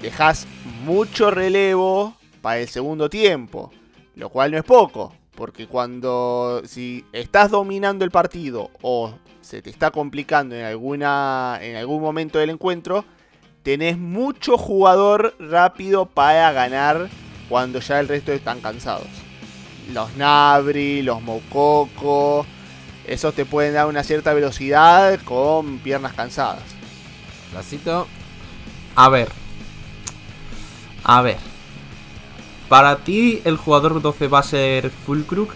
dejas 0.00 0.46
mucho 0.84 1.30
relevo 1.30 2.14
para 2.40 2.60
el 2.60 2.68
segundo 2.68 3.08
tiempo, 3.08 3.72
lo 4.16 4.28
cual 4.28 4.52
no 4.52 4.58
es 4.58 4.64
poco, 4.64 5.14
porque 5.34 5.66
cuando 5.66 6.62
si 6.66 7.04
estás 7.12 7.50
dominando 7.50 8.04
el 8.04 8.10
partido 8.10 8.70
o 8.82 9.14
se 9.40 9.60
te 9.62 9.70
está 9.70 9.90
complicando 9.90 10.54
en 10.54 10.64
alguna 10.64 11.58
en 11.60 11.76
algún 11.76 12.02
momento 12.02 12.38
del 12.38 12.50
encuentro, 12.50 13.04
tenés 13.62 13.98
mucho 13.98 14.56
jugador 14.56 15.34
rápido 15.38 16.06
para 16.06 16.52
ganar 16.52 17.08
cuando 17.48 17.80
ya 17.80 18.00
el 18.00 18.08
resto 18.08 18.32
están 18.32 18.60
cansados. 18.60 19.08
Los 19.92 20.16
Nabri, 20.16 21.02
los 21.02 21.20
Mococo, 21.22 22.46
esos 23.06 23.34
te 23.34 23.44
pueden 23.44 23.74
dar 23.74 23.86
una 23.86 24.02
cierta 24.02 24.32
velocidad 24.32 25.20
con 25.24 25.78
piernas 25.78 26.12
cansadas. 26.14 26.62
Placito. 27.50 28.06
A 28.96 29.08
ver. 29.08 29.28
A 31.02 31.22
ver. 31.22 31.36
Para 32.68 32.96
ti 32.96 33.42
el 33.44 33.56
jugador 33.56 34.00
12 34.00 34.28
va 34.28 34.38
a 34.40 34.42
ser 34.42 34.90
Fulkrug. 34.90 35.50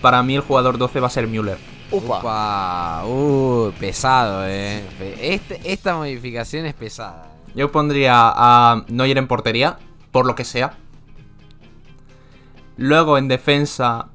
Para 0.00 0.22
mí 0.22 0.34
el 0.34 0.42
jugador 0.42 0.78
12 0.78 1.00
va 1.00 1.06
a 1.06 1.10
ser 1.10 1.26
Müller. 1.26 1.58
Upa. 1.90 3.04
Uh, 3.06 3.70
pesado, 3.78 4.44
eh. 4.46 4.84
Este, 5.20 5.60
esta 5.64 5.96
modificación 5.96 6.66
es 6.66 6.74
pesada. 6.74 7.30
Yo 7.54 7.70
pondría 7.70 8.12
a 8.14 8.84
Neuer 8.88 9.18
en 9.18 9.28
portería, 9.28 9.78
por 10.10 10.26
lo 10.26 10.34
que 10.34 10.44
sea. 10.44 10.76
Luego 12.76 13.16
en 13.18 13.28
defensa, 13.28 14.08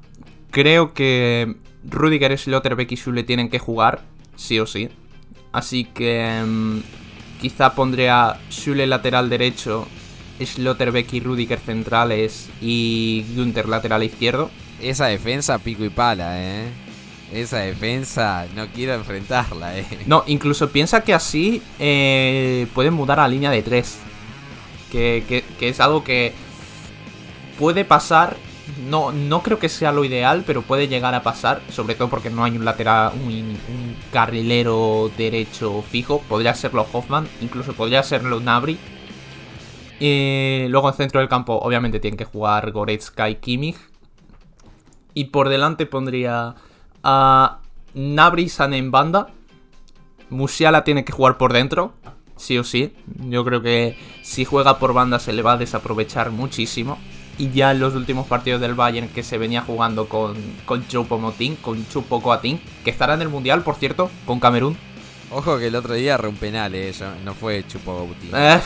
creo 0.50 0.92
que 0.92 1.56
Rudiger, 1.88 2.36
Schlotterbeck 2.38 2.92
y 2.92 2.96
Schule 2.96 3.24
tienen 3.24 3.48
que 3.48 3.58
jugar, 3.58 4.02
sí 4.36 4.58
o 4.58 4.66
sí. 4.66 4.88
Así 5.52 5.84
que 5.84 6.42
mm, 6.46 6.78
quizá 7.40 7.74
pondría 7.74 8.40
Schule 8.50 8.86
lateral 8.86 9.28
derecho 9.28 9.86
Schlotterbeck 10.40 11.12
y 11.12 11.20
Rudiger 11.20 11.58
centrales 11.58 12.48
y 12.60 13.24
Günther 13.34 13.68
lateral 13.68 14.02
izquierdo. 14.02 14.50
Esa 14.80 15.06
defensa 15.06 15.58
pico 15.58 15.84
y 15.84 15.90
pala, 15.90 16.42
¿eh? 16.42 16.68
Esa 17.32 17.58
defensa 17.60 18.46
no 18.54 18.66
quiero 18.68 18.94
enfrentarla, 18.94 19.78
¿eh? 19.78 19.86
No, 20.06 20.24
incluso 20.26 20.70
piensa 20.70 21.02
que 21.02 21.14
así 21.14 21.62
eh, 21.78 22.66
pueden 22.74 22.94
mudar 22.94 23.20
a 23.20 23.28
línea 23.28 23.50
de 23.50 23.62
3. 23.62 23.98
Que, 24.90 25.44
es 25.60 25.80
algo 25.80 26.04
que 26.04 26.34
puede 27.58 27.84
pasar. 27.84 28.36
No, 28.88 29.12
no 29.12 29.42
creo 29.42 29.58
que 29.58 29.68
sea 29.68 29.92
lo 29.92 30.04
ideal, 30.04 30.44
pero 30.46 30.62
puede 30.62 30.88
llegar 30.88 31.14
a 31.14 31.22
pasar. 31.22 31.60
Sobre 31.70 31.94
todo 31.94 32.08
porque 32.08 32.30
no 32.30 32.44
hay 32.44 32.56
un 32.56 32.64
lateral, 32.64 33.12
un, 33.14 33.58
carrilero 34.12 35.10
derecho 35.16 35.82
fijo. 35.82 36.20
Podría 36.28 36.54
serlo 36.54 36.86
Hoffman, 36.92 37.28
incluso 37.40 37.72
podría 37.72 38.02
serlo 38.02 38.40
Nabri 38.40 38.78
y 40.04 40.66
luego 40.68 40.88
en 40.88 40.96
centro 40.96 41.20
del 41.20 41.28
campo, 41.28 41.60
obviamente, 41.60 42.00
tienen 42.00 42.18
que 42.18 42.24
jugar 42.24 42.72
Goretzka 42.72 43.30
y 43.30 43.36
Kimmich. 43.36 43.76
Y 45.14 45.26
por 45.26 45.48
delante 45.48 45.86
pondría 45.86 46.56
a 47.04 47.60
Nabri 47.94 48.48
San 48.48 48.74
en 48.74 48.90
banda. 48.90 49.28
Musiala 50.28 50.82
tiene 50.82 51.04
que 51.04 51.12
jugar 51.12 51.38
por 51.38 51.52
dentro, 51.52 51.92
sí 52.34 52.58
o 52.58 52.64
sí. 52.64 52.96
Yo 53.28 53.44
creo 53.44 53.62
que 53.62 53.96
si 54.24 54.44
juega 54.44 54.80
por 54.80 54.92
banda 54.92 55.20
se 55.20 55.32
le 55.32 55.42
va 55.42 55.52
a 55.52 55.56
desaprovechar 55.56 56.32
muchísimo. 56.32 56.98
Y 57.38 57.50
ya 57.50 57.72
en 57.72 57.80
los 57.80 57.94
últimos 57.94 58.26
partidos 58.26 58.60
del 58.60 58.74
Bayern 58.74 59.08
que 59.08 59.22
se 59.22 59.38
venía 59.38 59.62
jugando 59.62 60.08
con, 60.08 60.36
con 60.64 60.86
Choupo-Moting, 60.86 61.56
con 61.56 61.86
Chupo 61.88 62.20
Coatín, 62.20 62.60
que 62.84 62.90
estará 62.90 63.14
en 63.14 63.22
el 63.22 63.28
Mundial, 63.28 63.62
por 63.62 63.76
cierto, 63.76 64.10
con 64.26 64.38
Camerún. 64.38 64.76
Ojo 65.30 65.58
que 65.58 65.68
el 65.68 65.76
otro 65.76 65.94
día 65.94 66.20
un 66.22 66.36
penal, 66.36 66.74
eh, 66.74 66.92
no 67.24 67.34
fue 67.34 67.64
Choupo-Moting. 67.66 68.30
Eh, 68.34 68.60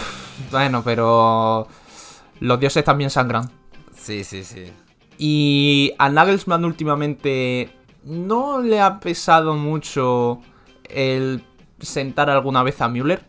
bueno, 0.50 0.82
pero 0.84 1.68
los 2.40 2.60
dioses 2.60 2.84
también 2.84 3.10
sangran. 3.10 3.50
Sí, 3.96 4.24
sí, 4.24 4.42
sí. 4.42 4.66
Y 5.18 5.92
a 5.98 6.08
Nagelsmann 6.08 6.64
últimamente 6.64 7.70
no 8.04 8.60
le 8.60 8.80
ha 8.80 9.00
pesado 9.00 9.54
mucho 9.54 10.40
el 10.84 11.42
sentar 11.80 12.30
alguna 12.30 12.62
vez 12.62 12.80
a 12.80 12.88
Müller. 12.88 13.22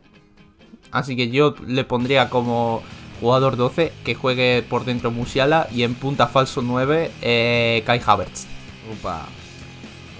Así 0.91 1.15
que 1.15 1.29
yo 1.29 1.55
le 1.65 1.83
pondría 1.83 2.29
como 2.29 2.81
jugador 3.19 3.57
12 3.57 3.91
que 4.03 4.15
juegue 4.15 4.63
por 4.67 4.85
dentro 4.85 5.11
Musiala 5.11 5.67
y 5.71 5.83
en 5.83 5.95
punta 5.95 6.27
falso 6.27 6.61
9 6.61 7.11
eh, 7.21 7.83
Kai 7.85 8.01
Havertz. 8.05 8.45
Upa. 8.91 9.25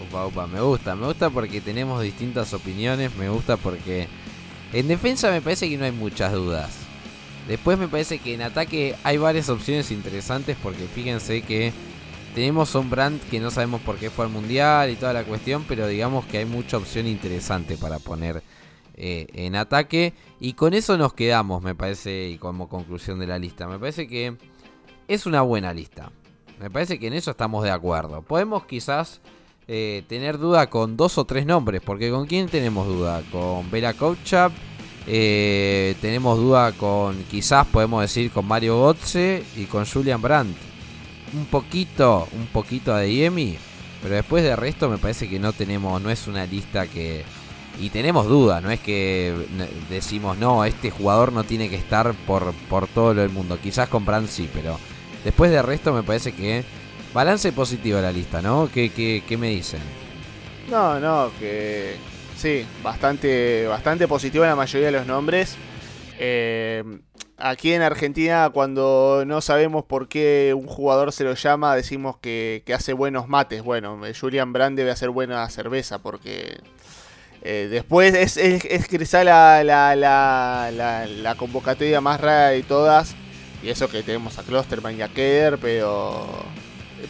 Upa, 0.07 0.27
upa. 0.27 0.47
Me 0.47 0.61
gusta, 0.61 0.95
me 0.95 1.07
gusta 1.07 1.29
porque 1.29 1.61
tenemos 1.61 2.01
distintas 2.01 2.53
opiniones. 2.53 3.15
Me 3.15 3.29
gusta 3.29 3.57
porque 3.57 4.07
en 4.73 4.87
defensa 4.87 5.31
me 5.31 5.41
parece 5.41 5.69
que 5.69 5.77
no 5.77 5.85
hay 5.85 5.91
muchas 5.91 6.33
dudas. 6.33 6.71
Después 7.47 7.77
me 7.77 7.87
parece 7.87 8.19
que 8.19 8.33
en 8.33 8.41
ataque 8.41 8.95
hay 9.03 9.17
varias 9.17 9.49
opciones 9.49 9.91
interesantes 9.91 10.57
porque 10.61 10.85
fíjense 10.93 11.41
que 11.41 11.71
tenemos 12.35 12.75
un 12.75 12.89
brand 12.89 13.21
que 13.29 13.39
no 13.39 13.49
sabemos 13.51 13.81
por 13.81 13.95
qué 13.95 14.09
fue 14.09 14.25
al 14.25 14.31
mundial 14.31 14.89
y 14.89 14.95
toda 14.95 15.13
la 15.13 15.23
cuestión, 15.23 15.63
pero 15.67 15.87
digamos 15.87 16.25
que 16.25 16.39
hay 16.39 16.45
mucha 16.45 16.77
opción 16.77 17.07
interesante 17.07 17.77
para 17.77 17.99
poner 17.99 18.43
eh, 18.97 19.27
en 19.33 19.55
ataque. 19.55 20.13
Y 20.39 20.53
con 20.53 20.73
eso 20.73 20.97
nos 20.97 21.13
quedamos, 21.13 21.61
me 21.61 21.75
parece, 21.75 22.29
y 22.29 22.37
como 22.37 22.67
conclusión 22.67 23.19
de 23.19 23.27
la 23.27 23.39
lista. 23.39 23.67
Me 23.67 23.79
parece 23.79 24.07
que 24.07 24.35
es 25.07 25.25
una 25.25 25.41
buena 25.41 25.73
lista. 25.73 26.11
Me 26.59 26.69
parece 26.69 26.99
que 26.99 27.07
en 27.07 27.13
eso 27.13 27.31
estamos 27.31 27.63
de 27.63 27.71
acuerdo. 27.71 28.23
Podemos 28.23 28.65
quizás 28.65 29.21
eh, 29.67 30.03
tener 30.07 30.37
duda 30.37 30.69
con 30.69 30.97
dos 30.97 31.17
o 31.17 31.25
tres 31.25 31.45
nombres, 31.45 31.81
porque 31.85 32.09
¿con 32.09 32.25
quién 32.25 32.47
tenemos 32.47 32.87
duda? 32.87 33.21
Con 33.31 33.69
Bela 33.69 33.93
Kouchap, 33.93 34.51
eh, 35.05 35.95
tenemos 36.01 36.37
duda 36.37 36.71
con, 36.71 37.21
quizás 37.25 37.67
podemos 37.67 38.01
decir, 38.01 38.31
con 38.31 38.45
Mario 38.45 38.77
Gotze 38.79 39.43
y 39.55 39.65
con 39.65 39.85
Julian 39.85 40.21
Brandt. 40.21 40.57
Un 41.33 41.45
poquito, 41.45 42.27
un 42.33 42.47
poquito 42.47 42.95
de 42.95 43.13
Yemi, 43.13 43.57
pero 44.01 44.15
después 44.15 44.43
de 44.43 44.55
resto 44.55 44.89
me 44.89 44.97
parece 44.97 45.29
que 45.29 45.39
no 45.39 45.53
tenemos, 45.53 46.01
no 46.01 46.09
es 46.09 46.27
una 46.27 46.45
lista 46.45 46.87
que... 46.87 47.23
Y 47.79 47.89
tenemos 47.89 48.27
duda, 48.27 48.59
no 48.61 48.71
es 48.71 48.79
que 48.79 49.35
decimos, 49.89 50.37
no, 50.37 50.65
este 50.65 50.89
jugador 50.89 51.31
no 51.31 51.43
tiene 51.43 51.69
que 51.69 51.75
estar 51.75 52.13
por, 52.25 52.53
por 52.69 52.87
todo 52.87 53.11
el 53.11 53.29
mundo. 53.29 53.59
Quizás 53.61 53.87
con 53.87 54.05
Brandt 54.05 54.29
sí, 54.29 54.49
pero 54.53 54.79
después 55.23 55.51
de 55.51 55.61
resto 55.61 55.93
me 55.93 56.03
parece 56.03 56.33
que 56.33 56.63
Balance 57.13 57.51
positivo 57.51 57.99
la 57.99 58.11
lista, 58.11 58.41
¿no? 58.41 58.69
¿Qué, 58.73 58.89
qué, 58.91 59.37
me 59.37 59.49
dicen? 59.49 59.79
No, 60.69 60.99
no, 60.99 61.31
que 61.39 61.95
sí, 62.35 62.65
bastante, 62.83 63.65
bastante 63.67 64.07
positivo 64.07 64.43
en 64.43 64.51
la 64.51 64.55
mayoría 64.55 64.87
de 64.87 64.91
los 64.91 65.07
nombres. 65.07 65.55
Eh, 66.19 66.83
aquí 67.37 67.73
en 67.73 67.81
Argentina 67.81 68.49
cuando 68.53 69.23
no 69.25 69.41
sabemos 69.41 69.85
por 69.85 70.07
qué 70.07 70.53
un 70.57 70.67
jugador 70.67 71.11
se 71.11 71.23
lo 71.23 71.33
llama, 71.33 71.75
decimos 71.75 72.17
que, 72.17 72.63
hace 72.75 72.93
buenos 72.93 73.27
mates. 73.27 73.63
Bueno, 73.63 73.99
Julian 74.19 74.53
Brand 74.53 74.77
debe 74.77 74.91
hacer 74.91 75.09
buena 75.09 75.49
cerveza 75.49 75.99
porque 75.99 76.59
eh, 77.49 77.69
después 77.69 78.13
es, 78.13 78.35
es, 78.35 78.87
quizá 78.89 79.23
la, 79.23 79.63
la, 79.63 79.95
la, 79.95 81.35
convocatoria 81.35 82.01
más 82.01 82.19
rara 82.19 82.49
de 82.49 82.61
todas. 82.61 83.15
Y 83.63 83.69
eso 83.69 83.87
que 83.87 84.03
tenemos 84.03 84.37
a 84.37 84.43
Klosterman 84.43 84.97
y 84.97 85.01
a 85.01 85.07
Keder, 85.07 85.57
pero 85.57 86.27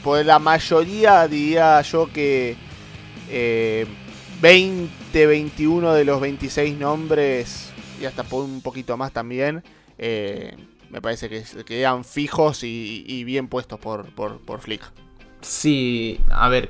por 0.03 0.23
la 0.23 0.37
mayoría 0.37 1.27
diría 1.27 1.81
yo 1.81 2.13
que 2.13 2.55
20, 4.39 4.91
eh, 5.23 5.25
21 5.25 5.93
de 5.95 6.05
los 6.05 6.21
26 6.21 6.77
nombres, 6.77 7.71
y 7.99 8.05
hasta 8.05 8.21
por 8.21 8.43
un 8.43 8.61
poquito 8.61 8.95
más 8.95 9.11
también, 9.11 9.63
eh, 9.97 10.55
me 10.91 11.01
parece 11.01 11.29
que 11.29 11.43
quedan 11.65 12.05
fijos 12.05 12.63
y, 12.63 13.23
bien 13.23 13.47
puestos 13.47 13.79
por, 13.79 14.13
por, 14.13 14.61
Flick. 14.61 14.83
Sí, 15.41 16.19
a 16.29 16.47
ver, 16.47 16.69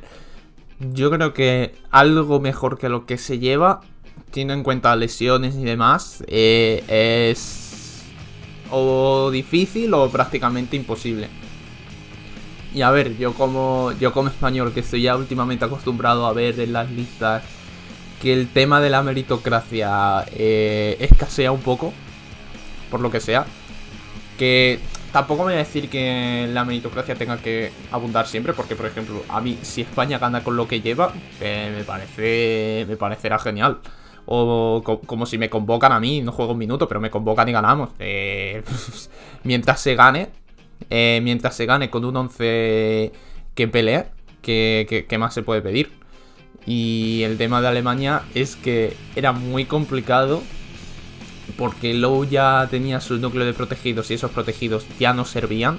yo 0.80 1.10
creo 1.12 1.34
que 1.34 1.76
algo 1.92 2.40
mejor 2.40 2.78
que 2.78 2.90
lo 2.90 3.06
que 3.06 3.18
se 3.18 3.40
lleva, 3.40 3.82
teniendo 4.32 4.54
en 4.54 4.64
cuenta 4.64 4.96
lesiones 4.96 5.56
y 5.56 5.64
demás, 5.64 6.24
eh, 6.28 6.84
es 6.88 8.04
o 8.70 9.30
difícil 9.32 9.94
o 9.94 10.10
prácticamente 10.10 10.76
imposible. 10.76 11.30
Y 12.74 12.82
a 12.82 12.92
ver, 12.92 13.18
yo 13.18 13.34
como, 13.34 13.92
yo 14.00 14.14
como 14.14 14.30
español 14.30 14.74
que 14.74 14.82
estoy 14.82 15.04
ya 15.04 15.16
últimamente 15.16 15.66
acostumbrado 15.66 16.28
a 16.28 16.34
ver 16.34 16.60
en 16.60 16.74
las 16.74 16.92
listas 16.92 17.44
que 18.22 18.34
el 18.34 18.48
tema 18.50 18.82
de 18.82 18.90
la 18.90 19.02
meritocracia 19.04 20.26
eh, 20.34 20.98
escasea 21.00 21.52
un 21.52 21.62
poco, 21.62 21.94
por 22.92 23.00
lo 23.00 23.10
que 23.10 23.20
sea. 23.20 23.46
Que 24.38 24.80
tampoco 25.12 25.44
voy 25.44 25.54
a 25.54 25.58
decir 25.58 25.90
que 25.90 26.48
la 26.52 26.66
meritocracia 26.66 27.16
tenga 27.16 27.38
que 27.38 27.72
abundar 27.92 28.28
siempre, 28.28 28.54
porque 28.54 28.76
por 28.76 28.86
ejemplo, 28.86 29.24
a 29.30 29.42
mí 29.42 29.58
si 29.62 29.82
España 29.82 30.20
gana 30.20 30.44
con 30.44 30.56
lo 30.58 30.68
que 30.68 30.82
lleva, 30.82 31.14
eh, 31.42 31.74
me 31.76 31.84
parece 31.84 32.86
me 32.88 32.98
parecerá 32.98 33.40
genial. 33.40 33.80
O 34.26 34.84
como 35.06 35.26
si 35.26 35.38
me 35.38 35.50
convocan 35.50 35.94
a 35.94 36.00
mí, 36.02 36.22
no 36.22 36.34
juego 36.34 36.52
un 36.52 36.58
minuto, 36.58 36.88
pero 36.88 37.00
me 37.00 37.10
convocan 37.10 37.48
y 37.48 37.54
ganamos. 37.54 37.92
Eh, 38.00 38.62
mientras 39.44 39.80
se 39.80 39.96
gane, 39.96 40.30
eh, 40.90 41.22
mientras 41.24 41.56
se 41.56 41.66
gane 41.66 41.90
con 41.90 42.04
un 42.04 42.16
11 42.18 43.14
que 43.56 43.68
pelea, 43.70 44.12
¿qué, 44.42 45.06
qué 45.08 45.18
más 45.18 45.34
se 45.34 45.44
puede 45.44 45.62
pedir? 45.62 45.92
Y 46.66 47.22
el 47.24 47.38
tema 47.38 47.62
de 47.62 47.70
Alemania 47.70 48.24
es 48.36 48.58
que 48.58 48.98
era 49.16 49.32
muy 49.32 49.64
complicado 49.64 50.44
porque 51.56 51.94
Lowe 51.94 52.28
ya 52.28 52.68
tenía 52.70 53.00
su 53.00 53.18
núcleo 53.18 53.46
de 53.46 53.54
protegidos 53.54 54.12
y 54.12 54.16
esos 54.16 54.32
protegidos 54.32 54.86
ya 55.00 55.14
no 55.14 55.26
servían. 55.26 55.78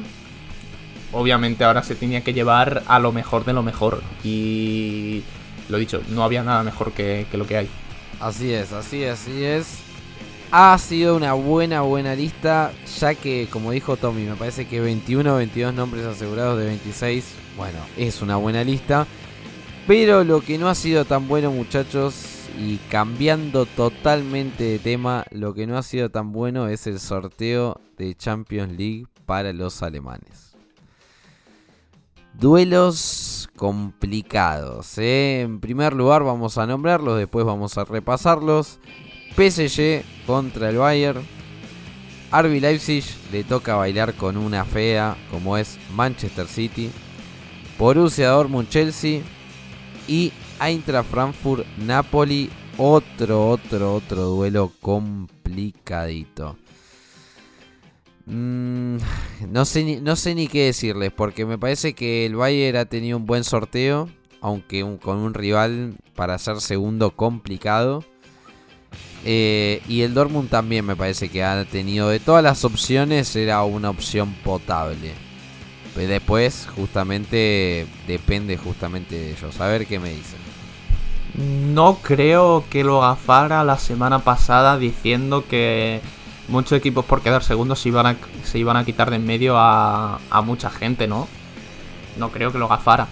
Obviamente 1.13 1.65
ahora 1.65 1.83
se 1.83 1.95
tenía 1.95 2.23
que 2.23 2.33
llevar 2.33 2.83
a 2.87 2.99
lo 2.99 3.13
mejor 3.13 3.45
de 3.45 3.53
lo 3.53 3.63
mejor. 3.63 4.03
Y 4.25 5.23
lo 5.69 5.79
dicho, 5.79 6.03
no 6.09 6.23
había 6.25 6.43
nada 6.43 6.63
mejor 6.63 6.93
que, 6.93 7.27
lo 7.33 7.47
que 7.47 7.57
hay. 7.59 7.69
Así 8.21 8.53
es, 8.53 8.73
así 8.73 9.03
es, 9.03 9.21
así 9.21 9.45
es. 9.45 9.79
Ha 10.51 10.77
sido 10.79 11.15
una 11.15 11.35
buena, 11.35 11.83
buena 11.83 12.15
lista, 12.15 12.73
ya 12.99 13.15
que, 13.15 13.49
como 13.51 13.71
dijo 13.71 13.97
Tommy, 13.97 14.23
me 14.23 14.35
parece 14.35 14.67
que 14.67 14.81
21 14.81 15.35
o 15.35 15.37
22 15.37 15.75
nombres 15.75 16.07
asegurados 16.07 16.59
de 16.59 16.67
26, 16.67 17.25
bueno, 17.57 17.79
es 17.99 18.23
una 18.23 18.37
buena 18.37 18.65
lista. 18.65 19.07
Pero 19.87 20.25
lo 20.25 20.41
que 20.41 20.57
no 20.57 20.69
ha 20.69 20.75
sido 20.75 21.05
tan 21.05 21.29
bueno, 21.29 21.51
muchachos, 21.51 22.38
y 22.59 22.79
cambiando 22.91 23.67
totalmente 23.67 24.65
de 24.65 24.79
tema, 24.79 25.25
lo 25.31 25.55
que 25.55 25.67
no 25.67 25.79
ha 25.79 25.83
sido 25.83 26.11
tan 26.11 26.33
bueno 26.33 26.67
es 26.69 26.87
el 26.89 26.99
sorteo 26.99 27.81
de 27.97 28.17
Champions 28.17 28.77
League 28.77 29.07
para 29.27 29.53
los 29.53 29.83
alemanes. 29.83 30.57
Duelos 32.35 33.49
complicados. 33.57 34.99
¿eh? 34.99 35.43
En 35.43 35.61
primer 35.61 35.93
lugar 35.93 36.25
vamos 36.25 36.59
a 36.59 36.67
nombrarlos, 36.67 37.19
después 37.19 37.45
vamos 37.47 37.79
a 37.79 37.85
repasarlos. 37.85 38.79
PSG 39.37 40.03
contra 40.27 40.71
el 40.71 40.79
Bayern. 40.79 41.23
RB 42.33 42.61
Leipzig 42.61 43.05
le 43.33 43.45
toca 43.45 43.77
bailar 43.77 44.15
con 44.15 44.37
una 44.37 44.65
fea 44.65 45.17
como 45.31 45.57
es 45.57 45.79
Manchester 45.95 46.47
City. 46.47 46.91
Borussia 47.79 48.31
Dortmund 48.31 48.69
Chelsea. 48.69 49.23
Y 50.07 50.33
Eintracht 50.61 51.11
Frankfurt, 51.11 51.67
Napoli, 51.79 52.51
otro, 52.77 53.51
otro, 53.51 53.95
otro 53.95 54.23
duelo 54.23 54.73
complicadito. 54.81 56.57
Mm, 58.27 58.99
no, 59.49 59.65
sé 59.65 59.85
ni, 59.85 59.97
no 59.97 60.15
sé 60.15 60.35
ni 60.35 60.49
qué 60.49 60.67
decirles, 60.67 61.13
porque 61.13 61.47
me 61.47 61.59
parece 61.59 61.95
que 61.95 62.27
el 62.27 62.37
Bayern 62.37 62.77
ha 62.77 62.85
tenido 62.85 63.17
un 63.17 63.27
buen 63.27 63.43
sorteo, 63.43 64.09
aunque 64.41 64.85
con 65.01 65.19
un 65.19 65.35
rival 65.35 65.95
para 66.15 66.39
ser 66.39 66.61
segundo 66.61 67.13
complicado. 67.13 68.05
Eh, 69.25 69.83
y 69.89 70.03
el 70.03 70.15
Dortmund 70.15 70.49
también 70.49 70.85
me 70.85 70.97
parece 70.97 71.29
que 71.29 71.43
ha 71.43 71.65
tenido 71.65 72.09
de 72.09 72.21
todas 72.21 72.43
las 72.43 72.65
opciones, 72.65 73.35
era 73.35 73.63
una 73.65 73.91
opción 73.91 74.35
potable. 74.45 75.13
Pero 75.95 76.09
después, 76.09 76.69
justamente, 76.77 77.87
depende 78.07 78.57
justamente 78.57 79.17
de 79.17 79.31
ellos. 79.33 79.61
A 79.61 79.67
ver 79.67 79.87
qué 79.87 79.99
me 79.99 80.11
dicen. 80.11 80.48
No 81.35 81.99
creo 82.03 82.65
que 82.71 82.85
lo 82.85 83.01
gafara 83.01 83.63
la 83.65 83.79
semana 83.79 84.21
pasada 84.21 84.79
diciendo 84.79 85.45
que 85.49 86.01
muchos 86.49 86.73
equipos 86.73 87.05
por 87.05 87.23
quedar 87.23 87.43
segundos 87.43 87.79
se 87.79 87.91
iban 87.91 88.07
a, 88.07 88.17
se 88.43 88.59
iban 88.59 88.77
a 88.77 88.85
quitar 88.85 89.11
de 89.11 89.17
en 89.17 89.27
medio 89.27 89.55
a, 89.57 90.19
mucha 90.45 90.71
gente, 90.71 91.07
¿no? 91.07 91.29
No 92.17 92.31
creo 92.31 92.51
que 92.51 92.59
lo 92.59 92.69
gafara. 92.69 93.09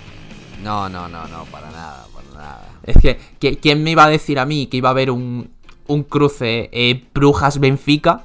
No, 0.62 0.88
no, 0.88 1.08
no, 1.08 1.28
no, 1.28 1.44
para 1.44 1.70
nada, 1.70 2.06
para 2.14 2.28
nada. 2.30 2.68
Es 2.82 2.96
que, 2.98 3.58
¿quién 3.58 3.84
me 3.84 3.92
iba 3.92 4.04
a 4.04 4.08
decir 4.08 4.38
a 4.38 4.46
mí 4.46 4.66
que 4.66 4.78
iba 4.78 4.88
a 4.88 4.92
haber 4.92 5.10
un, 5.10 5.50
un 5.86 6.02
cruce 6.02 6.70
eh, 6.72 7.04
Brujas-Benfica 7.14 8.24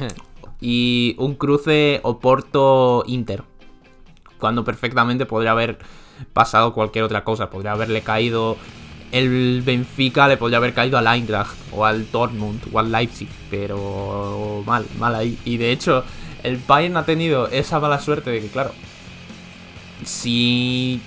y 0.60 1.16
un 1.18 1.34
cruce 1.34 2.00
Oporto-Inter? 2.04 3.42
Cuando 4.38 4.64
perfectamente 4.64 5.26
podría 5.26 5.50
haber 5.50 5.78
pasado 6.32 6.72
cualquier 6.72 7.04
otra 7.04 7.24
cosa. 7.24 7.50
Podría 7.50 7.72
haberle 7.72 8.02
caído 8.02 8.56
el 9.12 9.62
Benfica 9.64 10.26
le 10.26 10.38
podría 10.38 10.56
haber 10.56 10.72
caído 10.72 10.96
al 10.98 11.06
Eintracht 11.06 11.54
o 11.70 11.84
al 11.84 12.10
Dortmund 12.10 12.62
o 12.72 12.78
al 12.78 12.90
Leipzig, 12.90 13.28
pero 13.50 14.62
mal, 14.66 14.86
mal 14.98 15.14
ahí. 15.14 15.38
Y 15.44 15.58
de 15.58 15.70
hecho, 15.70 16.02
el 16.42 16.56
Bayern 16.56 16.96
ha 16.96 17.04
tenido 17.04 17.46
esa 17.48 17.78
mala 17.78 18.00
suerte 18.00 18.30
de 18.30 18.40
que, 18.40 18.48
claro, 18.48 18.72
si 20.02 21.00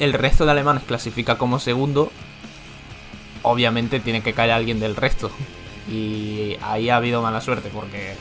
el 0.00 0.12
resto 0.12 0.44
de 0.44 0.50
alemanes 0.50 0.82
clasifica 0.82 1.38
como 1.38 1.60
segundo, 1.60 2.10
obviamente 3.42 4.00
tiene 4.00 4.22
que 4.22 4.32
caer 4.32 4.50
alguien 4.50 4.80
del 4.80 4.96
resto. 4.96 5.30
Y 5.88 6.56
ahí 6.62 6.90
ha 6.90 6.96
habido 6.96 7.22
mala 7.22 7.40
suerte 7.40 7.70
porque 7.72 8.14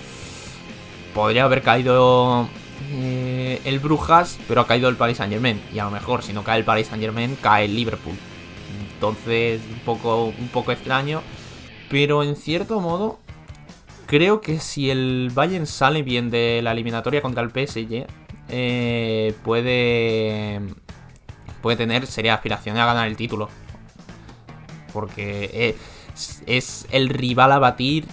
podría 1.16 1.46
haber 1.46 1.64
caído 1.64 2.48
eh, 2.92 3.60
el 3.66 3.80
Brujas, 3.80 4.40
pero 4.48 4.62
ha 4.62 4.68
caído 4.68 4.88
el 4.88 4.98
Paris 4.98 5.18
Saint 5.18 5.34
Germain. 5.34 5.60
Y 5.74 5.80
a 5.80 5.86
lo 5.86 5.92
mejor, 5.92 6.22
si 6.22 6.32
no 6.32 6.44
cae 6.44 6.60
el 6.60 6.66
Paris 6.66 6.88
Saint 6.88 7.02
Germain, 7.02 7.36
cae 7.42 7.66
el 7.66 7.76
Liverpool. 7.76 8.16
Entonces, 9.02 9.62
un 9.68 9.80
poco, 9.80 10.26
un 10.26 10.48
poco 10.50 10.72
extraño. 10.72 11.24
Pero 11.90 12.22
en 12.22 12.36
cierto 12.36 12.80
modo, 12.80 13.18
creo 14.06 14.42
que 14.42 14.60
si 14.60 14.92
el 14.92 15.32
Bayern 15.34 15.66
sale 15.66 16.04
bien 16.04 16.30
de 16.30 16.62
la 16.62 16.72
eliminatoria 16.72 17.20
contra 17.20 17.42
el 17.42 17.50
PSG, 17.50 18.06
eh, 18.50 19.34
puede, 19.44 20.62
puede 21.64 21.78
tener 21.78 22.06
sería 22.06 22.36
aspiración 22.36 22.78
a 22.78 22.86
ganar 22.86 23.08
el 23.08 23.16
título. 23.16 23.50
Porque 24.94 25.76
es, 26.46 26.88
el 26.92 27.10
rival 27.10 27.54
a 27.54 27.58
batir. 27.58 28.06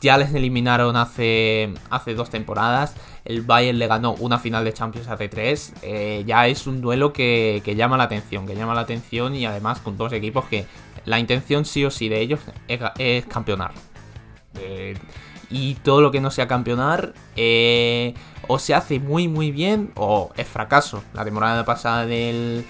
Ya 0.00 0.18
les 0.18 0.34
eliminaron 0.34 0.96
hace, 0.96 1.72
hace 1.90 2.14
dos 2.14 2.30
temporadas 2.30 2.94
el 3.28 3.42
Bayern 3.42 3.78
le 3.78 3.86
ganó 3.86 4.14
una 4.14 4.38
final 4.38 4.64
de 4.64 4.72
Champions 4.72 5.06
hace 5.06 5.28
tres, 5.28 5.74
eh, 5.82 6.24
ya 6.26 6.46
es 6.46 6.66
un 6.66 6.80
duelo 6.80 7.12
que, 7.12 7.62
llama 7.76 7.98
la 7.98 8.04
atención, 8.04 8.46
que 8.46 8.56
llama 8.56 8.74
la 8.74 8.80
atención 8.80 9.34
y 9.34 9.44
además 9.44 9.80
con 9.80 9.98
dos 9.98 10.14
equipos 10.14 10.46
que 10.46 10.64
la 11.04 11.18
intención 11.18 11.66
sí 11.66 11.84
o 11.84 11.90
sí 11.90 12.08
de 12.08 12.20
ellos 12.20 12.40
es, 12.66 13.26
campeonar. 13.26 13.72
Eh, 14.58 14.96
y 15.50 15.74
todo 15.74 16.00
lo 16.00 16.10
que 16.10 16.22
no 16.22 16.30
sea 16.30 16.48
campeonar 16.48 17.12
eh, 17.36 18.14
o 18.48 18.58
se 18.58 18.74
hace 18.74 18.98
muy 18.98 19.28
muy 19.28 19.50
bien 19.50 19.92
o 19.94 20.30
es 20.38 20.48
fracaso. 20.48 21.04
La 21.12 21.22
temporada 21.24 21.66
pasada 21.66 22.06
del, 22.06 22.64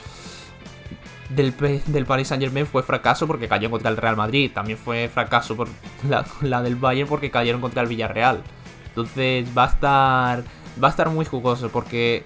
del, 1.28 1.54
del, 1.86 2.06
Paris 2.06 2.28
Saint 2.28 2.42
Germain 2.42 2.66
fue 2.66 2.82
fracaso 2.82 3.26
porque 3.26 3.48
cayó 3.48 3.70
contra 3.70 3.90
el 3.90 3.96
Real 3.96 4.16
Madrid. 4.16 4.50
También 4.52 4.78
fue 4.78 5.08
fracaso 5.08 5.56
por 5.56 5.68
la, 6.08 6.24
la 6.40 6.62
del 6.62 6.76
Bayern 6.76 7.08
porque 7.08 7.30
cayeron 7.30 7.60
contra 7.60 7.82
el 7.82 7.88
Villarreal. 7.88 8.42
Entonces 8.88 9.46
va 9.56 9.64
a 9.64 9.68
estar. 9.68 10.44
Va 10.82 10.88
a 10.88 10.90
estar 10.90 11.10
muy 11.10 11.24
jugoso. 11.24 11.68
Porque 11.70 12.24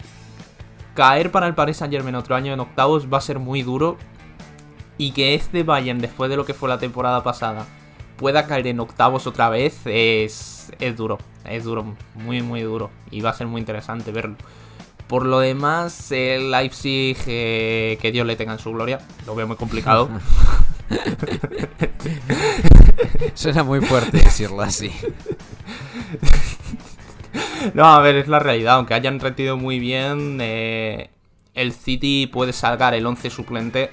caer 0.94 1.30
para 1.30 1.46
el 1.46 1.54
Paris 1.54 1.78
Saint 1.78 1.92
Germain 1.92 2.14
otro 2.14 2.34
año 2.34 2.52
en 2.52 2.60
octavos 2.60 3.12
va 3.12 3.18
a 3.18 3.22
ser 3.22 3.38
muy 3.38 3.62
duro. 3.62 3.96
Y 4.98 5.12
que 5.12 5.34
este 5.34 5.62
Bayern, 5.64 6.00
después 6.00 6.30
de 6.30 6.36
lo 6.36 6.44
que 6.44 6.54
fue 6.54 6.68
la 6.68 6.78
temporada 6.78 7.24
pasada, 7.24 7.66
pueda 8.16 8.46
caer 8.46 8.68
en 8.68 8.78
octavos 8.78 9.26
otra 9.26 9.48
vez 9.48 9.80
es, 9.86 10.72
es 10.78 10.96
duro. 10.96 11.18
Es 11.44 11.64
duro, 11.64 11.96
muy, 12.14 12.40
muy 12.40 12.60
duro. 12.60 12.90
Y 13.10 13.20
va 13.20 13.30
a 13.30 13.34
ser 13.34 13.48
muy 13.48 13.60
interesante 13.60 14.12
verlo. 14.12 14.36
Por 15.06 15.26
lo 15.26 15.40
demás, 15.40 16.10
el 16.12 16.50
Leipzig, 16.50 17.16
eh, 17.26 17.98
que 18.00 18.12
Dios 18.12 18.26
le 18.26 18.36
tenga 18.36 18.52
en 18.52 18.58
su 18.58 18.72
gloria, 18.72 19.00
lo 19.26 19.34
veo 19.34 19.46
muy 19.46 19.56
complicado. 19.56 20.08
Suena 23.34 23.62
muy 23.62 23.80
fuerte 23.80 24.18
decirlo 24.18 24.62
así. 24.62 24.90
No, 27.74 27.86
a 27.86 28.00
ver, 28.00 28.16
es 28.16 28.28
la 28.28 28.38
realidad. 28.38 28.74
Aunque 28.74 28.94
hayan 28.94 29.20
retido 29.20 29.56
muy 29.56 29.78
bien, 29.78 30.38
eh, 30.40 31.10
el 31.54 31.72
City 31.72 32.26
puede 32.26 32.52
salgar 32.52 32.94
el 32.94 33.06
11 33.06 33.30
suplente 33.30 33.90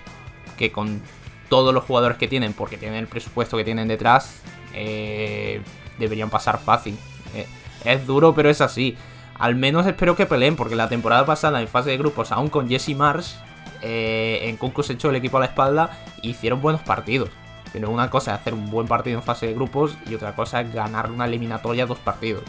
que 0.57 0.71
con 0.71 1.01
todos 1.49 1.73
los 1.73 1.83
jugadores 1.83 2.17
que 2.17 2.27
tienen, 2.27 2.53
porque 2.53 2.77
tienen 2.77 2.99
el 2.99 3.07
presupuesto 3.07 3.57
que 3.57 3.63
tienen 3.63 3.87
detrás, 3.87 4.41
eh, 4.73 5.61
deberían 5.97 6.29
pasar 6.29 6.59
fácil. 6.59 6.97
Eh, 7.35 7.45
es 7.85 8.05
duro, 8.05 8.33
pero 8.35 8.49
es 8.49 8.61
así. 8.61 8.97
Al 9.39 9.55
menos 9.55 9.87
espero 9.87 10.15
que 10.15 10.25
peleen, 10.25 10.55
porque 10.55 10.75
la 10.75 10.89
temporada 10.89 11.25
pasada 11.25 11.61
en 11.61 11.67
fase 11.67 11.89
de 11.89 11.97
grupos, 11.97 12.31
aún 12.31 12.49
con 12.49 12.67
Jesse 12.67 12.95
Marsh, 12.95 13.35
eh, 13.81 14.39
en 14.43 14.83
se 14.83 14.93
echó 14.93 15.09
el 15.09 15.15
equipo 15.15 15.37
a 15.37 15.39
la 15.39 15.45
espalda 15.47 15.97
y 16.21 16.31
hicieron 16.31 16.61
buenos 16.61 16.81
partidos. 16.81 17.29
Pero 17.71 17.89
una 17.89 18.09
cosa 18.09 18.33
es 18.33 18.41
hacer 18.41 18.53
un 18.53 18.69
buen 18.69 18.87
partido 18.87 19.17
en 19.17 19.23
fase 19.23 19.47
de 19.47 19.53
grupos 19.53 19.97
y 20.09 20.15
otra 20.15 20.35
cosa 20.35 20.61
es 20.61 20.73
ganar 20.73 21.09
una 21.11 21.25
eliminatoria 21.25 21.85
dos 21.85 21.99
partidos. 21.99 22.43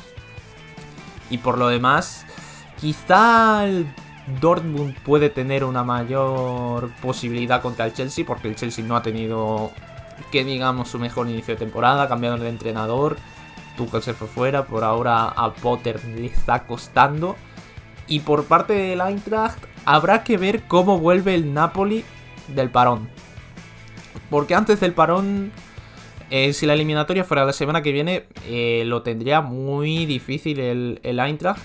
Y 1.28 1.38
por 1.38 1.58
lo 1.58 1.68
demás, 1.68 2.26
quizá 2.80 3.66
Dortmund 4.40 4.96
puede 5.04 5.30
tener 5.30 5.64
una 5.64 5.84
mayor 5.84 6.90
posibilidad 7.00 7.62
contra 7.62 7.86
el 7.86 7.92
Chelsea, 7.92 8.24
porque 8.26 8.48
el 8.48 8.56
Chelsea 8.56 8.84
no 8.84 8.96
ha 8.96 9.02
tenido, 9.02 9.70
que 10.32 10.44
digamos, 10.44 10.88
su 10.88 10.98
mejor 10.98 11.28
inicio 11.28 11.54
de 11.54 11.58
temporada, 11.58 12.08
cambiado 12.08 12.38
de 12.38 12.48
entrenador. 12.48 13.16
Tuchel 13.76 14.02
se 14.02 14.14
fue 14.14 14.28
fuera, 14.28 14.66
por 14.66 14.84
ahora 14.84 15.28
a 15.28 15.52
Potter 15.54 16.04
le 16.04 16.26
está 16.26 16.66
costando. 16.66 17.36
Y 18.06 18.20
por 18.20 18.44
parte 18.44 18.72
del 18.72 19.00
Eintracht, 19.00 19.62
habrá 19.84 20.24
que 20.24 20.36
ver 20.36 20.62
cómo 20.66 20.98
vuelve 20.98 21.34
el 21.34 21.54
Napoli 21.54 22.04
del 22.48 22.70
parón. 22.70 23.08
Porque 24.28 24.54
antes 24.54 24.80
del 24.80 24.92
parón, 24.92 25.52
eh, 26.30 26.52
si 26.52 26.66
la 26.66 26.74
eliminatoria 26.74 27.24
fuera 27.24 27.44
la 27.44 27.52
semana 27.52 27.82
que 27.82 27.92
viene, 27.92 28.24
eh, 28.46 28.82
lo 28.86 29.02
tendría 29.02 29.40
muy 29.40 30.06
difícil 30.06 30.58
el, 30.60 31.00
el 31.02 31.18
Eintracht 31.18 31.62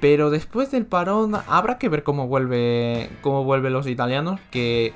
pero 0.00 0.30
después 0.30 0.70
del 0.70 0.86
parón 0.86 1.36
habrá 1.48 1.78
que 1.78 1.88
ver 1.88 2.04
cómo 2.04 2.28
vuelve 2.28 3.10
cómo 3.20 3.42
vuelven 3.44 3.72
los 3.72 3.86
italianos 3.86 4.38
que 4.50 4.92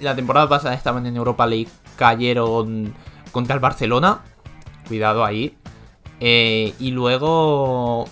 la 0.00 0.14
temporada 0.14 0.48
pasada 0.48 0.74
estaban 0.74 1.06
en 1.06 1.16
Europa 1.16 1.46
League, 1.46 1.68
cayeron 1.96 2.94
contra 3.32 3.54
el 3.54 3.60
Barcelona. 3.60 4.22
Cuidado 4.90 5.24
ahí. 5.24 5.54
Eh, 6.18 6.74
y 6.80 6.90
luego 6.90 8.06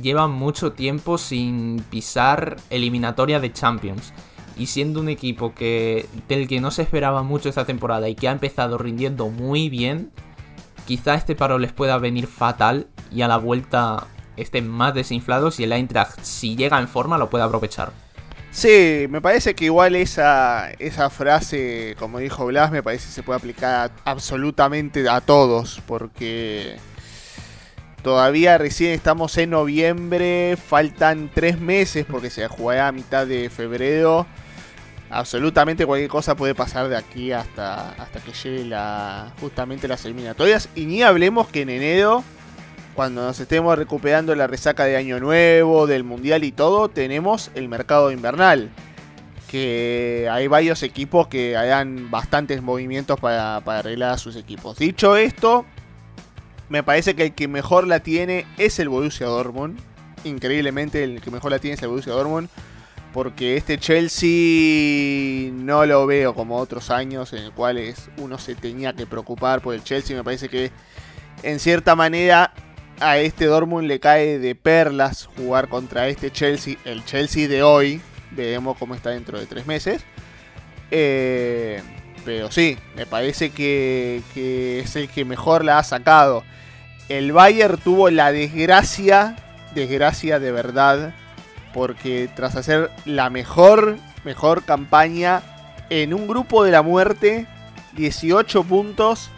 llevan 0.00 0.30
mucho 0.30 0.70
tiempo 0.70 1.18
sin 1.18 1.82
pisar 1.90 2.58
eliminatoria 2.70 3.40
de 3.40 3.52
Champions. 3.52 4.14
Y 4.56 4.66
siendo 4.66 5.00
un 5.00 5.08
equipo 5.08 5.52
que 5.52 6.06
del 6.28 6.46
que 6.46 6.60
no 6.60 6.70
se 6.70 6.82
esperaba 6.82 7.24
mucho 7.24 7.48
esta 7.48 7.64
temporada 7.64 8.08
y 8.08 8.14
que 8.14 8.28
ha 8.28 8.30
empezado 8.30 8.78
rindiendo 8.78 9.30
muy 9.30 9.68
bien, 9.68 10.12
quizá 10.86 11.16
este 11.16 11.34
paro 11.34 11.58
les 11.58 11.72
pueda 11.72 11.98
venir 11.98 12.28
fatal 12.28 12.86
y 13.10 13.22
a 13.22 13.28
la 13.28 13.38
vuelta 13.38 14.06
estén 14.36 14.68
más 14.68 14.94
desinflados 14.94 15.58
y 15.58 15.64
el 15.64 15.72
Eintracht, 15.72 16.20
si 16.22 16.54
llega 16.54 16.78
en 16.78 16.86
forma, 16.86 17.18
lo 17.18 17.30
puede 17.30 17.42
aprovechar. 17.42 17.92
Sí, 18.52 19.06
me 19.08 19.22
parece 19.22 19.54
que 19.54 19.64
igual 19.64 19.96
esa, 19.96 20.70
esa 20.78 21.08
frase, 21.08 21.96
como 21.98 22.18
dijo 22.18 22.44
Blas, 22.44 22.70
me 22.70 22.82
parece 22.82 23.06
que 23.06 23.12
se 23.12 23.22
puede 23.22 23.38
aplicar 23.38 23.90
absolutamente 24.04 25.08
a 25.08 25.22
todos, 25.22 25.80
porque 25.86 26.76
todavía 28.02 28.58
recién 28.58 28.92
estamos 28.92 29.38
en 29.38 29.50
noviembre, 29.50 30.58
faltan 30.58 31.30
tres 31.34 31.58
meses 31.60 32.04
porque 32.04 32.28
se 32.28 32.46
juega 32.46 32.88
a 32.88 32.92
mitad 32.92 33.26
de 33.26 33.48
febrero. 33.48 34.26
Absolutamente 35.08 35.86
cualquier 35.86 36.10
cosa 36.10 36.34
puede 36.36 36.54
pasar 36.54 36.90
de 36.90 36.96
aquí 36.96 37.32
hasta, 37.32 37.92
hasta 37.92 38.20
que 38.20 38.32
llegue 38.32 38.66
la, 38.66 39.32
justamente 39.40 39.88
las 39.88 40.04
eliminatorias. 40.04 40.68
Y 40.74 40.84
ni 40.84 41.02
hablemos 41.02 41.48
que 41.48 41.62
en 41.62 41.70
enero 41.70 42.22
cuando 42.94 43.22
nos 43.22 43.40
estemos 43.40 43.76
recuperando 43.78 44.34
la 44.34 44.46
resaca 44.46 44.84
de 44.84 44.96
Año 44.96 45.18
Nuevo, 45.18 45.86
del 45.86 46.04
Mundial 46.04 46.44
y 46.44 46.52
todo, 46.52 46.88
tenemos 46.88 47.50
el 47.54 47.68
mercado 47.68 48.12
invernal. 48.12 48.70
Que 49.48 50.28
hay 50.30 50.46
varios 50.46 50.82
equipos 50.82 51.28
que 51.28 51.56
harán 51.56 52.10
bastantes 52.10 52.62
movimientos 52.62 53.20
para, 53.20 53.56
arreglar 53.56 54.12
a 54.12 54.18
sus 54.18 54.36
equipos. 54.36 54.78
Dicho 54.78 55.16
esto, 55.16 55.66
me 56.68 56.82
parece 56.82 57.14
que 57.14 57.24
el 57.24 57.34
que 57.34 57.48
mejor 57.48 57.86
la 57.86 58.00
tiene 58.00 58.46
es 58.56 58.78
el 58.78 58.88
Borussia 58.88 59.26
Dortmund. 59.26 59.78
Increíblemente 60.24 61.04
el 61.04 61.20
que 61.20 61.30
mejor 61.30 61.50
la 61.50 61.58
tiene 61.58 61.74
es 61.74 61.82
el 61.82 61.88
Borussia 61.88 62.12
Dortmund. 62.12 62.48
Porque 63.12 63.58
este 63.58 63.76
Chelsea 63.76 65.52
no 65.52 65.84
lo 65.84 66.06
veo 66.06 66.34
como 66.34 66.56
otros 66.56 66.90
años 66.90 67.34
en 67.34 67.44
los 67.44 67.52
cuales 67.52 68.08
uno 68.16 68.38
se 68.38 68.54
tenía 68.54 68.94
que 68.94 69.04
preocupar 69.04 69.60
por 69.60 69.74
el 69.74 69.84
Chelsea. 69.84 70.16
Me 70.16 70.24
parece 70.24 70.48
que 70.48 70.70
en 71.42 71.60
cierta 71.60 71.94
manera 71.94 72.54
a 73.02 73.18
este 73.18 73.46
Dortmund 73.46 73.86
le 73.88 74.00
cae 74.00 74.38
de 74.38 74.54
perlas 74.54 75.28
jugar 75.36 75.68
contra 75.68 76.08
este 76.08 76.30
Chelsea, 76.30 76.76
el 76.84 77.04
Chelsea 77.04 77.48
de 77.48 77.62
hoy. 77.62 78.00
Veremos 78.30 78.78
cómo 78.78 78.94
está 78.94 79.10
dentro 79.10 79.38
de 79.38 79.46
tres 79.46 79.66
meses. 79.66 80.04
Eh, 80.90 81.82
pero 82.24 82.50
sí, 82.50 82.78
me 82.96 83.04
parece 83.04 83.50
que, 83.50 84.22
es 84.82 84.96
el 84.96 85.08
que 85.08 85.24
mejor 85.24 85.64
la 85.64 85.78
ha 85.78 85.84
sacado. 85.84 86.44
El 87.08 87.32
Bayern 87.32 87.78
tuvo 87.78 88.10
la 88.10 88.30
desgracia, 88.30 89.36
desgracia 89.74 90.38
de 90.38 90.52
verdad, 90.52 91.14
porque 91.74 92.30
tras 92.34 92.54
hacer 92.54 92.90
la 93.04 93.28
mejor, 93.28 93.98
mejor 94.24 94.64
campaña 94.64 95.42
en 95.90 96.14
un 96.14 96.28
grupo 96.28 96.64
de 96.64 96.70
la 96.70 96.82
muerte, 96.82 97.46
18 97.94 98.62
puntos, 98.64 99.30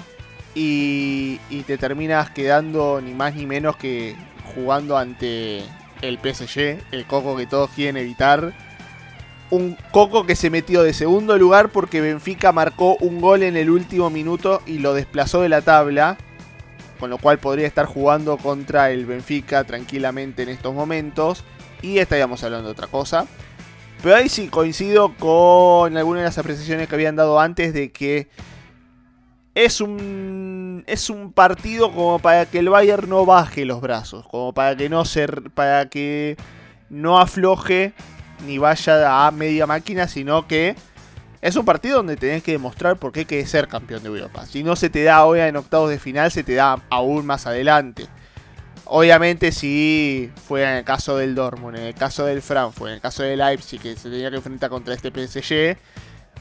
y, 0.55 1.38
te 1.66 1.78
terminas 1.78 2.30
quedando 2.30 3.00
ni 3.00 3.12
más 3.14 3.34
ni 3.34 3.46
menos 3.46 3.76
que 3.76 4.16
jugando 4.55 4.96
ante 4.96 5.64
el 6.02 6.18
PSG, 6.18 6.78
el 6.92 7.07
Coco 7.07 7.36
que 7.36 7.46
todos 7.46 7.70
quieren 7.70 7.96
evitar. 7.96 8.52
Un 9.50 9.76
Coco 9.90 10.26
que 10.26 10.36
se 10.36 10.50
metió 10.50 10.82
de 10.82 10.92
segundo 10.92 11.36
lugar 11.38 11.70
porque 11.70 12.00
Benfica 12.00 12.52
marcó 12.52 12.96
un 12.96 13.20
gol 13.20 13.42
en 13.42 13.57
el 13.57 13.70
último 13.70 14.11
minuto 14.11 14.62
y 14.66 14.78
lo 14.78 14.94
desplazó 14.94 15.40
de 15.42 15.48
la 15.48 15.62
tabla. 15.62 16.16
Con 17.00 17.11
lo 17.11 17.18
cual 17.18 17.38
podría 17.38 17.66
estar 17.66 17.86
jugando 17.86 18.36
contra 18.36 18.90
el 18.90 19.05
Benfica 19.05 19.64
tranquilamente 19.64 20.42
en 20.44 20.48
estos 20.48 20.74
momentos. 20.74 21.44
Y 21.82 21.98
estaríamos 21.98 22.42
hablando 22.44 22.68
de 22.68 22.72
otra 22.72 22.86
cosa. 22.86 23.26
Pero 24.02 24.16
ahí 24.16 24.28
sí 24.28 24.48
coincido 24.48 25.14
con 25.16 25.96
algunas 25.96 26.22
de 26.22 26.24
las 26.24 26.38
apreciaciones 26.38 26.88
que 26.88 26.94
habían 26.94 27.16
dado 27.16 27.40
antes 27.40 27.74
de 27.74 27.90
que 27.90 28.28
es 29.55 29.80
un 29.80 30.84
es 30.86 31.09
un 31.11 31.32
partido 31.32 31.92
como 31.92 32.18
para 32.18 32.46
que 32.46 32.59
el 32.59 32.68
Bayern 32.68 33.09
no 33.09 33.24
baje 33.24 33.64
los 33.64 33.80
brazos, 33.80 34.26
como 34.26 34.52
para 34.52 34.76
que 34.76 34.88
no 34.88 35.05
se 35.05 35.26
para 35.26 35.88
que 35.88 36.36
no 36.90 37.18
afloje 37.18 37.94
ni 38.46 38.59
vaya 38.59 39.26
a 39.26 39.30
media 39.30 39.66
máquina, 39.66 40.09
sino 40.09 40.46
que 40.46 40.76
es 41.40 41.57
un 41.57 41.64
partido 41.64 41.98
donde 41.98 42.16
tenés 42.16 42.42
que 42.42 42.52
demostrar 42.52 42.96
por 42.96 43.12
qué 43.12 43.20
hay 43.20 43.26
que 43.26 43.46
ser 43.46 43.68
campeón 43.68 44.02
de 44.02 44.09
Europa. 44.09 44.46
Si 44.46 44.62
no 44.62 44.76
se 44.76 44.90
te 44.90 45.05
da 45.05 45.24
hoy 45.24 45.40
en 45.40 45.57
octavos 45.57 45.90
de 45.90 45.98
final, 45.98 46.30
se 46.30 46.42
te 46.42 46.55
da 46.55 46.82
aún 46.90 47.26
más 47.26 47.46
adelante. 47.46 48.07
Obviamente 48.86 49.52
si 49.52 50.30
fue 50.46 50.62
en 50.62 50.78
el 50.78 50.84
caso 50.84 51.16
del 51.16 51.34
Dortmund, 51.34 51.76
en 51.76 51.84
el 51.84 51.94
caso 51.94 52.26
del 52.26 52.42
Frankfurt, 52.42 52.88
en 52.88 52.94
el 52.94 53.00
caso 53.00 53.22
del 53.22 53.38
Leipzig, 53.38 53.80
que 53.80 53.96
se 53.96 54.11
tenía 54.11 54.30
que 54.30 54.36
enfrentar 54.36 54.68
contra 54.68 54.94
este 54.94 55.11
PSG, 55.11 55.78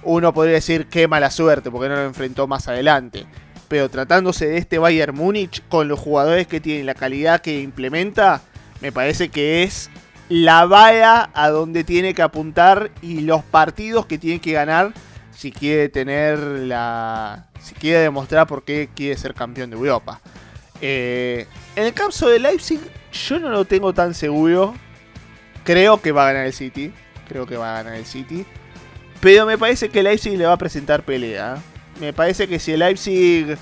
uno 0.05 0.33
podría 0.33 0.55
decir 0.55 0.87
qué 0.87 1.07
mala 1.07 1.31
suerte 1.31 1.71
porque 1.71 1.89
no 1.89 1.95
lo 1.95 2.05
enfrentó 2.05 2.47
más 2.47 2.67
adelante. 2.67 3.25
Pero 3.67 3.89
tratándose 3.89 4.47
de 4.47 4.57
este 4.57 4.77
Bayern 4.77 5.15
Múnich, 5.15 5.63
con 5.69 5.87
los 5.87 5.99
jugadores 5.99 6.47
que 6.47 6.59
tiene, 6.59 6.83
la 6.83 6.93
calidad 6.93 7.41
que 7.41 7.61
implementa, 7.61 8.41
me 8.81 8.91
parece 8.91 9.29
que 9.29 9.63
es 9.63 9.89
la 10.29 10.65
valla 10.65 11.29
a 11.33 11.49
donde 11.49 11.83
tiene 11.83 12.13
que 12.13 12.21
apuntar 12.21 12.91
y 13.01 13.21
los 13.21 13.43
partidos 13.43 14.05
que 14.05 14.17
tiene 14.17 14.39
que 14.39 14.53
ganar 14.53 14.93
si 15.31 15.51
quiere 15.51 15.89
tener 15.89 16.39
la. 16.39 17.47
si 17.59 17.73
quiere 17.75 17.99
demostrar 17.99 18.47
por 18.47 18.63
qué 18.63 18.89
quiere 18.95 19.17
ser 19.17 19.33
campeón 19.33 19.69
de 19.69 19.75
Europa. 19.75 20.21
Eh, 20.81 21.47
en 21.75 21.85
el 21.85 21.93
caso 21.93 22.27
de 22.29 22.39
Leipzig, 22.39 22.79
yo 23.11 23.39
no 23.39 23.49
lo 23.49 23.65
tengo 23.65 23.93
tan 23.93 24.13
seguro. 24.13 24.73
Creo 25.63 26.01
que 26.01 26.11
va 26.11 26.23
a 26.23 26.33
ganar 26.33 26.45
el 26.45 26.53
City. 26.53 26.93
Creo 27.27 27.45
que 27.45 27.57
va 27.57 27.73
a 27.73 27.83
ganar 27.83 27.95
el 27.95 28.05
City. 28.05 28.45
Pero 29.23 29.45
me 29.45 29.57
parece 29.57 29.87
que 29.87 30.03
Leipzig 30.03 30.37
le 30.37 30.45
va 30.45 30.51
a 30.51 30.57
presentar 30.57 31.03
pelea. 31.03 31.55
Me 32.01 32.11
parece 32.11 32.45
que 32.45 32.59
si 32.59 32.73
el 32.73 32.79
Leipzig 32.79 33.57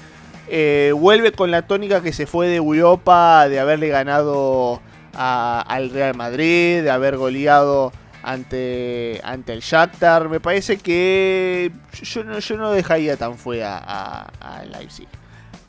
eh, 0.48 0.92
vuelve 0.98 1.34
con 1.34 1.52
la 1.52 1.62
tónica 1.68 2.02
que 2.02 2.14
se 2.14 2.26
fue 2.26 2.48
de 2.48 2.56
Europa, 2.56 3.48
de 3.48 3.60
haberle 3.60 3.90
ganado 3.90 4.82
al 5.14 5.92
Real 5.92 6.16
Madrid, 6.16 6.82
de 6.82 6.90
haber 6.90 7.16
goleado 7.16 7.94
ante, 8.24 9.22
ante 9.24 9.54
el 9.54 9.60
Shakhtar. 9.60 10.30
Me 10.30 10.40
parece 10.40 10.78
que 10.78 11.72
yo 12.02 12.24
no, 12.24 12.40
yo 12.40 12.58
no 12.58 12.72
dejaría 12.72 13.16
tan 13.16 13.38
fuera 13.38 13.78
a, 13.78 14.32
a 14.40 14.66
Leipzig. 14.66 15.08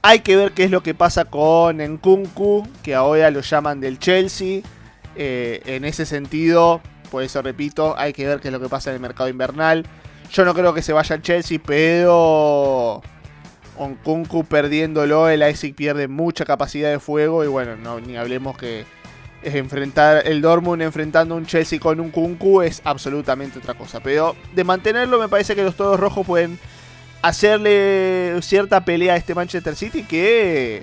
Hay 0.01 0.20
que 0.20 0.36
ver 0.36 0.53
qué 0.53 0.64
es 0.64 0.70
lo 0.70 0.82
que 0.82 0.95
pasa 0.95 1.26
con 1.26 1.76
Nkunku, 1.76 2.66
que 2.82 2.95
ahora 2.95 3.30
lo 3.30 3.43
llaman 3.43 3.80
del 3.80 3.99
Chelsea. 3.99 4.62
Eh, 5.16 5.61
en 5.66 5.84
ese 5.84 6.07
sentido, 6.07 6.80
por 7.13 7.23
eso 7.23 7.43
repito, 7.43 7.95
hay 7.99 8.15
que 8.15 8.27
ver 8.27 8.41
qué 8.41 8.49
es 8.49 8.53
lo 8.53 8.59
que 8.59 8.71
pasa 8.71 8.89
en 8.89 8.95
el 8.95 9.01
mercado 9.01 9.29
invernal. 9.29 9.85
Yo 10.33 10.47
no 10.47 10.55
creo 10.55 10.73
que 10.73 10.81
se 10.81 10.95
vaya 10.95 11.15
al 11.15 11.21
Chelsea, 11.21 11.61
pero 11.63 13.03
Nkunku 13.79 14.45
perdiéndolo, 14.45 15.29
el 15.29 15.41
Leipzig 15.41 15.75
pierde 15.75 16.09
mucha 16.09 16.47
capacidad 16.47 16.91
de 16.91 16.99
fuego. 16.99 17.45
Y 17.45 17.49
bueno, 17.49 17.77
no, 17.77 18.01
ni 18.01 18.17
hablemos 18.17 18.57
que 18.57 18.87
es 19.43 19.55
enfrentar 19.55 20.27
el 20.27 20.41
Dortmund 20.41 20.81
enfrentando 20.81 21.37
un 21.37 21.45
Chelsea 21.45 21.79
con 21.79 22.01
un 22.01 22.11
Kunku 22.11 22.63
es 22.63 22.81
absolutamente 22.83 23.59
otra 23.59 23.75
cosa. 23.75 24.01
Pero 24.01 24.35
de 24.55 24.65
mantenerlo 24.65 25.21
me 25.21 25.29
parece 25.29 25.55
que 25.55 25.65
los 25.65 25.77
todos 25.77 26.01
rojos 26.01 26.27
pueden 26.27 26.59
hacerle 27.21 28.39
cierta 28.41 28.87
pelea 28.87 29.13
a 29.13 29.17
este 29.17 29.35
Manchester 29.35 29.77
City 29.77 30.03
que 30.03 30.83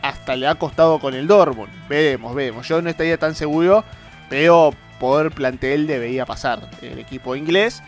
hasta 0.00 0.36
le 0.36 0.46
ha 0.46 0.54
costado 0.54 0.98
con 1.00 1.12
el 1.12 1.26
Dortmund. 1.26 1.70
Veremos, 1.86 2.34
veremos. 2.34 2.66
Yo 2.66 2.80
no 2.80 2.88
estaría 2.88 3.18
tan 3.18 3.34
seguro, 3.34 3.84
pero 4.30 4.72
por 5.00 5.32
plantel 5.32 5.88
debería 5.88 6.26
pasar 6.26 6.70
el 6.82 7.00
equipo 7.00 7.34
inglés. 7.34 7.82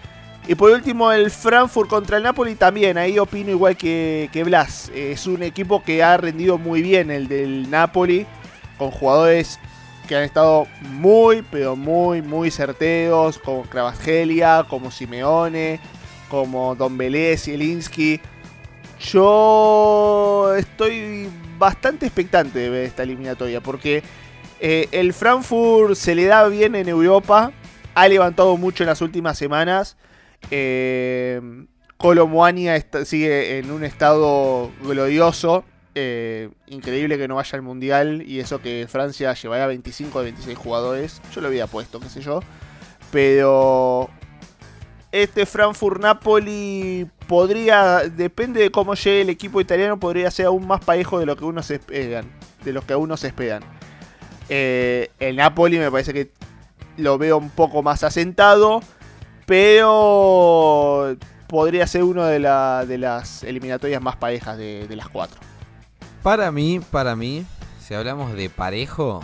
Y 0.48 0.56
por 0.56 0.72
último, 0.72 1.12
el 1.12 1.30
Frankfurt 1.30 1.88
contra 1.88 2.16
el 2.16 2.24
Napoli 2.24 2.56
también. 2.56 2.98
Ahí 2.98 3.18
opino 3.18 3.50
igual 3.50 3.76
que, 3.76 4.28
que 4.32 4.42
Blas. 4.42 4.90
Es 4.92 5.28
un 5.28 5.44
equipo 5.44 5.84
que 5.84 6.02
ha 6.02 6.16
rendido 6.16 6.58
muy 6.58 6.82
bien 6.82 7.12
el 7.12 7.28
del 7.28 7.70
Napoli. 7.70 8.26
Con 8.76 8.90
jugadores 8.90 9.60
que 10.08 10.16
han 10.16 10.24
estado 10.24 10.66
muy, 10.80 11.42
pero 11.42 11.76
muy, 11.76 12.22
muy 12.22 12.50
certeros. 12.50 13.38
Como 13.38 13.62
Kravasgelia, 13.62 14.66
como 14.68 14.90
Simeone, 14.90 15.78
como 16.28 16.74
Don 16.74 16.98
Belé, 16.98 17.36
Zielinski. 17.36 18.20
Yo 18.98 20.54
estoy 20.56 21.28
bastante 21.56 22.06
expectante 22.06 22.58
de 22.58 22.70
ver 22.70 22.84
esta 22.86 23.04
eliminatoria. 23.04 23.60
Porque 23.60 24.02
eh, 24.64 24.88
el 24.92 25.12
Frankfurt 25.12 25.96
se 25.96 26.14
le 26.14 26.26
da 26.26 26.46
bien 26.46 26.76
en 26.76 26.88
Europa. 26.88 27.50
Ha 27.94 28.06
levantado 28.06 28.56
mucho 28.56 28.84
en 28.84 28.88
las 28.88 29.00
últimas 29.00 29.36
semanas. 29.36 29.96
Eh, 30.52 31.40
sigue 33.04 33.58
en 33.58 33.72
un 33.72 33.82
estado 33.82 34.70
glorioso. 34.80 35.64
Eh, 35.96 36.48
increíble 36.68 37.18
que 37.18 37.26
no 37.26 37.34
vaya 37.34 37.56
al 37.56 37.62
mundial 37.62 38.22
y 38.24 38.38
eso 38.38 38.62
que 38.62 38.86
Francia 38.88 39.34
llevaría 39.34 39.66
25 39.66 40.20
de 40.20 40.24
26 40.26 40.56
jugadores. 40.56 41.20
Yo 41.34 41.40
lo 41.40 41.48
había 41.48 41.66
puesto, 41.66 41.98
qué 41.98 42.08
sé 42.08 42.20
yo. 42.20 42.40
Pero 43.10 44.10
este 45.10 45.44
Frankfurt-Napoli 45.44 47.08
podría, 47.26 48.08
depende 48.08 48.60
de 48.60 48.70
cómo 48.70 48.94
llegue 48.94 49.22
el 49.22 49.30
equipo 49.30 49.60
italiano, 49.60 49.98
podría 49.98 50.30
ser 50.30 50.46
aún 50.46 50.68
más 50.68 50.84
parejo 50.84 51.18
de 51.18 51.26
lo 51.26 51.36
que 51.36 51.44
uno 51.44 51.64
se 51.64 51.74
esperan. 51.74 52.30
De 52.64 52.80
que 52.86 52.94
uno 52.94 53.16
se 53.16 53.26
esperan. 53.26 53.64
Eh, 54.54 55.10
el 55.18 55.36
Napoli 55.36 55.78
me 55.78 55.90
parece 55.90 56.12
que 56.12 56.30
lo 56.98 57.16
veo 57.16 57.38
un 57.38 57.48
poco 57.48 57.82
más 57.82 58.04
asentado. 58.04 58.82
Pero 59.46 61.16
podría 61.48 61.86
ser 61.86 62.04
una 62.04 62.26
de, 62.26 62.38
las 62.38 63.42
eliminatorias 63.44 64.02
más 64.02 64.16
parejas 64.16 64.58
de, 64.58 64.86
las 64.94 65.08
cuatro. 65.08 65.40
Para 66.22 66.52
mí, 66.52 66.80
para 66.90 67.16
mí, 67.16 67.46
si 67.80 67.94
hablamos 67.94 68.34
de 68.34 68.50
parejo, 68.50 69.22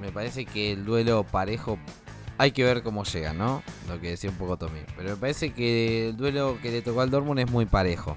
me 0.00 0.12
parece 0.12 0.46
que 0.46 0.72
el 0.72 0.84
duelo 0.84 1.24
parejo 1.24 1.76
hay 2.38 2.52
que 2.52 2.62
ver 2.62 2.84
cómo 2.84 3.02
llega, 3.02 3.32
¿no? 3.32 3.64
Lo 3.88 4.00
que 4.00 4.10
decía 4.10 4.30
un 4.30 4.36
poco 4.36 4.56
Tommy. 4.58 4.80
Pero 4.96 5.10
me 5.10 5.16
parece 5.16 5.52
que 5.52 6.10
el 6.10 6.16
duelo 6.16 6.56
que 6.62 6.70
le 6.70 6.82
tocó 6.82 7.00
al 7.00 7.10
Dortmund 7.10 7.40
es 7.40 7.50
muy 7.50 7.66
parejo. 7.66 8.16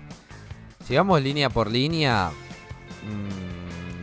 Si 0.86 0.96
vamos 0.96 1.22
línea 1.24 1.50
por 1.50 1.72
línea, 1.72 2.30
mmm, 3.04 3.51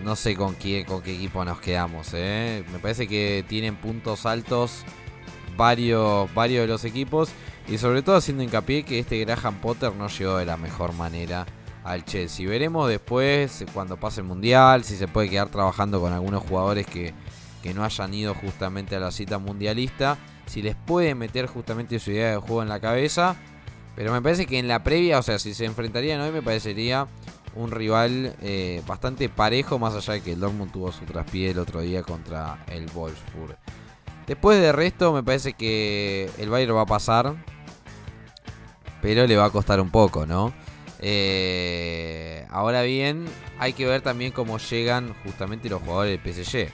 no 0.09 0.17
sé 0.17 0.35
con 0.35 0.55
qué, 0.55 0.87
con 0.87 1.03
qué 1.03 1.15
equipo 1.15 1.45
nos 1.45 1.61
quedamos, 1.61 2.15
¿eh? 2.15 2.65
Me 2.73 2.79
parece 2.79 3.07
que 3.07 3.45
tienen 3.47 3.77
puntos 3.77 4.25
altos 4.25 4.83
varios, 5.55 6.33
varios 6.33 6.63
de 6.63 6.67
los 6.67 6.83
equipos. 6.85 7.29
Y 7.69 7.77
sobre 7.77 8.01
todo 8.01 8.17
haciendo 8.17 8.43
hincapié 8.43 8.85
que 8.85 9.01
este 9.01 9.23
Graham 9.23 9.61
Potter 9.61 9.93
no 9.95 10.09
llegó 10.09 10.39
de 10.39 10.47
la 10.47 10.57
mejor 10.57 10.95
manera 10.95 11.45
al 11.85 12.07
Chelsea. 12.07 12.49
Veremos 12.49 12.89
después, 12.89 13.67
cuando 13.75 14.01
pase 14.01 14.23
el 14.23 14.27
Mundial, 14.27 14.83
si 14.83 14.97
se 14.97 15.09
puede 15.09 15.29
quedar 15.29 15.51
trabajando 15.51 16.01
con 16.01 16.15
algunos 16.15 16.43
jugadores 16.43 16.87
que, 16.87 17.13
que 17.63 17.75
no 17.75 17.85
hayan 17.85 18.15
ido 18.15 18.33
justamente 18.33 18.97
a 18.97 19.01
la 19.01 19.11
cita 19.11 19.37
mundialista. 19.39 20.17
Si 20.47 20.63
les 20.63 20.75
puede 20.75 21.15
meter 21.15 21.45
justamente 21.49 21.99
su 21.99 22.13
idea 22.13 22.31
de 22.31 22.37
juego 22.39 22.63
en 22.63 22.71
la 22.71 22.81
cabeza. 22.81 23.37
Pero 23.95 24.11
me 24.11 24.23
parece 24.23 24.47
que 24.47 24.59
en 24.59 24.69
la 24.69 24.83
previa, 24.83 25.19
o 25.19 25.23
sea, 25.23 25.39
si 25.39 25.53
se 25.53 25.67
enfrentarían 25.67 26.19
hoy, 26.23 26.31
me 26.31 26.41
parecería 26.41 27.07
un 27.55 27.71
rival 27.71 28.37
eh, 28.41 28.83
bastante 28.87 29.29
parejo, 29.29 29.79
más 29.79 29.95
allá 29.95 30.15
de 30.15 30.23
que 30.23 30.33
el 30.33 30.41
Dortmund 30.41 30.73
tuvo 30.73 30.93
su 30.93 31.05
traspié 31.05 31.51
el 31.51 31.59
otro 31.59 31.81
día 31.81 32.03
contra 32.03 32.65
el 32.69 32.87
Wolfsburg. 32.87 33.57
Después 34.27 34.61
de 34.61 34.73
resto, 34.73 35.13
me 35.13 35.23
parece 35.23 35.55
que 35.55 36.31
el 36.39 36.51
Bayern 36.51 36.77
va 36.77 36.83
a 36.83 36.87
pasar 36.87 37.37
pero 39.01 39.27
le 39.27 39.37
va 39.37 39.47
a 39.47 39.51
costar 39.51 39.81
un 39.81 39.91
poco, 39.91 40.27
¿no? 40.27 40.53
Eh, 41.01 42.47
ahora 42.51 42.83
bien, 42.83 43.27
hay 43.59 43.73
que 43.73 43.87
ver 43.87 44.01
también 44.01 44.33
cómo 44.33 44.59
llegan 44.59 45.15
justamente 45.25 45.69
los 45.69 45.83
jugadores 45.83 46.21
del 46.21 46.35
PSG. 46.35 46.69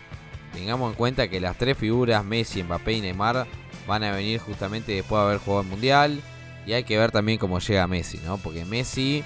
Tengamos 0.52 0.90
en 0.90 0.96
cuenta 0.96 1.28
que 1.28 1.40
las 1.40 1.58
tres 1.58 1.76
figuras, 1.76 2.24
Messi, 2.24 2.62
Mbappé 2.62 2.92
y 2.94 3.00
Neymar, 3.02 3.46
van 3.86 4.04
a 4.04 4.12
venir 4.12 4.40
justamente 4.40 4.92
después 4.92 5.20
de 5.20 5.26
haber 5.26 5.38
jugado 5.38 5.62
el 5.62 5.68
Mundial. 5.68 6.20
Y 6.66 6.72
hay 6.72 6.84
que 6.84 6.96
ver 6.96 7.10
también 7.10 7.38
cómo 7.38 7.58
llega 7.58 7.86
Messi, 7.86 8.18
¿no? 8.24 8.38
Porque 8.38 8.64
Messi, 8.64 9.22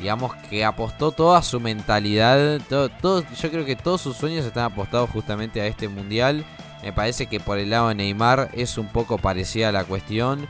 digamos 0.00 0.34
que 0.48 0.64
apostó 0.64 1.12
toda 1.12 1.42
su 1.42 1.60
mentalidad, 1.60 2.60
todo, 2.68 3.22
yo 3.22 3.50
creo 3.50 3.64
que 3.64 3.76
todos 3.76 4.00
sus 4.00 4.16
sueños 4.16 4.46
están 4.46 4.64
apostados 4.64 5.10
justamente 5.10 5.60
a 5.60 5.66
este 5.66 5.88
Mundial. 5.88 6.44
Me 6.82 6.92
parece 6.92 7.26
que 7.26 7.38
por 7.38 7.58
el 7.58 7.70
lado 7.70 7.88
de 7.88 7.94
Neymar 7.94 8.50
es 8.54 8.78
un 8.78 8.88
poco 8.88 9.18
parecida 9.18 9.70
la 9.70 9.84
cuestión. 9.84 10.46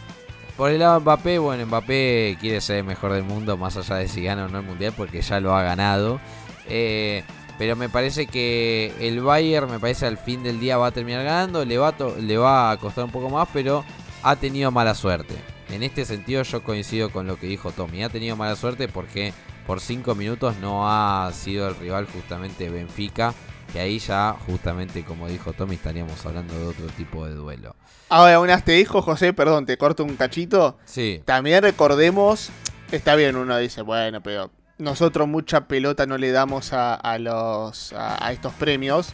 Por 0.57 0.71
el 0.71 0.79
lado 0.79 0.95
de 0.95 1.01
Mbappé, 1.01 1.39
bueno, 1.39 1.67
Mbappé 1.67 2.39
quiere 2.41 2.61
ser 2.61 2.77
el 2.77 2.85
mejor 2.85 3.13
del 3.13 3.25
mundo, 3.25 3.57
más 3.57 3.77
allá 3.77 3.97
de 3.97 4.07
si 4.07 4.23
gana 4.23 4.45
o 4.45 4.49
no 4.49 4.59
el 4.59 4.65
mundial, 4.65 4.93
porque 4.97 5.23
ya 5.23 5.41
lo 5.41 5.57
ha 5.57 5.63
ganado. 5.63 6.21
Eh, 6.69 7.25
pero 7.59 7.75
me 7.75 7.89
parece 7.89 8.27
que 8.27 8.95
el 9.01 9.21
Bayern, 9.21 9.71
me 9.71 9.81
parece 9.81 10.07
al 10.07 10.19
fin 10.19 10.43
del 10.43 10.61
día 10.61 10.77
va 10.77 10.89
a 10.89 10.93
terminar 10.93 11.25
ganando, 11.25 11.65
le 11.65 11.77
va, 11.77 11.95
le 12.19 12.37
va 12.37 12.71
a 12.71 12.77
costar 12.77 13.05
un 13.05 13.11
poco 13.11 13.29
más, 13.31 13.49
pero 13.53 13.85
ha 14.23 14.37
tenido 14.37 14.71
mala 14.71 14.95
suerte. 14.95 15.35
En 15.73 15.83
este 15.83 16.05
sentido 16.05 16.43
yo 16.43 16.63
coincido 16.65 17.11
con 17.11 17.27
lo 17.27 17.39
que 17.39 17.47
dijo 17.47 17.71
Tommy, 17.71 18.03
ha 18.03 18.09
tenido 18.09 18.37
mala 18.37 18.57
suerte 18.57 18.89
porque 18.89 19.33
por 19.67 19.81
5 19.81 20.15
minutos 20.15 20.57
no 20.57 20.91
ha 20.91 21.31
sido 21.33 21.69
el 21.69 21.77
rival 21.77 22.07
justamente 22.07 22.71
Benfica, 22.71 23.35
que 23.73 23.79
ahí 23.79 23.99
ya 24.01 24.37
justamente 24.47 25.05
como 25.05 25.29
dijo 25.29 25.53
Tommy 25.53 25.77
estaríamos 25.77 26.27
hablando 26.27 26.59
de 26.59 26.67
otro 26.67 26.87
tipo 26.97 27.27
de 27.27 27.35
duelo. 27.35 27.77
Ahora, 28.09 28.41
un 28.41 28.51
dijo 28.67 29.03
José, 29.03 29.33
perdón, 29.33 29.67
te 29.67 29.79
corto 29.79 30.03
un 30.03 30.17
cachito. 30.17 30.77
Sí. 30.85 31.23
También 31.25 31.63
recordemos, 31.63 32.51
está 32.91 33.15
bien, 33.15 33.37
uno 33.37 33.57
dice, 33.57 33.83
bueno, 33.83 34.21
pero 34.21 34.51
nosotros 34.79 35.29
mucha 35.29 35.69
pelota 35.69 36.07
no 36.07 36.19
le 36.19 36.33
damos 36.33 36.73
a, 36.73 37.19
los 37.21 37.93
a, 37.93 38.33
estos 38.33 38.53
premios. 38.55 39.13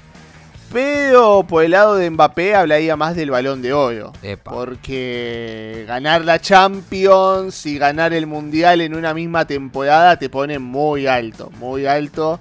Pero 0.72 1.44
por 1.48 1.64
el 1.64 1.70
lado 1.70 1.94
de 1.94 2.10
Mbappé 2.10 2.54
hablaría 2.54 2.96
más 2.96 3.14
del 3.14 3.30
balón 3.30 3.62
de 3.62 3.72
oro. 3.72 4.12
Porque 4.42 5.84
ganar 5.86 6.24
la 6.24 6.40
Champions 6.40 7.64
y 7.66 7.78
ganar 7.78 8.12
el 8.12 8.26
Mundial 8.26 8.80
en 8.80 8.94
una 8.94 9.14
misma 9.14 9.46
temporada 9.46 10.18
te 10.18 10.28
pone 10.28 10.58
muy 10.58 11.06
alto, 11.06 11.50
muy 11.58 11.86
alto. 11.86 12.40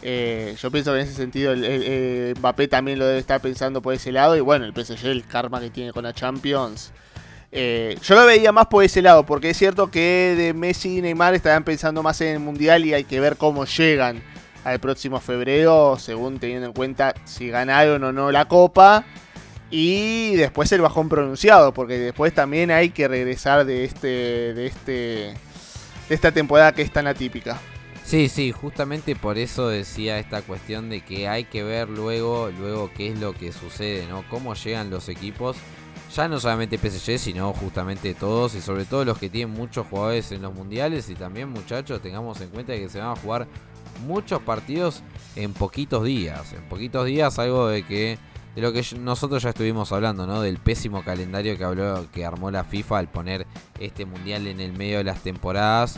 Eh, 0.00 0.56
yo 0.60 0.70
pienso 0.70 0.92
que 0.92 1.00
en 1.00 1.06
ese 1.06 1.14
sentido 1.14 1.52
el, 1.52 2.34
Mbappé 2.38 2.68
también 2.68 2.98
lo 2.98 3.06
debe 3.06 3.18
estar 3.18 3.40
pensando 3.40 3.82
por 3.82 3.94
ese 3.94 4.12
lado. 4.12 4.36
Y 4.36 4.40
bueno, 4.40 4.64
el 4.64 4.72
PSG, 4.72 5.06
el 5.06 5.26
karma 5.26 5.60
que 5.60 5.70
tiene 5.70 5.92
con 5.92 6.04
la 6.04 6.14
Champions. 6.14 6.92
Eh, 7.52 7.98
yo 8.02 8.14
lo 8.14 8.26
veía 8.26 8.52
más 8.52 8.66
por 8.66 8.84
ese 8.84 9.02
lado, 9.02 9.24
porque 9.24 9.50
es 9.50 9.56
cierto 9.56 9.90
que 9.90 10.34
de 10.36 10.52
Messi 10.52 10.98
y 10.98 11.02
Neymar 11.02 11.34
estaban 11.34 11.64
pensando 11.64 12.02
más 12.02 12.20
en 12.20 12.28
el 12.28 12.40
Mundial 12.40 12.84
y 12.84 12.94
hay 12.94 13.04
que 13.04 13.20
ver 13.20 13.36
cómo 13.36 13.64
llegan 13.64 14.22
al 14.64 14.80
próximo 14.80 15.20
febrero, 15.20 15.96
según 15.98 16.38
teniendo 16.38 16.66
en 16.66 16.72
cuenta 16.72 17.14
si 17.24 17.48
ganaron 17.48 18.02
o 18.04 18.12
no 18.12 18.30
la 18.30 18.46
Copa. 18.46 19.04
Y 19.70 20.34
después 20.36 20.72
el 20.72 20.80
bajón 20.80 21.08
pronunciado, 21.08 21.74
porque 21.74 21.98
después 21.98 22.34
también 22.34 22.70
hay 22.70 22.90
que 22.90 23.06
regresar 23.06 23.66
de 23.66 23.84
este. 23.84 24.08
de 24.54 24.66
este. 24.66 24.90
de 24.90 26.14
esta 26.14 26.32
temporada 26.32 26.72
que 26.72 26.82
es 26.82 26.92
tan 26.92 27.06
atípica. 27.06 27.58
Sí, 28.08 28.30
sí, 28.30 28.52
justamente 28.52 29.14
por 29.16 29.36
eso 29.36 29.68
decía 29.68 30.18
esta 30.18 30.40
cuestión 30.40 30.88
de 30.88 31.02
que 31.02 31.28
hay 31.28 31.44
que 31.44 31.62
ver 31.62 31.90
luego, 31.90 32.50
luego 32.58 32.90
qué 32.96 33.08
es 33.08 33.18
lo 33.18 33.34
que 33.34 33.52
sucede, 33.52 34.06
¿no? 34.06 34.24
Cómo 34.30 34.54
llegan 34.54 34.88
los 34.88 35.10
equipos, 35.10 35.58
ya 36.16 36.26
no 36.26 36.40
solamente 36.40 36.78
PSG, 36.78 37.18
sino 37.18 37.52
justamente 37.52 38.14
todos 38.14 38.54
y 38.54 38.62
sobre 38.62 38.86
todo 38.86 39.04
los 39.04 39.18
que 39.18 39.28
tienen 39.28 39.54
muchos 39.54 39.86
jugadores 39.88 40.32
en 40.32 40.40
los 40.40 40.54
mundiales 40.54 41.10
y 41.10 41.16
también 41.16 41.50
muchachos, 41.50 42.00
tengamos 42.00 42.40
en 42.40 42.48
cuenta 42.48 42.72
que 42.74 42.88
se 42.88 42.98
van 42.98 43.10
a 43.10 43.16
jugar 43.16 43.46
muchos 44.00 44.42
partidos 44.42 45.02
en 45.36 45.52
poquitos 45.52 46.04
días, 46.04 46.52
en 46.52 46.62
poquitos 46.68 47.06
días 47.06 47.38
algo 47.38 47.68
de 47.68 47.84
que 47.84 48.18
de 48.54 48.62
lo 48.62 48.72
que 48.72 48.84
nosotros 48.98 49.42
ya 49.42 49.50
estuvimos 49.50 49.92
hablando, 49.92 50.26
¿no? 50.26 50.40
Del 50.40 50.58
pésimo 50.58 51.04
calendario 51.04 51.56
que 51.56 51.62
habló, 51.62 52.10
que 52.10 52.24
armó 52.24 52.50
la 52.50 52.64
FIFA 52.64 52.98
al 52.98 53.08
poner 53.08 53.46
este 53.78 54.04
mundial 54.04 54.48
en 54.48 54.58
el 54.58 54.72
medio 54.72 54.98
de 54.98 55.04
las 55.04 55.20
temporadas, 55.20 55.96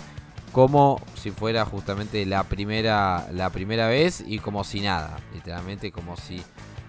como 0.52 1.00
si 1.14 1.30
fuera 1.30 1.64
justamente 1.64 2.26
la 2.26 2.44
primera, 2.44 3.28
la 3.32 3.50
primera 3.50 3.88
vez 3.88 4.22
y 4.26 4.40
como 4.40 4.64
si 4.64 4.80
nada, 4.80 5.18
literalmente 5.32 5.90
como 5.92 6.16
si, 6.16 6.42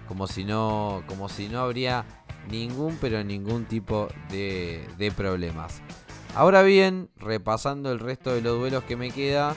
como 0.08 0.26
si 0.26 0.44
no, 0.44 1.04
como 1.06 1.28
si 1.28 1.48
no 1.48 1.60
habría 1.60 2.04
ningún, 2.50 2.98
pero 3.00 3.22
ningún 3.24 3.64
tipo 3.64 4.08
de, 4.30 4.86
de 4.98 5.10
problemas. 5.10 5.80
Ahora 6.34 6.62
bien, 6.62 7.08
repasando 7.16 7.92
el 7.92 7.98
resto 7.98 8.34
de 8.34 8.40
los 8.40 8.58
duelos 8.58 8.84
que 8.84 8.96
me 8.96 9.10
queda, 9.10 9.54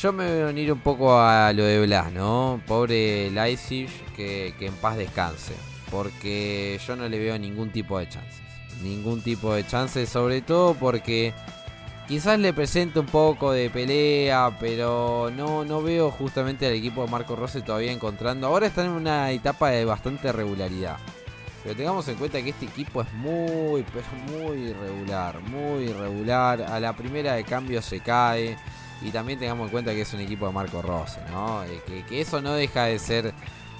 yo 0.00 0.12
me 0.14 0.32
voy 0.32 0.42
a 0.42 0.46
unir 0.46 0.72
un 0.72 0.80
poco 0.80 1.18
a 1.18 1.52
lo 1.52 1.64
de 1.64 1.84
Blas, 1.84 2.10
¿no? 2.12 2.60
Pobre 2.66 3.30
Leipzig, 3.30 3.88
que, 4.16 4.54
que 4.58 4.66
en 4.66 4.74
paz 4.74 4.96
descanse. 4.96 5.54
Porque 5.90 6.80
yo 6.86 6.96
no 6.96 7.08
le 7.08 7.18
veo 7.18 7.38
ningún 7.38 7.70
tipo 7.70 7.98
de 7.98 8.08
chances. 8.08 8.40
Ningún 8.82 9.20
tipo 9.20 9.52
de 9.52 9.66
chances, 9.66 10.08
sobre 10.08 10.40
todo 10.40 10.74
porque 10.74 11.34
quizás 12.08 12.38
le 12.38 12.54
presento 12.54 13.00
un 13.00 13.06
poco 13.06 13.52
de 13.52 13.68
pelea, 13.68 14.56
pero 14.58 15.30
no, 15.36 15.64
no 15.64 15.82
veo 15.82 16.10
justamente 16.10 16.66
al 16.66 16.72
equipo 16.72 17.04
de 17.04 17.10
Marco 17.10 17.36
Rossi 17.36 17.60
todavía 17.60 17.92
encontrando. 17.92 18.46
Ahora 18.46 18.68
están 18.68 18.86
en 18.86 18.92
una 18.92 19.30
etapa 19.32 19.68
de 19.70 19.84
bastante 19.84 20.32
regularidad. 20.32 20.96
Pero 21.62 21.76
tengamos 21.76 22.08
en 22.08 22.14
cuenta 22.14 22.40
que 22.40 22.50
este 22.50 22.64
equipo 22.64 23.02
es 23.02 23.12
muy, 23.12 23.84
muy 24.30 24.70
irregular, 24.70 25.40
muy 25.40 25.84
irregular. 25.90 26.62
A 26.62 26.80
la 26.80 26.94
primera 26.94 27.34
de 27.34 27.44
cambio 27.44 27.82
se 27.82 28.00
cae. 28.00 28.56
Y 29.02 29.10
también 29.10 29.38
tengamos 29.38 29.66
en 29.66 29.70
cuenta 29.70 29.92
que 29.92 30.02
es 30.02 30.12
un 30.12 30.20
equipo 30.20 30.46
de 30.46 30.52
Marco 30.52 30.82
Rossi, 30.82 31.20
¿no? 31.30 31.64
Eh, 31.64 32.04
que, 32.08 32.20
eso 32.20 32.42
no 32.42 32.52
deja 32.52 32.84
de 32.84 32.98
ser, 32.98 33.34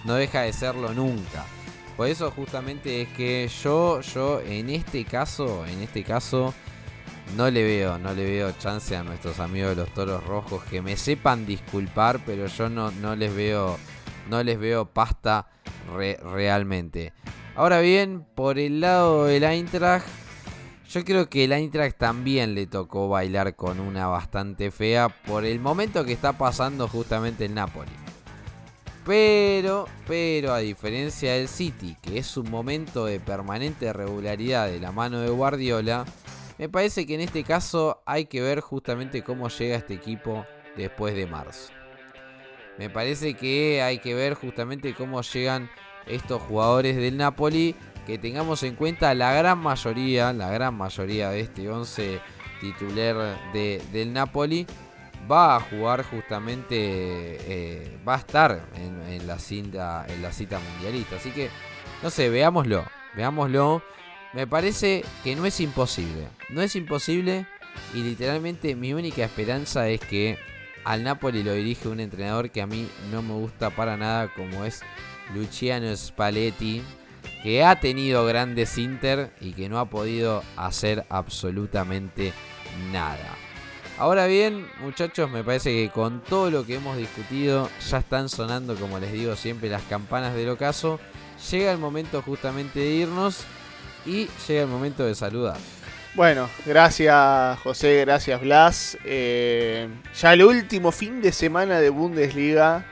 no 0.04 0.14
deja 0.14 0.42
de 0.42 0.52
serlo 0.52 0.92
nunca. 0.94 1.44
Por 1.96 2.08
eso 2.08 2.30
justamente 2.30 3.02
es 3.02 3.08
que 3.08 3.48
yo, 3.62 4.00
yo 4.00 4.40
en 4.40 4.70
este 4.70 5.04
caso, 5.04 5.66
en 5.66 5.82
este 5.82 6.02
caso, 6.02 6.54
no 7.36 7.50
le 7.50 7.62
veo, 7.62 7.98
no 7.98 8.14
le 8.14 8.24
veo 8.24 8.52
chance 8.52 8.96
a 8.96 9.02
nuestros 9.02 9.38
amigos 9.38 9.70
de 9.70 9.76
los 9.76 9.92
toros 9.92 10.24
rojos 10.24 10.64
que 10.64 10.80
me 10.80 10.96
sepan 10.96 11.44
disculpar, 11.44 12.20
pero 12.24 12.46
yo 12.46 12.70
no, 12.70 12.90
no 12.90 13.14
les 13.14 13.34
veo, 13.34 13.78
no 14.30 14.42
les 14.42 14.58
veo 14.58 14.86
pasta 14.86 15.48
realmente. 15.94 17.12
Ahora 17.54 17.80
bien, 17.80 18.24
por 18.34 18.58
el 18.58 18.80
lado 18.80 19.26
del 19.26 19.44
Eintracht, 19.44 20.06
yo 20.90 21.04
creo 21.04 21.28
que 21.30 21.44
el 21.44 21.52
Eintracht 21.52 21.96
también 21.96 22.56
le 22.56 22.66
tocó 22.66 23.08
bailar 23.08 23.54
con 23.54 23.78
una 23.78 24.08
bastante 24.08 24.72
fea 24.72 25.08
por 25.08 25.44
el 25.44 25.60
momento 25.60 26.04
que 26.04 26.12
está 26.12 26.32
pasando 26.32 26.88
justamente 26.88 27.44
el 27.44 27.54
Napoli. 27.54 27.92
Pero, 29.06 29.86
pero 30.08 30.52
a 30.52 30.58
diferencia 30.58 31.34
del 31.34 31.46
City, 31.46 31.96
que 32.02 32.18
es 32.18 32.36
un 32.36 32.50
momento 32.50 33.06
de 33.06 33.20
permanente 33.20 33.92
regularidad 33.92 34.66
de 34.66 34.80
la 34.80 34.90
mano 34.90 35.20
de 35.20 35.30
Guardiola, 35.30 36.04
me 36.58 36.68
parece 36.68 37.06
que 37.06 37.14
en 37.14 37.20
este 37.20 37.44
caso 37.44 38.02
hay 38.04 38.26
que 38.26 38.42
ver 38.42 38.60
justamente 38.60 39.22
cómo 39.22 39.48
llega 39.48 39.76
este 39.76 39.94
equipo 39.94 40.44
después 40.76 41.14
de 41.14 41.26
marzo. 41.26 41.72
Me 42.78 42.90
parece 42.90 43.34
que 43.34 43.80
hay 43.80 43.98
que 43.98 44.14
ver 44.14 44.34
justamente 44.34 44.92
cómo 44.94 45.22
llegan 45.22 45.70
estos 46.06 46.42
jugadores 46.42 46.96
del 46.96 47.16
Napoli 47.16 47.76
que 48.10 48.18
tengamos 48.18 48.64
en 48.64 48.74
cuenta 48.74 49.14
la 49.14 49.32
gran 49.32 49.58
mayoría, 49.58 50.32
la 50.32 50.50
gran 50.50 50.74
mayoría 50.74 51.30
de 51.30 51.40
este 51.40 51.70
11 51.70 52.20
titular 52.60 53.38
de, 53.52 53.80
del 53.92 54.12
Napoli 54.12 54.66
va 55.30 55.54
a 55.54 55.60
jugar 55.60 56.02
justamente, 56.02 56.74
eh, 56.76 57.98
va 58.06 58.16
a 58.16 58.18
estar 58.18 58.66
en, 58.74 59.26
la 59.28 59.38
cinta, 59.38 60.06
en 60.08 60.22
la 60.22 60.32
cita 60.32 60.58
mundialista. 60.58 61.16
Así 61.16 61.30
que, 61.30 61.50
no 62.02 62.10
sé, 62.10 62.30
veámoslo, 62.30 62.84
veámoslo. 63.14 63.80
Me 64.32 64.48
parece 64.48 65.04
que 65.22 65.36
no 65.36 65.46
es 65.46 65.60
imposible, 65.60 66.26
no 66.48 66.62
es 66.62 66.74
imposible 66.74 67.46
y 67.94 68.02
literalmente 68.02 68.74
mi 68.74 68.92
única 68.92 69.24
esperanza 69.24 69.88
es 69.88 70.00
que 70.00 70.36
al 70.84 71.04
Napoli 71.04 71.44
lo 71.44 71.52
dirige 71.52 71.88
un 71.88 72.00
entrenador 72.00 72.50
que 72.50 72.60
a 72.60 72.66
mí 72.66 72.88
no 73.12 73.22
me 73.22 73.34
gusta 73.34 73.70
para 73.70 73.96
nada 73.96 74.32
como 74.34 74.64
es 74.64 74.82
Luciano 75.34 75.96
Spalletti, 75.96 76.82
que 77.42 77.64
ha 77.64 77.80
tenido 77.80 78.24
grandes 78.26 78.76
Inter 78.78 79.30
y 79.40 79.52
que 79.52 79.68
no 79.68 79.78
ha 79.78 79.86
podido 79.86 80.42
hacer 80.56 81.04
absolutamente 81.08 82.32
nada. 82.92 83.36
Ahora 83.98 84.26
bien, 84.26 84.66
muchachos, 84.80 85.30
me 85.30 85.44
parece 85.44 85.72
que 85.72 85.90
con 85.90 86.22
todo 86.22 86.50
lo 86.50 86.64
que 86.64 86.76
hemos 86.76 86.96
discutido 86.96 87.68
ya 87.90 87.98
están 87.98 88.30
sonando, 88.30 88.74
como 88.76 88.98
les 88.98 89.12
digo 89.12 89.36
siempre, 89.36 89.68
las 89.68 89.82
campanas 89.82 90.34
del 90.34 90.48
ocaso. 90.48 90.98
Llega 91.50 91.70
el 91.72 91.78
momento 91.78 92.22
justamente 92.22 92.80
de 92.80 92.86
irnos 92.86 93.44
y 94.06 94.28
llega 94.48 94.62
el 94.62 94.68
momento 94.68 95.04
de 95.04 95.14
saludar. 95.14 95.58
Bueno, 96.14 96.48
gracias 96.66 97.58
José, 97.60 98.00
gracias 98.00 98.40
Blas. 98.40 98.98
Eh, 99.04 99.88
ya 100.18 100.32
el 100.32 100.44
último 100.44 100.92
fin 100.92 101.20
de 101.20 101.30
semana 101.30 101.78
de 101.78 101.90
Bundesliga, 101.90 102.84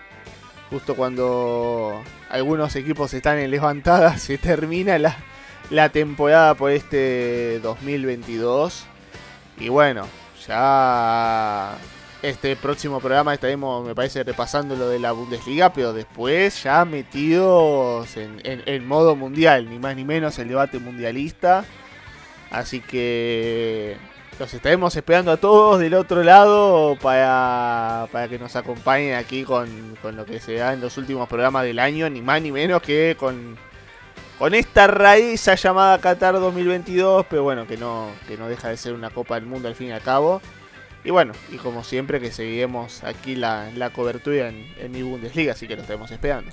justo 0.71 0.95
cuando 0.95 2.03
algunos 2.29 2.77
equipos 2.77 3.15
están 3.15 3.39
en 3.39 3.51
levantada, 3.51 4.19
se 4.19 4.39
termina 4.39 4.99
la, 4.99 5.89
temporada 5.91 6.55
por 6.55 6.71
este 6.71 7.61
2022. 7.61 8.85
Y 9.59 9.69
bueno, 9.69 10.07
ya 10.47 11.77
este 12.23 12.57
próximo 12.57 13.01
programa 13.01 13.35
estaremos, 13.35 13.87
me 13.87 13.95
parece, 13.95 14.23
repasando 14.23 14.77
lo 14.77 14.89
de 14.89 14.99
la 14.99 15.13
Bundesliga, 15.13 15.73
pero 15.73 15.93
después 15.93 16.63
ya 16.63 16.85
metidos 16.85 18.17
en, 18.17 18.41
en, 18.45 18.87
modo 18.87 19.17
mundial, 19.17 19.69
ni 19.69 19.79
más 19.79 19.97
ni 19.97 20.05
menos 20.05 20.39
el 20.39 20.49
debate 20.49 20.79
mundialista. 20.79 21.65
Así 22.51 22.81
que 22.81 23.97
los 24.39 24.55
estaremos 24.55 24.95
esperando 24.95 25.33
a 25.33 25.37
todos 25.37 25.81
del 25.81 25.95
otro 25.95 26.23
lado 26.23 26.97
para, 27.03 28.07
para 28.13 28.29
que 28.29 28.39
nos 28.39 28.55
acompañen 28.55 29.15
aquí 29.15 29.43
con, 29.43 29.97
con, 30.01 30.17
lo 30.17 30.25
que 30.25 30.39
se 30.39 30.55
da 30.55 30.73
en 30.73 30.81
los 30.81 30.97
últimos 30.97 31.29
programas 31.29 31.65
del 31.65 31.79
año, 31.79 32.09
ni 32.09 32.23
más 32.23 32.41
ni 32.41 32.53
menos 32.53 32.81
que 32.81 33.17
con, 33.19 33.57
con 34.39 34.55
esta 34.55 34.87
raíz 34.87 35.45
llamada 35.61 35.99
Qatar 35.99 36.35
2022, 36.35 37.27
pero 37.29 37.43
bueno, 37.43 37.67
que 37.67 37.77
no, 37.77 38.11
que 38.29 38.37
no 38.37 38.49
deja 38.49 38.69
de 38.69 38.77
ser 38.77 38.93
una 38.93 39.11
Copa 39.11 39.35
del 39.35 39.47
Mundo 39.47 39.67
al 39.67 39.75
fin 39.75 39.89
y 39.89 39.93
al 39.93 40.03
cabo. 40.03 40.41
Y 41.05 41.11
bueno, 41.11 41.33
y 41.51 41.57
como 41.57 41.83
siempre 41.83 42.21
que 42.21 42.31
seguiremos 42.31 43.03
aquí 43.03 43.35
la, 43.35 43.71
la 43.75 43.91
cobertura 43.91 44.49
en, 44.49 44.73
en 44.79 44.93
mi 44.93 45.03
Bundesliga, 45.03 45.53
así 45.53 45.67
que 45.67 45.75
lo 45.75 45.83
estaremos 45.83 46.11
esperando. 46.11 46.53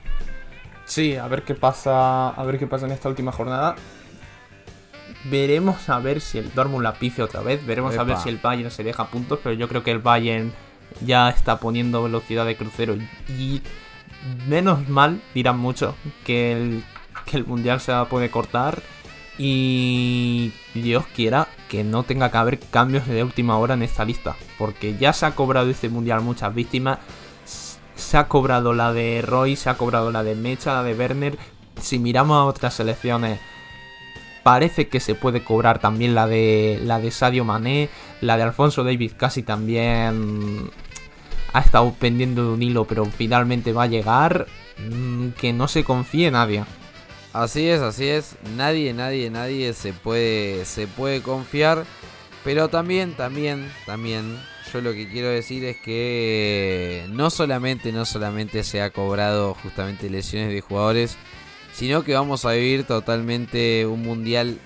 Sí, 0.85 1.15
a 1.15 1.27
ver 1.27 1.43
qué 1.43 1.55
pasa, 1.55 2.29
a 2.29 2.43
ver 2.45 2.57
qué 2.57 2.67
pasa 2.67 2.85
en 2.85 2.93
esta 2.93 3.09
última 3.09 3.31
jornada. 3.31 3.75
Veremos 5.29 5.89
a 5.89 5.99
ver 5.99 6.21
si 6.21 6.37
el 6.37 6.53
Dortmund 6.53 6.83
la 6.83 6.93
pife 6.93 7.23
otra 7.23 7.41
vez. 7.41 7.65
Veremos 7.65 7.97
a 7.97 8.03
ver 8.03 8.17
si 8.17 8.29
el 8.29 8.37
Bayern 8.37 8.69
se 8.69 8.83
deja 8.83 9.07
puntos. 9.07 9.39
Pero 9.43 9.55
yo 9.55 9.67
creo 9.67 9.83
que 9.83 9.91
el 9.91 9.99
Bayern 9.99 10.53
ya 11.01 11.29
está 11.29 11.59
poniendo 11.59 12.03
velocidad 12.03 12.45
de 12.45 12.55
crucero. 12.55 12.95
Y 13.27 13.61
menos 14.47 14.87
mal, 14.87 15.21
dirán 15.33 15.57
mucho, 15.57 15.95
que 16.23 16.51
el, 16.51 16.83
que 17.25 17.37
el 17.37 17.45
Mundial 17.45 17.79
se 17.79 17.93
puede 18.09 18.29
cortar. 18.29 18.81
Y 19.37 20.53
Dios 20.73 21.05
quiera 21.15 21.47
que 21.69 21.83
no 21.83 22.03
tenga 22.03 22.31
que 22.31 22.37
haber 22.37 22.59
cambios 22.59 23.05
de 23.07 23.23
última 23.23 23.57
hora 23.57 23.73
en 23.73 23.81
esta 23.81 24.05
lista. 24.05 24.35
Porque 24.59 24.95
ya 24.97 25.11
se 25.11 25.25
ha 25.25 25.31
cobrado 25.31 25.69
este 25.69 25.89
Mundial 25.89 26.21
muchas 26.21 26.53
víctimas. 26.53 26.99
Se 27.95 28.17
ha 28.17 28.27
cobrado 28.27 28.73
la 28.73 28.93
de 28.93 29.23
Roy, 29.23 29.55
se 29.55 29.69
ha 29.69 29.77
cobrado 29.77 30.11
la 30.11 30.23
de 30.23 30.35
Mecha, 30.35 30.73
la 30.73 30.83
de 30.83 30.93
Werner. 30.93 31.37
Si 31.81 31.97
miramos 31.97 32.37
a 32.37 32.45
otras 32.45 32.75
selecciones 32.75 33.39
Parece 34.45 34.89
que 34.89 34.99
se 34.99 35.15
puede 35.15 35.43
cobrar 35.43 35.79
también 35.79 36.13
la 36.13 36.27
de 36.27 36.79
la 36.83 36.99
de 36.99 37.09
Sadio 37.09 37.43
Mané, 37.43 37.89
la 38.21 38.37
de 38.37 38.43
Alfonso 38.43 38.83
David 38.83 39.13
casi 39.17 39.41
también 39.41 40.69
ha 41.51 41.59
estado 41.61 41.91
pendiendo 41.93 42.43
de 42.43 42.53
un 42.53 42.61
hilo, 42.61 42.85
pero 42.85 43.05
finalmente 43.05 43.73
va 43.73 43.85
a 43.85 43.87
llegar. 43.87 44.45
Mm, 44.77 45.29
que 45.29 45.51
no 45.51 45.67
se 45.67 45.83
confíe 45.83 46.29
nadie. 46.29 46.63
Así 47.33 47.67
es, 47.67 47.81
así 47.81 48.07
es. 48.07 48.35
Nadie, 48.55 48.93
nadie, 48.93 49.31
nadie 49.31 49.73
se 49.73 49.93
puede, 49.93 50.65
se 50.65 50.85
puede 50.85 51.23
confiar. 51.23 51.83
Pero 52.43 52.67
también, 52.67 53.13
también, 53.13 53.67
también, 53.87 54.37
yo 54.71 54.79
lo 54.81 54.93
que 54.93 55.09
quiero 55.09 55.29
decir 55.29 55.65
es 55.65 55.77
que 55.77 57.07
no 57.09 57.31
solamente, 57.31 57.91
no 57.91 58.05
solamente 58.05 58.63
se 58.63 58.83
ha 58.83 58.91
cobrado 58.91 59.55
justamente 59.55 60.07
lesiones 60.07 60.49
de 60.49 60.61
jugadores, 60.61 61.17
sino 61.75 62.03
que 62.05 62.13
vamos 62.13 62.45
a 62.45 62.53
vivir 62.53 62.85
totalmente 62.85 63.85
un 63.85 64.01
mundial 64.01 64.57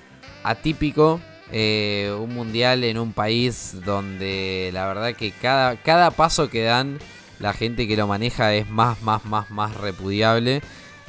atípico, 0.44 1.20
eh, 1.52 2.16
un 2.20 2.36
mundial 2.36 2.84
en 2.84 3.00
un 3.00 3.14
país 3.14 3.78
donde 3.84 4.70
la 4.74 4.86
verdad 4.88 5.16
que 5.16 5.32
cada, 5.32 5.76
cada 5.78 6.12
paso 6.12 6.52
que 6.52 6.64
dan 6.64 7.00
la 7.40 7.54
gente 7.54 7.88
que 7.88 7.98
lo 7.98 8.06
maneja 8.06 8.54
es 8.54 8.70
más, 8.70 9.02
más, 9.02 9.26
más, 9.26 9.50
más 9.50 9.76
repudiable. 9.78 10.62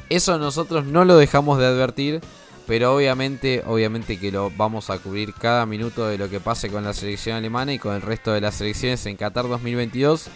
Eso 0.09 0.39
nosotros 0.39 0.85
no 0.85 1.05
lo 1.05 1.17
dejamos 1.17 1.59
de 1.59 1.67
advertir, 1.67 2.21
pero 2.65 2.95
obviamente, 2.95 3.63
obviamente 3.67 4.19
que 4.19 4.31
lo 4.31 4.49
vamos 4.49 4.89
a 4.89 4.97
cubrir 4.97 5.35
cada 5.35 5.67
minuto 5.67 6.07
de 6.07 6.17
lo 6.17 6.31
que 6.31 6.39
pase 6.39 6.69
con 6.69 6.83
la 6.83 6.95
selección 6.95 7.37
alemana 7.37 7.73
y 7.73 7.79
con 7.79 7.93
el 7.93 8.01
resto 8.01 8.31
de 8.31 8.41
las 8.41 8.55
selecciones 8.55 9.05
en 9.05 9.17
Qatar 9.17 9.47
2022. 9.47 10.29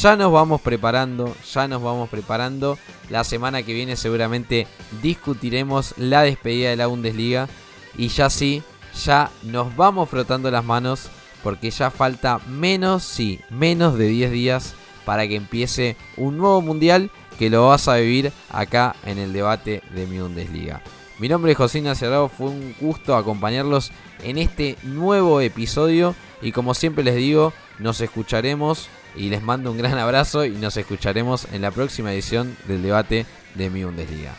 Ya 0.00 0.16
nos 0.16 0.32
vamos 0.32 0.60
preparando, 0.60 1.36
ya 1.52 1.68
nos 1.68 1.82
vamos 1.82 2.08
preparando. 2.08 2.78
La 3.10 3.24
semana 3.24 3.62
que 3.62 3.74
viene 3.74 3.96
seguramente 3.96 4.66
discutiremos 5.02 5.94
la 5.98 6.22
despedida 6.22 6.70
de 6.70 6.76
la 6.76 6.86
Bundesliga. 6.86 7.48
Y 7.96 8.08
ya 8.08 8.30
sí, 8.30 8.62
ya 9.04 9.30
nos 9.42 9.76
vamos 9.76 10.08
frotando 10.08 10.50
las 10.50 10.64
manos 10.64 11.08
porque 11.42 11.70
ya 11.70 11.90
falta 11.90 12.38
menos, 12.46 13.02
sí, 13.02 13.40
menos 13.50 13.98
de 13.98 14.06
10 14.06 14.30
días 14.30 14.74
para 15.04 15.26
que 15.26 15.36
empiece 15.36 15.96
un 16.16 16.38
nuevo 16.38 16.62
mundial 16.62 17.10
que 17.38 17.50
lo 17.50 17.68
vas 17.68 17.88
a 17.88 17.96
vivir 17.96 18.32
acá 18.50 18.94
en 19.04 19.18
el 19.18 19.32
debate 19.32 19.82
de 19.94 20.06
mi 20.06 20.20
Bundesliga. 20.20 20.80
Mi 21.18 21.28
nombre 21.28 21.52
es 21.52 21.58
José 21.58 21.78
Ignacio 21.78 22.28
fue 22.28 22.48
un 22.48 22.74
gusto 22.80 23.14
acompañarlos 23.14 23.92
en 24.22 24.38
este 24.38 24.76
nuevo 24.82 25.40
episodio 25.40 26.14
y 26.40 26.52
como 26.52 26.74
siempre 26.74 27.04
les 27.04 27.16
digo, 27.16 27.52
nos 27.78 28.00
escucharemos 28.00 28.88
y 29.16 29.28
les 29.28 29.42
mando 29.42 29.70
un 29.70 29.78
gran 29.78 29.98
abrazo 29.98 30.44
y 30.44 30.50
nos 30.50 30.76
escucharemos 30.76 31.46
en 31.52 31.62
la 31.62 31.70
próxima 31.70 32.12
edición 32.12 32.56
del 32.66 32.82
debate 32.82 33.26
de 33.54 33.70
mi 33.70 33.84
Bundesliga. 33.84 34.34